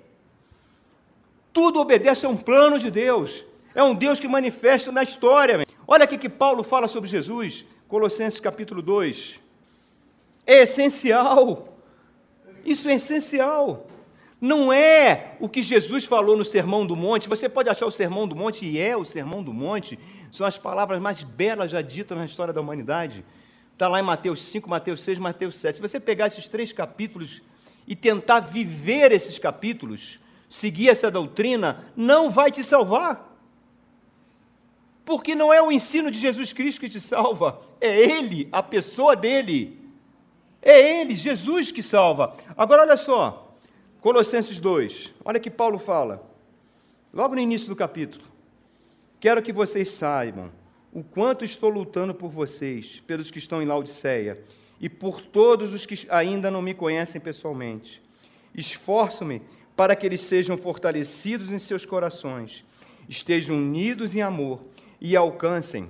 Tudo 1.52 1.80
obedece 1.80 2.26
a 2.26 2.28
um 2.28 2.36
plano 2.36 2.78
de 2.78 2.90
Deus, 2.90 3.44
é 3.72 3.82
um 3.82 3.94
Deus 3.94 4.18
que 4.18 4.26
manifesta 4.26 4.90
na 4.90 5.04
história. 5.04 5.64
Olha 5.88 6.02
aqui 6.02 6.18
que 6.18 6.28
Paulo 6.28 6.64
fala 6.64 6.88
sobre 6.88 7.08
Jesus, 7.08 7.64
Colossenses 7.86 8.40
capítulo 8.40 8.82
2. 8.82 9.38
É 10.44 10.64
essencial, 10.64 11.78
isso 12.64 12.88
é 12.88 12.94
essencial. 12.94 13.86
Não 14.40 14.72
é 14.72 15.36
o 15.38 15.48
que 15.48 15.62
Jesus 15.62 16.04
falou 16.04 16.36
no 16.36 16.44
Sermão 16.44 16.84
do 16.84 16.96
Monte. 16.96 17.28
Você 17.28 17.48
pode 17.48 17.68
achar 17.68 17.86
o 17.86 17.92
Sermão 17.92 18.26
do 18.26 18.34
Monte, 18.34 18.66
e 18.66 18.80
é 18.80 18.96
o 18.96 19.04
Sermão 19.04 19.44
do 19.44 19.52
Monte, 19.52 19.96
são 20.32 20.44
as 20.44 20.58
palavras 20.58 21.00
mais 21.00 21.22
belas 21.22 21.70
já 21.70 21.80
ditas 21.80 22.18
na 22.18 22.26
história 22.26 22.52
da 22.52 22.60
humanidade. 22.60 23.24
Está 23.72 23.86
lá 23.86 24.00
em 24.00 24.04
Mateus 24.04 24.42
5, 24.42 24.68
Mateus 24.68 25.00
6, 25.02 25.20
Mateus 25.20 25.54
7. 25.54 25.76
Se 25.76 25.82
você 25.82 26.00
pegar 26.00 26.26
esses 26.26 26.48
três 26.48 26.72
capítulos 26.72 27.42
e 27.86 27.94
tentar 27.94 28.40
viver 28.40 29.12
esses 29.12 29.38
capítulos, 29.38 30.18
seguir 30.48 30.88
essa 30.88 31.12
doutrina, 31.12 31.84
não 31.94 32.28
vai 32.28 32.50
te 32.50 32.64
salvar. 32.64 33.35
Porque 35.06 35.36
não 35.36 35.52
é 35.52 35.62
o 35.62 35.70
ensino 35.70 36.10
de 36.10 36.18
Jesus 36.18 36.52
Cristo 36.52 36.80
que 36.80 36.88
te 36.88 37.00
salva, 37.00 37.60
é 37.80 37.96
Ele, 37.96 38.48
a 38.50 38.60
pessoa 38.60 39.14
dele. 39.14 39.78
É 40.60 41.00
Ele, 41.00 41.14
Jesus, 41.14 41.70
que 41.70 41.80
salva. 41.80 42.36
Agora, 42.56 42.82
olha 42.82 42.96
só. 42.96 43.54
Colossenses 44.00 44.58
2, 44.58 45.14
olha 45.24 45.38
que 45.38 45.48
Paulo 45.48 45.78
fala, 45.78 46.28
logo 47.14 47.36
no 47.36 47.40
início 47.40 47.68
do 47.68 47.76
capítulo. 47.76 48.24
Quero 49.20 49.42
que 49.42 49.52
vocês 49.52 49.90
saibam 49.90 50.50
o 50.92 51.04
quanto 51.04 51.44
estou 51.44 51.70
lutando 51.70 52.12
por 52.12 52.28
vocês, 52.28 53.00
pelos 53.06 53.30
que 53.30 53.38
estão 53.38 53.62
em 53.62 53.66
Laodiceia, 53.66 54.42
e 54.80 54.88
por 54.88 55.20
todos 55.20 55.72
os 55.72 55.86
que 55.86 56.04
ainda 56.10 56.50
não 56.50 56.60
me 56.60 56.74
conhecem 56.74 57.20
pessoalmente. 57.20 58.02
Esforço-me 58.52 59.40
para 59.76 59.94
que 59.94 60.04
eles 60.04 60.22
sejam 60.22 60.58
fortalecidos 60.58 61.50
em 61.50 61.60
seus 61.60 61.84
corações, 61.84 62.64
estejam 63.08 63.56
unidos 63.56 64.14
em 64.14 64.22
amor 64.22 64.60
e 65.00 65.16
alcancem 65.16 65.88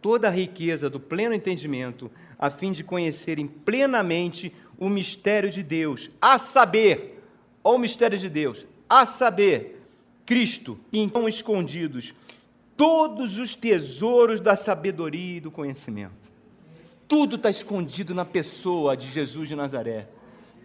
toda 0.00 0.28
a 0.28 0.30
riqueza 0.30 0.90
do 0.90 0.98
pleno 0.98 1.34
entendimento, 1.34 2.10
a 2.38 2.50
fim 2.50 2.72
de 2.72 2.82
conhecerem 2.82 3.46
plenamente 3.46 4.52
o 4.78 4.88
mistério 4.88 5.50
de 5.50 5.62
Deus, 5.62 6.10
a 6.20 6.38
saber, 6.38 7.22
ao 7.62 7.78
mistério 7.78 8.18
de 8.18 8.28
Deus, 8.28 8.66
a 8.88 9.06
saber, 9.06 9.80
Cristo, 10.26 10.78
e 10.92 10.98
então 10.98 11.28
escondidos 11.28 12.14
todos 12.76 13.38
os 13.38 13.54
tesouros 13.54 14.40
da 14.40 14.56
sabedoria 14.56 15.36
e 15.36 15.40
do 15.40 15.50
conhecimento. 15.50 16.32
Tudo 17.06 17.36
está 17.36 17.50
escondido 17.50 18.14
na 18.14 18.24
pessoa 18.24 18.96
de 18.96 19.08
Jesus 19.10 19.46
de 19.48 19.54
Nazaré. 19.54 20.08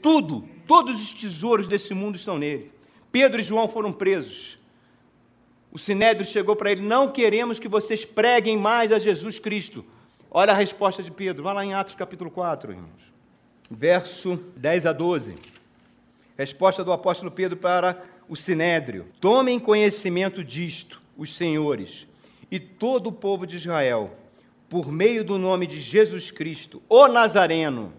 Tudo, 0.02 0.48
todos 0.66 1.00
os 1.00 1.12
tesouros 1.12 1.68
desse 1.68 1.94
mundo 1.94 2.16
estão 2.16 2.40
nele. 2.40 2.72
Pedro 3.12 3.42
e 3.42 3.44
João 3.44 3.68
foram 3.68 3.92
presos. 3.92 4.57
O 5.72 5.78
Sinédrio 5.80 6.26
chegou 6.26 6.56
para 6.56 6.72
ele: 6.72 6.82
Não 6.82 7.12
queremos 7.12 7.60
que 7.60 7.68
vocês 7.68 8.06
preguem 8.06 8.58
mais 8.58 8.92
a 8.92 9.00
Jesus 9.00 9.40
Cristo. 9.40 9.86
Olha 10.30 10.54
a 10.54 10.56
resposta 10.56 11.02
de 11.02 11.12
Pedro, 11.12 11.44
vai 11.44 11.54
lá 11.54 11.66
em 11.66 11.74
Atos 11.74 11.96
capítulo 11.96 12.30
4, 12.30 12.72
irmãos. 12.72 13.08
Verso 13.70 14.38
10 14.56 14.86
a 14.86 14.94
12. 14.94 15.38
Resposta 16.38 16.84
do 16.84 16.92
apóstolo 16.92 17.32
Pedro 17.32 17.58
para 17.58 18.04
o 18.30 18.36
sinédrio: 18.36 19.08
Tomem 19.20 19.60
conhecimento 19.60 20.44
disto, 20.44 21.02
os 21.18 21.36
senhores, 21.36 22.08
e 22.52 22.60
todo 22.60 23.08
o 23.08 23.12
povo 23.12 23.48
de 23.48 23.58
Israel, 23.58 24.16
por 24.70 24.92
meio 24.92 25.24
do 25.24 25.38
nome 25.38 25.66
de 25.66 25.80
Jesus 25.80 26.32
Cristo, 26.32 26.82
o 26.88 27.08
Nazareno, 27.08 27.94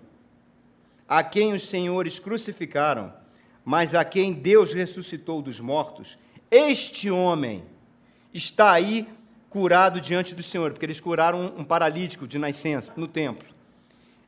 a 1.08 1.22
quem 1.22 1.52
os 1.52 1.68
senhores 1.68 2.18
crucificaram, 2.18 3.12
mas 3.64 3.94
a 3.94 4.04
quem 4.04 4.32
Deus 4.32 4.72
ressuscitou 4.72 5.42
dos 5.42 5.58
mortos, 5.58 6.18
este 6.50 7.10
homem 7.10 7.62
está 8.32 8.72
aí 8.72 9.06
curado 9.50 10.00
diante 10.00 10.34
do 10.34 10.42
Senhor, 10.42 10.70
porque 10.70 10.86
eles 10.86 11.00
curaram 11.00 11.54
um 11.56 11.64
paralítico 11.64 12.26
de 12.26 12.38
nascença 12.38 12.92
no 12.96 13.08
templo. 13.08 13.48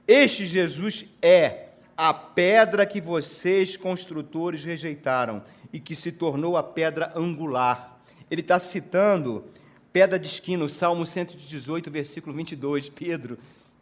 Este 0.07 0.47
Jesus 0.47 1.05
é 1.23 1.69
a 1.97 2.13
pedra 2.13 2.87
que 2.87 3.01
vocês, 3.01 3.77
construtores, 3.77 4.65
rejeitaram 4.65 5.43
e 5.73 5.79
que 5.79 5.95
se 5.95 6.11
tornou 6.11 6.57
a 6.57 6.63
pedra 6.63 7.13
angular. 7.15 8.01
Ele 8.31 8.41
está 8.41 8.59
citando 8.59 9.45
pedra 9.93 10.19
de 10.19 10.27
esquina, 10.27 10.65
o 10.65 10.71
Salmo 10.71 11.07
118, 11.07 11.91
versículo 11.91 12.35
22. 12.35 12.89
Pedro, 12.89 13.39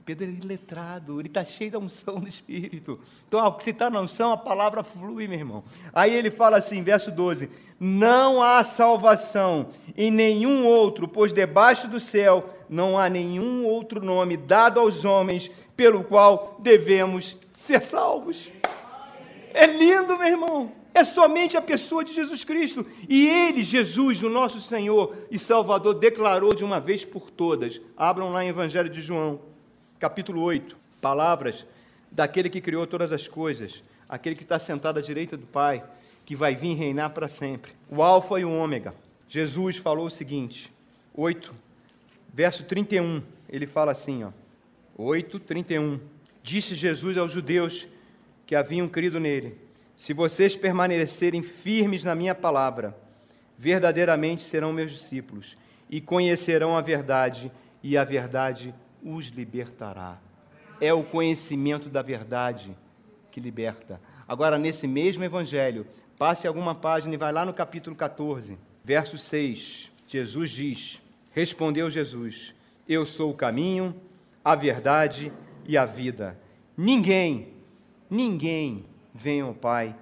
Pedro 0.09 0.27
é 0.43 0.47
letrado, 0.47 1.21
ele 1.21 1.29
está 1.29 1.45
cheio 1.45 1.71
da 1.71 1.79
unção 1.79 2.19
do 2.19 2.27
Espírito. 2.27 2.99
Então, 3.27 3.59
se 3.61 3.69
está 3.69 3.91
na 3.91 4.01
unção, 4.01 4.33
a 4.33 4.39
palavra 4.39 4.83
flui, 4.83 5.29
meu 5.29 5.39
irmão. 5.39 5.63
Aí 5.93 6.15
ele 6.15 6.31
fala 6.31 6.57
assim, 6.57 6.83
verso 6.83 7.11
12: 7.11 7.51
Não 7.79 8.43
há 8.43 8.65
salvação 8.65 9.69
em 9.95 10.11
nenhum 10.11 10.65
outro, 10.65 11.07
pois 11.07 11.31
debaixo 11.31 11.87
do 11.89 12.01
céu 12.01 12.49
não 12.71 12.99
há 12.99 13.11
nenhum 13.11 13.67
outro 13.67 14.03
nome 14.03 14.39
dado 14.39 14.81
aos 14.81 15.05
homens 15.05 15.51
pelo 15.77 16.03
qual 16.03 16.57
devemos 16.59 17.37
ser 17.53 17.83
salvos. 17.83 18.51
É 19.53 19.67
lindo, 19.67 20.17
meu 20.17 20.27
irmão. 20.27 20.73
É 20.95 21.05
somente 21.05 21.55
a 21.55 21.61
pessoa 21.61 22.03
de 22.03 22.15
Jesus 22.15 22.45
Cristo. 22.45 22.87
E 23.07 23.29
Ele, 23.29 23.63
Jesus, 23.63 24.23
o 24.23 24.31
nosso 24.31 24.59
Senhor 24.59 25.15
e 25.31 25.39
Salvador, 25.39 25.97
declarou 25.97 26.55
de 26.55 26.65
uma 26.65 26.81
vez 26.81 27.05
por 27.05 27.31
todas. 27.31 27.79
Abram 27.95 28.33
lá 28.33 28.43
em 28.43 28.49
Evangelho 28.49 28.89
de 28.89 29.03
João, 29.03 29.39
capítulo 29.99 30.43
8. 30.43 30.77
Palavras 31.01 31.67
daquele 32.11 32.49
que 32.49 32.61
criou 32.61 32.87
todas 32.87 33.13
as 33.13 33.27
coisas, 33.29 33.83
aquele 34.09 34.37
que 34.37 34.43
está 34.43 34.59
sentado 34.59 34.99
à 34.99 35.03
direita 35.03 35.37
do 35.37 35.47
Pai, 35.47 35.83
que 36.25 36.37
vai 36.37 36.55
vir 36.55 36.75
reinar 36.75 37.11
para 37.11 37.29
sempre. 37.29 37.73
O 37.91 38.03
Alfa 38.03 38.39
e 38.39 38.45
o 38.45 38.53
Ômega. 38.53 38.95
Jesus 39.29 39.77
falou 39.77 40.07
o 40.07 40.11
seguinte, 40.11 40.73
8, 41.15 41.55
verso 42.33 42.65
31. 42.65 43.23
Ele 43.49 43.67
fala 43.67 43.93
assim, 43.93 44.25
ó. 44.25 44.31
8, 44.97 45.39
31. 45.41 46.01
Disse 46.43 46.75
Jesus 46.75 47.17
aos 47.17 47.31
judeus 47.31 47.87
que 48.47 48.55
haviam 48.55 48.89
crido 48.89 49.21
nele: 49.21 49.57
Se 49.97 50.13
vocês 50.13 50.57
permanecerem 50.57 51.43
firmes 51.43 52.03
na 52.03 52.15
minha 52.15 52.35
palavra, 52.35 52.97
verdadeiramente 53.57 54.43
serão 54.43 54.73
meus 54.73 54.93
discípulos 54.93 55.57
e 55.91 56.01
conhecerão 56.01 56.77
a 56.77 56.81
verdade, 56.81 57.51
e 57.83 57.97
a 57.97 58.05
verdade 58.05 58.75
os 59.03 59.27
libertará. 59.27 60.19
É 60.81 60.93
o 60.93 61.03
conhecimento 61.03 61.89
da 61.89 62.03
verdade 62.03 62.77
que 63.31 63.41
liberta. 63.41 64.01
Agora, 64.27 64.59
nesse 64.59 64.87
mesmo 64.87 65.25
evangelho, 65.25 65.87
passe 66.19 66.47
alguma 66.47 66.75
página 66.75 67.15
e 67.15 67.19
vai 67.19 67.33
lá 67.33 67.45
no 67.45 67.55
capítulo 67.55 67.97
14, 67.97 68.59
verso 68.85 69.19
6. 69.19 69.91
Jesus 70.07 70.51
diz: 70.51 71.03
Respondeu 71.33 71.91
Jesus: 71.91 72.55
Eu 72.89 73.05
sou 73.05 73.31
o 73.31 73.37
caminho, 73.37 73.95
a 74.45 74.55
verdade 74.55 75.33
e 75.67 75.77
a 75.77 75.85
vida. 75.85 76.39
Ninguém, 76.77 77.55
ninguém 78.09 78.85
vem 79.15 79.41
ao 79.41 79.55
Pai 79.55 79.95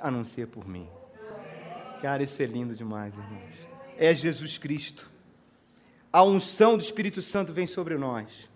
a 0.00 0.10
não 0.10 0.24
ser 0.24 0.46
por 0.46 0.68
mim. 0.68 0.86
Cara, 2.00 2.22
isso 2.22 2.42
é 2.42 2.46
lindo 2.46 2.74
demais, 2.74 3.14
irmãos. 3.14 3.68
É 3.98 4.14
Jesus 4.14 4.56
Cristo. 4.56 5.09
A 6.12 6.22
unção 6.24 6.76
do 6.76 6.82
Espírito 6.82 7.22
Santo 7.22 7.52
vem 7.52 7.66
sobre 7.66 7.96
nós. 7.96 8.50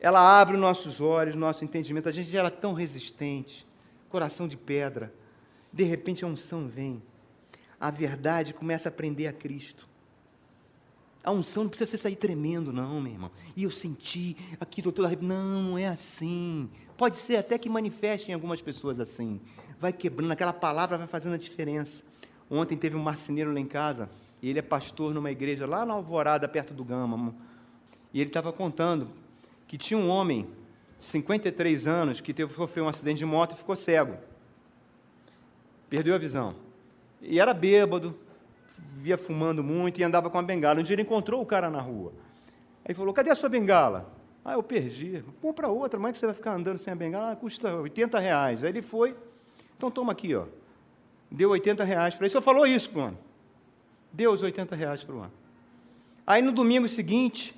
Ela 0.00 0.40
abre 0.40 0.54
os 0.54 0.60
nossos 0.60 1.00
olhos, 1.00 1.36
nosso 1.36 1.64
entendimento. 1.64 2.08
A 2.08 2.12
gente 2.12 2.34
era 2.36 2.50
tão 2.50 2.72
resistente, 2.72 3.66
coração 4.08 4.48
de 4.48 4.56
pedra. 4.56 5.12
De 5.72 5.84
repente 5.84 6.24
a 6.24 6.26
unção 6.28 6.66
vem. 6.66 7.02
A 7.78 7.90
verdade 7.90 8.54
começa 8.54 8.88
a 8.88 8.92
prender 8.92 9.28
a 9.28 9.32
Cristo. 9.32 9.88
A 11.22 11.30
unção 11.30 11.64
não 11.64 11.70
precisa 11.70 11.90
você 11.90 11.98
sair 11.98 12.16
tremendo, 12.16 12.72
não, 12.72 13.00
meu 13.00 13.12
irmão. 13.12 13.30
E 13.54 13.62
eu 13.62 13.70
senti 13.70 14.36
aqui, 14.58 14.82
doutor, 14.82 15.16
não, 15.20 15.62
não 15.62 15.78
é 15.78 15.86
assim. 15.86 16.68
Pode 16.96 17.16
ser 17.16 17.36
até 17.36 17.56
que 17.58 17.68
manifeste 17.68 18.30
em 18.30 18.34
algumas 18.34 18.60
pessoas 18.60 18.98
assim. 18.98 19.40
Vai 19.78 19.92
quebrando, 19.92 20.32
aquela 20.32 20.52
palavra 20.52 20.98
vai 20.98 21.06
fazendo 21.06 21.34
a 21.34 21.38
diferença. 21.38 22.02
Ontem 22.50 22.76
teve 22.76 22.96
um 22.96 23.02
marceneiro 23.02 23.52
lá 23.52 23.60
em 23.60 23.66
casa, 23.66 24.10
e 24.42 24.50
ele 24.50 24.58
é 24.58 24.62
pastor 24.62 25.14
numa 25.14 25.30
igreja 25.30 25.66
lá 25.66 25.86
na 25.86 25.94
Alvorada, 25.94 26.48
perto 26.48 26.74
do 26.74 26.84
Gama. 26.84 27.32
E 28.12 28.20
ele 28.20 28.28
estava 28.28 28.52
contando 28.52 29.08
que 29.68 29.78
tinha 29.78 29.98
um 29.98 30.08
homem, 30.08 30.48
53 30.98 31.86
anos, 31.86 32.20
que 32.20 32.34
teve, 32.34 32.52
sofreu 32.52 32.84
um 32.84 32.88
acidente 32.88 33.18
de 33.18 33.24
moto 33.24 33.52
e 33.52 33.56
ficou 33.56 33.76
cego. 33.76 34.16
Perdeu 35.88 36.14
a 36.14 36.18
visão. 36.18 36.56
E 37.20 37.38
era 37.38 37.54
bêbado, 37.54 38.18
via 38.76 39.16
fumando 39.16 39.62
muito 39.62 40.00
e 40.00 40.04
andava 40.04 40.28
com 40.28 40.38
a 40.38 40.42
bengala. 40.42 40.80
Um 40.80 40.82
dia 40.82 40.94
ele 40.94 41.02
encontrou 41.02 41.40
o 41.40 41.46
cara 41.46 41.70
na 41.70 41.80
rua. 41.80 42.12
Aí 42.84 42.94
falou: 42.94 43.14
Cadê 43.14 43.30
a 43.30 43.36
sua 43.36 43.48
bengala? 43.48 44.12
Ah, 44.44 44.54
eu 44.54 44.62
perdi. 44.62 45.22
Compra 45.40 45.68
outra, 45.68 45.98
como 45.98 46.08
é 46.08 46.12
que 46.12 46.18
você 46.18 46.26
vai 46.26 46.34
ficar 46.34 46.52
andando 46.54 46.78
sem 46.78 46.92
a 46.92 46.96
bengala? 46.96 47.30
Ah, 47.30 47.36
custa 47.36 47.72
80 47.76 48.18
reais. 48.18 48.64
Aí 48.64 48.70
ele 48.70 48.82
foi, 48.82 49.14
então 49.76 49.88
toma 49.88 50.10
aqui, 50.10 50.34
ó. 50.34 50.46
Deu 51.30 51.50
80 51.50 51.84
reais 51.84 52.14
para 52.16 52.26
ele. 52.26 52.32
Só 52.32 52.42
falou 52.42 52.66
isso 52.66 52.90
para 52.90 53.00
o 53.00 53.04
ano. 53.04 53.18
Deu 54.12 54.32
os 54.32 54.42
80 54.42 54.76
reais 54.76 55.02
para 55.02 55.14
o 55.14 55.20
ano. 55.20 55.32
Aí 56.26 56.42
no 56.42 56.52
domingo 56.52 56.88
seguinte, 56.88 57.54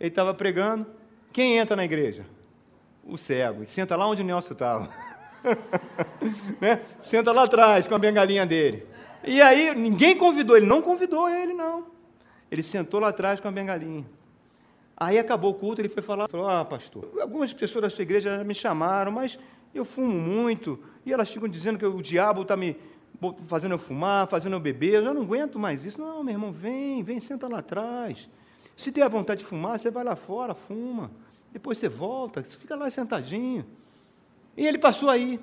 ele 0.00 0.08
estava 0.08 0.32
pregando. 0.34 0.86
Quem 1.32 1.58
entra 1.58 1.76
na 1.76 1.84
igreja? 1.84 2.26
O 3.04 3.16
cego. 3.16 3.62
E 3.62 3.66
senta 3.66 3.96
lá 3.96 4.06
onde 4.06 4.22
o 4.22 4.24
Nelson 4.24 4.52
estava. 4.52 4.90
né? 6.60 6.80
Senta 7.00 7.32
lá 7.32 7.44
atrás 7.44 7.86
com 7.86 7.94
a 7.94 7.98
bengalinha 7.98 8.46
dele. 8.46 8.86
E 9.24 9.40
aí, 9.40 9.74
ninguém 9.74 10.16
convidou, 10.16 10.56
ele 10.56 10.66
não 10.66 10.82
convidou 10.82 11.28
ele, 11.28 11.52
não. 11.52 11.86
Ele 12.50 12.62
sentou 12.62 12.98
lá 12.98 13.08
atrás 13.08 13.38
com 13.38 13.48
a 13.48 13.52
bengalinha. 13.52 14.04
Aí 14.96 15.18
acabou 15.18 15.52
o 15.52 15.54
culto, 15.54 15.80
ele 15.80 15.88
foi 15.88 16.02
falar, 16.02 16.28
falou, 16.28 16.48
ah, 16.48 16.64
pastor, 16.64 17.08
algumas 17.20 17.52
pessoas 17.52 17.82
da 17.82 17.90
sua 17.90 18.02
igreja 18.02 18.44
me 18.44 18.54
chamaram, 18.54 19.10
mas 19.10 19.38
eu 19.74 19.84
fumo 19.84 20.12
muito, 20.12 20.78
e 21.04 21.12
elas 21.12 21.30
ficam 21.30 21.48
dizendo 21.48 21.78
que 21.78 21.86
o 21.86 22.02
diabo 22.02 22.42
está 22.42 22.56
me 22.56 22.76
fazendo 23.46 23.72
eu 23.72 23.78
fumar, 23.78 24.26
fazendo 24.26 24.54
eu 24.54 24.60
beber, 24.60 24.94
eu 24.94 25.04
já 25.04 25.14
não 25.14 25.22
aguento 25.22 25.58
mais 25.58 25.84
isso. 25.84 26.00
Não, 26.00 26.22
meu 26.22 26.34
irmão, 26.34 26.52
vem, 26.52 27.02
vem, 27.02 27.20
senta 27.20 27.48
lá 27.48 27.58
atrás. 27.58 28.28
Se 28.76 28.90
tem 28.90 29.02
a 29.02 29.08
vontade 29.08 29.40
de 29.40 29.46
fumar, 29.46 29.78
você 29.78 29.90
vai 29.90 30.04
lá 30.04 30.16
fora, 30.16 30.54
fuma. 30.54 31.10
Depois 31.52 31.78
você 31.78 31.88
volta, 31.88 32.42
fica 32.42 32.74
lá 32.74 32.90
sentadinho. 32.90 33.64
E 34.56 34.66
ele 34.66 34.78
passou 34.78 35.08
aí. 35.08 35.38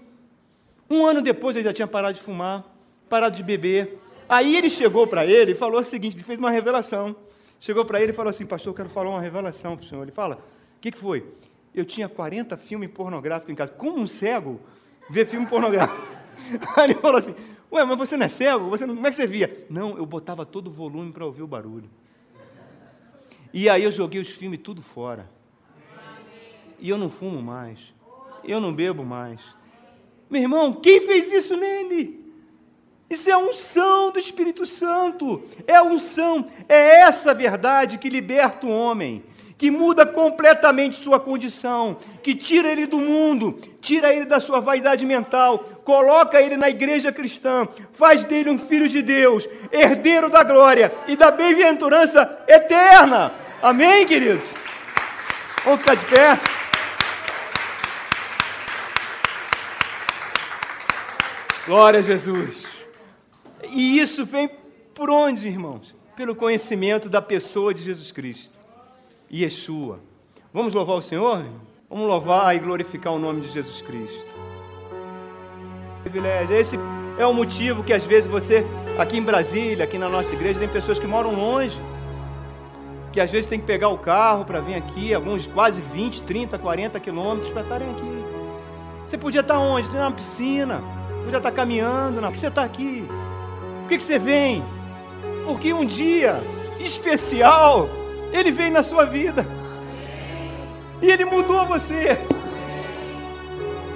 Um 0.90 1.06
ano 1.06 1.22
depois 1.22 1.56
ele 1.56 1.66
já 1.66 1.74
tinha 1.74 1.88
parado 1.88 2.16
de 2.16 2.22
fumar 2.22 2.66
parado 3.10 3.36
de 3.36 3.44
beber. 3.44 4.00
Aí 4.30 4.56
ele 4.56 4.70
chegou 4.70 5.08
para 5.08 5.26
ele 5.26 5.54
e 5.54 5.56
falou 5.56 5.82
o 5.82 5.84
seguinte: 5.84 6.16
ele 6.16 6.24
fez 6.24 6.40
uma 6.40 6.52
revelação. 6.52 7.16
Chegou 7.60 7.84
para 7.84 8.02
ele 8.02 8.12
e 8.12 8.16
falou 8.16 8.30
assim: 8.30 8.46
Pastor, 8.46 8.72
eu 8.72 8.76
quero 8.76 8.90
falar 8.90 9.10
uma 9.10 9.22
revelação 9.22 9.76
para 9.76 9.84
o 9.84 9.88
senhor. 9.88 10.04
Ele 10.04 10.12
fala: 10.12 10.36
O 10.36 10.80
que, 10.80 10.92
que 10.92 10.98
foi? 10.98 11.26
Eu 11.74 11.84
tinha 11.84 12.08
40 12.08 12.56
filmes 12.56 12.90
pornográficos 12.90 13.52
em 13.52 13.56
casa. 13.56 13.72
Como 13.72 14.00
um 14.00 14.08
cego 14.08 14.62
vê 15.10 15.26
filme 15.26 15.48
pornográfico? 15.48 16.08
Aí 16.78 16.92
ele 16.92 16.96
falou 16.96 17.18
assim: 17.18 17.36
Ué, 17.72 17.86
mas 17.86 17.98
você 17.98 18.18
não 18.18 18.26
é 18.26 18.30
cego? 18.30 18.70
Você 18.70 18.86
não... 18.86 18.96
Como 18.96 19.08
é 19.08 19.10
que 19.10 19.16
você 19.16 19.28
via? 19.28 19.66
Não, 19.70 19.98
eu 19.98 20.06
botava 20.06 20.46
todo 20.46 20.68
o 20.68 20.72
volume 20.72 21.12
para 21.12 21.26
ouvir 21.26 21.44
o 21.44 21.48
barulho. 21.48 21.90
E 23.54 23.70
aí 23.70 23.84
eu 23.84 23.92
joguei 23.92 24.22
os 24.22 24.30
filmes 24.30 24.60
tudo 24.64 24.82
fora. 24.82 25.30
E 26.80 26.90
eu 26.90 26.98
não 26.98 27.10
fumo 27.10 27.42
mais. 27.42 27.94
Eu 28.44 28.60
não 28.60 28.74
bebo 28.74 29.04
mais. 29.04 29.42
Meu 30.30 30.42
irmão, 30.42 30.74
quem 30.74 31.02
fez 31.02 31.32
isso 31.32 31.58
nele? 31.58 32.20
Isso 33.10 33.28
é 33.30 33.34
a 33.34 33.40
unção 33.40 34.12
do 34.12 34.20
Espírito 34.20 34.66
Santo. 34.66 35.44
É 35.66 35.76
a 35.76 35.84
unção, 35.84 36.46
é 36.68 37.02
essa 37.02 37.34
verdade 37.34 37.98
que 37.98 38.08
liberta 38.08 38.68
o 38.68 38.70
homem, 38.70 39.24
que 39.60 39.70
muda 39.70 40.06
completamente 40.06 40.96
sua 40.96 41.20
condição, 41.20 41.98
que 42.24 42.34
tira 42.34 42.72
ele 42.72 42.86
do 42.86 42.98
mundo, 42.98 43.60
tira 43.82 44.14
ele 44.14 44.24
da 44.24 44.40
sua 44.40 44.62
vaidade 44.62 45.06
mental, 45.06 45.60
coloca 45.84 46.42
ele 46.42 46.56
na 46.56 46.70
igreja 46.70 47.12
cristã, 47.12 47.68
faz 47.92 48.24
dele 48.24 48.50
um 48.50 48.58
filho 48.58 48.88
de 48.88 49.02
Deus, 49.02 49.50
herdeiro 49.70 50.30
da 50.30 50.46
glória 50.46 50.90
e 51.10 51.18
da 51.18 51.30
bem-aventurança 51.30 52.42
eterna. 52.48 53.34
Amém, 53.62 54.08
queridos? 54.08 54.56
Vamos 55.66 55.82
ficar 55.82 55.96
de 55.96 56.06
pé. 56.06 56.40
Glória 61.66 62.00
a 62.00 62.04
Jesus. 62.04 62.88
E 63.72 64.00
isso 64.00 64.26
vem 64.26 64.50
por 64.96 65.10
onde, 65.10 65.50
irmãos? 65.50 65.94
Pelo 66.16 66.34
conhecimento 66.34 67.10
da 67.10 67.22
pessoa 67.22 67.74
de 67.74 67.84
Jesus 67.84 68.12
Cristo, 68.14 68.59
Yeshua. 69.32 70.00
Vamos 70.54 70.74
louvar 70.74 70.98
o 70.98 71.02
Senhor? 71.02 71.46
Vamos 71.90 72.08
louvar 72.08 72.56
e 72.56 72.60
glorificar 72.60 73.14
o 73.14 73.20
nome 73.20 73.42
de 73.42 73.50
Jesus 73.50 73.82
Cristo. 73.82 74.34
Privilégio. 76.02 76.56
Esse 76.56 76.80
é 77.18 77.26
o 77.26 77.34
motivo 77.34 77.84
que 77.84 77.94
às 77.94 78.06
vezes 78.06 78.30
você, 78.30 78.66
aqui 78.98 79.18
em 79.18 79.24
Brasília, 79.24 79.84
aqui 79.84 79.98
na 79.98 80.10
nossa 80.10 80.34
igreja, 80.34 80.60
tem 80.60 80.68
pessoas 80.68 80.98
que 80.98 81.06
moram 81.06 81.34
longe, 81.34 81.80
que 83.12 83.20
às 83.20 83.30
vezes 83.30 83.48
tem 83.48 83.60
que 83.60 83.66
pegar 83.66 83.90
o 83.90 83.98
carro 83.98 84.46
para 84.46 84.60
vir 84.62 84.76
aqui, 84.76 85.14
alguns 85.14 85.46
quase 85.48 85.82
20, 85.82 86.24
30, 86.24 86.58
40 86.58 87.00
quilômetros 87.00 87.52
para 87.52 87.62
estarem 87.62 87.90
aqui. 87.92 88.24
Você 89.08 89.18
podia 89.18 89.42
estar 89.42 89.60
onde? 89.60 89.90
Na 89.90 90.12
piscina, 90.12 90.82
podia 91.24 91.38
estar 91.38 91.52
caminhando, 91.52 92.22
por 92.22 92.32
que 92.32 92.38
você 92.38 92.48
está 92.48 92.64
aqui? 92.64 93.06
Por 93.82 93.90
que, 93.90 93.98
que 93.98 94.04
você 94.04 94.20
vem? 94.20 94.64
Porque 95.46 95.74
um 95.74 95.86
dia 95.86 96.40
especial 96.80 97.90
ele 98.32 98.52
veio 98.52 98.72
na 98.72 98.84
sua 98.84 99.06
vida. 99.06 99.46
E 101.02 101.10
ele 101.10 101.26
mudou 101.26 101.66
você. 101.66 102.18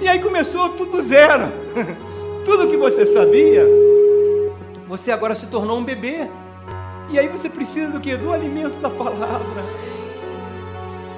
E 0.00 0.08
aí 0.08 0.18
começou 0.18 0.70
tudo 0.70 1.02
zero. 1.02 1.44
Tudo 2.44 2.68
que 2.68 2.76
você 2.76 3.06
sabia, 3.06 3.64
você 4.86 5.10
agora 5.10 5.34
se 5.34 5.46
tornou 5.46 5.78
um 5.78 5.84
bebê. 5.84 6.28
E 7.08 7.18
aí 7.18 7.26
você 7.26 7.48
precisa 7.48 7.90
do 7.90 7.98
que? 7.98 8.14
Do 8.16 8.34
alimento 8.34 8.78
da 8.82 8.90
palavra. 8.90 9.64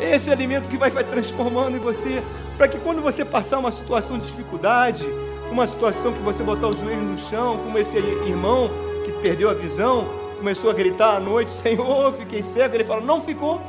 Esse 0.00 0.30
alimento 0.30 0.68
que 0.68 0.76
vai, 0.76 0.88
vai 0.88 1.02
transformando 1.02 1.76
em 1.76 1.80
você, 1.80 2.22
para 2.56 2.68
que 2.68 2.78
quando 2.78 3.02
você 3.02 3.24
passar 3.24 3.58
uma 3.58 3.72
situação 3.72 4.20
de 4.20 4.26
dificuldade, 4.26 5.04
uma 5.50 5.66
situação 5.66 6.12
que 6.12 6.22
você 6.22 6.44
botar 6.44 6.68
o 6.68 6.72
joelho 6.72 7.02
no 7.02 7.18
chão, 7.18 7.58
como 7.58 7.76
esse 7.76 7.96
irmão 7.96 8.70
que 9.04 9.12
perdeu 9.20 9.50
a 9.50 9.54
visão, 9.54 10.06
começou 10.36 10.70
a 10.70 10.74
gritar 10.74 11.16
à 11.16 11.20
noite, 11.20 11.50
Senhor, 11.50 12.12
fiquei 12.14 12.42
cego, 12.42 12.74
ele 12.74 12.84
fala, 12.84 13.00
não 13.00 13.20
ficou. 13.20 13.60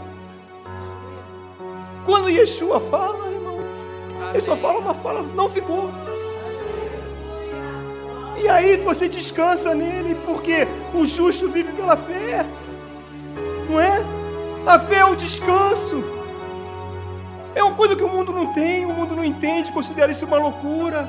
Quando 2.06 2.30
Yeshua 2.30 2.80
fala, 2.80 3.32
irmão, 3.32 3.60
ele 4.34 4.42
só 4.42 4.56
fala 4.56 4.80
uma 4.80 4.94
palavra, 4.94 5.30
não 5.34 5.50
ficou. 5.50 5.90
E 8.40 8.48
aí 8.48 8.78
você 8.78 9.10
descansa 9.10 9.74
nele, 9.74 10.16
porque 10.26 10.68
o 10.94 11.06
justo 11.06 11.50
vive 11.50 11.72
pela 11.74 11.98
fé. 11.98 12.46
Não 13.70 13.80
é? 13.80 14.04
A 14.66 14.78
fé 14.78 14.98
é 14.98 15.06
o 15.06 15.16
descanso. 15.16 16.04
É 17.56 17.64
uma 17.64 17.76
coisa 17.76 17.96
que 17.96 18.04
o 18.04 18.08
mundo 18.08 18.32
não 18.32 18.54
tem, 18.54 18.86
o 18.86 18.94
mundo 18.94 19.16
não 19.16 19.26
entende, 19.26 19.72
considera 19.72 20.12
isso 20.12 20.26
uma 20.26 20.38
loucura. 20.38 21.08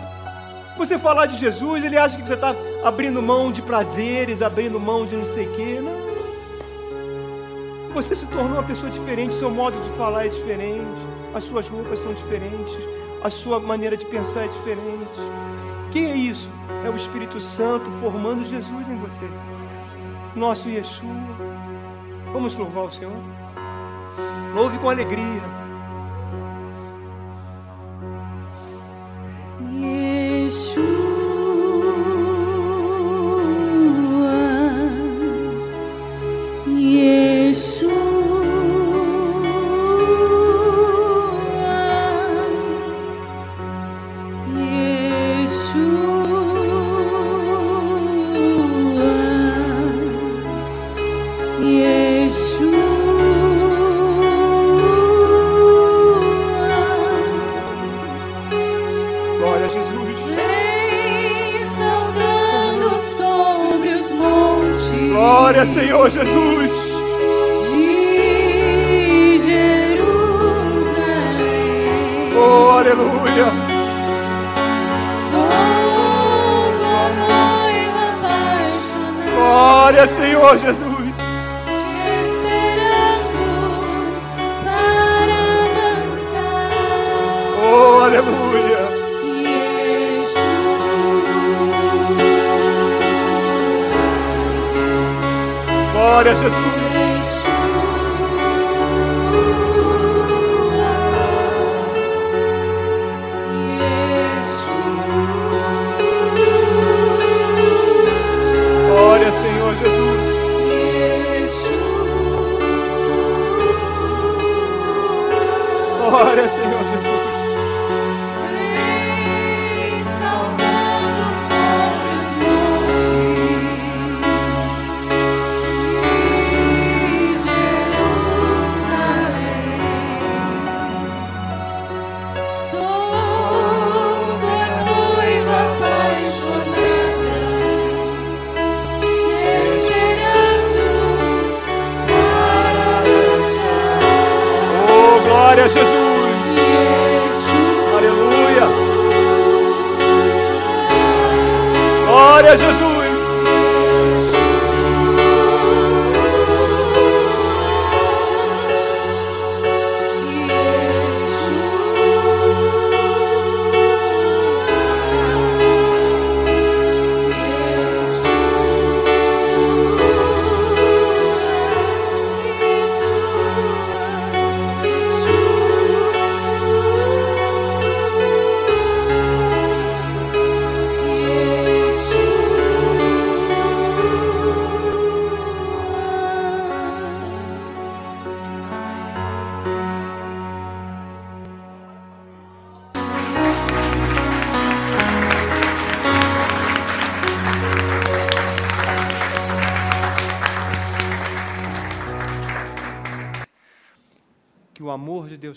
Você 0.79 0.97
falar 0.97 1.27
de 1.27 1.37
Jesus, 1.37 1.85
ele 1.85 1.99
acha 1.99 2.17
que 2.17 2.23
você 2.23 2.35
está 2.35 2.55
abrindo 2.85 3.21
mão 3.21 3.51
de 3.51 3.61
prazeres, 3.61 4.41
abrindo 4.41 4.79
mão 4.79 5.05
de 5.05 5.17
não 5.17 5.27
sei 5.27 5.49
o 5.49 5.57
quê. 5.57 5.81
Não. 5.83 6.09
Você 7.95 8.15
se 8.15 8.25
tornou 8.27 8.53
uma 8.53 8.63
pessoa 8.63 8.89
diferente, 8.89 9.35
seu 9.35 9.51
modo 9.51 9.77
de 9.77 9.91
falar 9.99 10.27
é 10.27 10.29
diferente, 10.29 10.87
as 11.35 11.43
suas 11.43 11.69
roupas 11.69 11.99
são 11.99 12.15
diferentes, 12.15 12.73
a 13.25 13.29
sua 13.29 13.59
maneira 13.59 13.97
de 13.97 14.05
pensar 14.05 14.45
é 14.45 14.49
diferente. 14.49 15.11
Que 15.91 15.99
é 15.99 16.17
isso? 16.17 16.49
É 16.87 16.89
o 16.89 16.97
Espírito 16.97 17.41
Santo 17.41 17.91
formando 18.01 18.47
Jesus 18.47 18.89
em 18.89 18.97
você. 18.99 19.29
Nosso 20.37 20.69
Yeshua. 20.69 21.11
Vamos 22.33 22.55
louvar 22.55 22.85
o 22.85 22.93
Senhor? 22.93 23.17
Louve 24.55 24.79
com 24.79 24.89
alegria. 24.89 25.68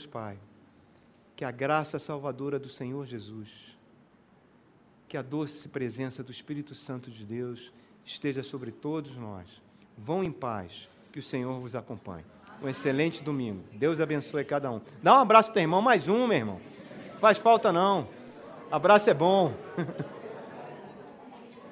Deus 0.01 0.05
Pai, 0.07 0.37
que 1.35 1.45
a 1.45 1.51
graça 1.51 1.99
salvadora 1.99 2.57
do 2.57 2.69
Senhor 2.69 3.05
Jesus, 3.05 3.49
que 5.07 5.15
a 5.15 5.21
doce 5.21 5.67
presença 5.67 6.23
do 6.23 6.31
Espírito 6.31 6.73
Santo 6.73 7.11
de 7.11 7.23
Deus 7.23 7.71
esteja 8.03 8.41
sobre 8.41 8.71
todos 8.71 9.15
nós. 9.15 9.47
Vão 9.95 10.23
em 10.23 10.31
paz, 10.31 10.89
que 11.11 11.19
o 11.19 11.23
Senhor 11.23 11.59
vos 11.59 11.75
acompanhe. 11.75 12.25
Um 12.63 12.69
excelente 12.69 13.23
domingo. 13.23 13.63
Deus 13.73 13.99
abençoe 13.99 14.43
cada 14.43 14.71
um. 14.71 14.81
Dá 15.03 15.17
um 15.17 15.19
abraço, 15.19 15.51
teu 15.51 15.61
irmão, 15.61 15.81
mais 15.83 16.07
um, 16.07 16.25
meu 16.25 16.37
irmão. 16.37 16.61
Faz 17.19 17.37
falta 17.37 17.71
não. 17.71 18.07
Abraço 18.71 19.09
é 19.09 19.13
bom. 19.13 19.53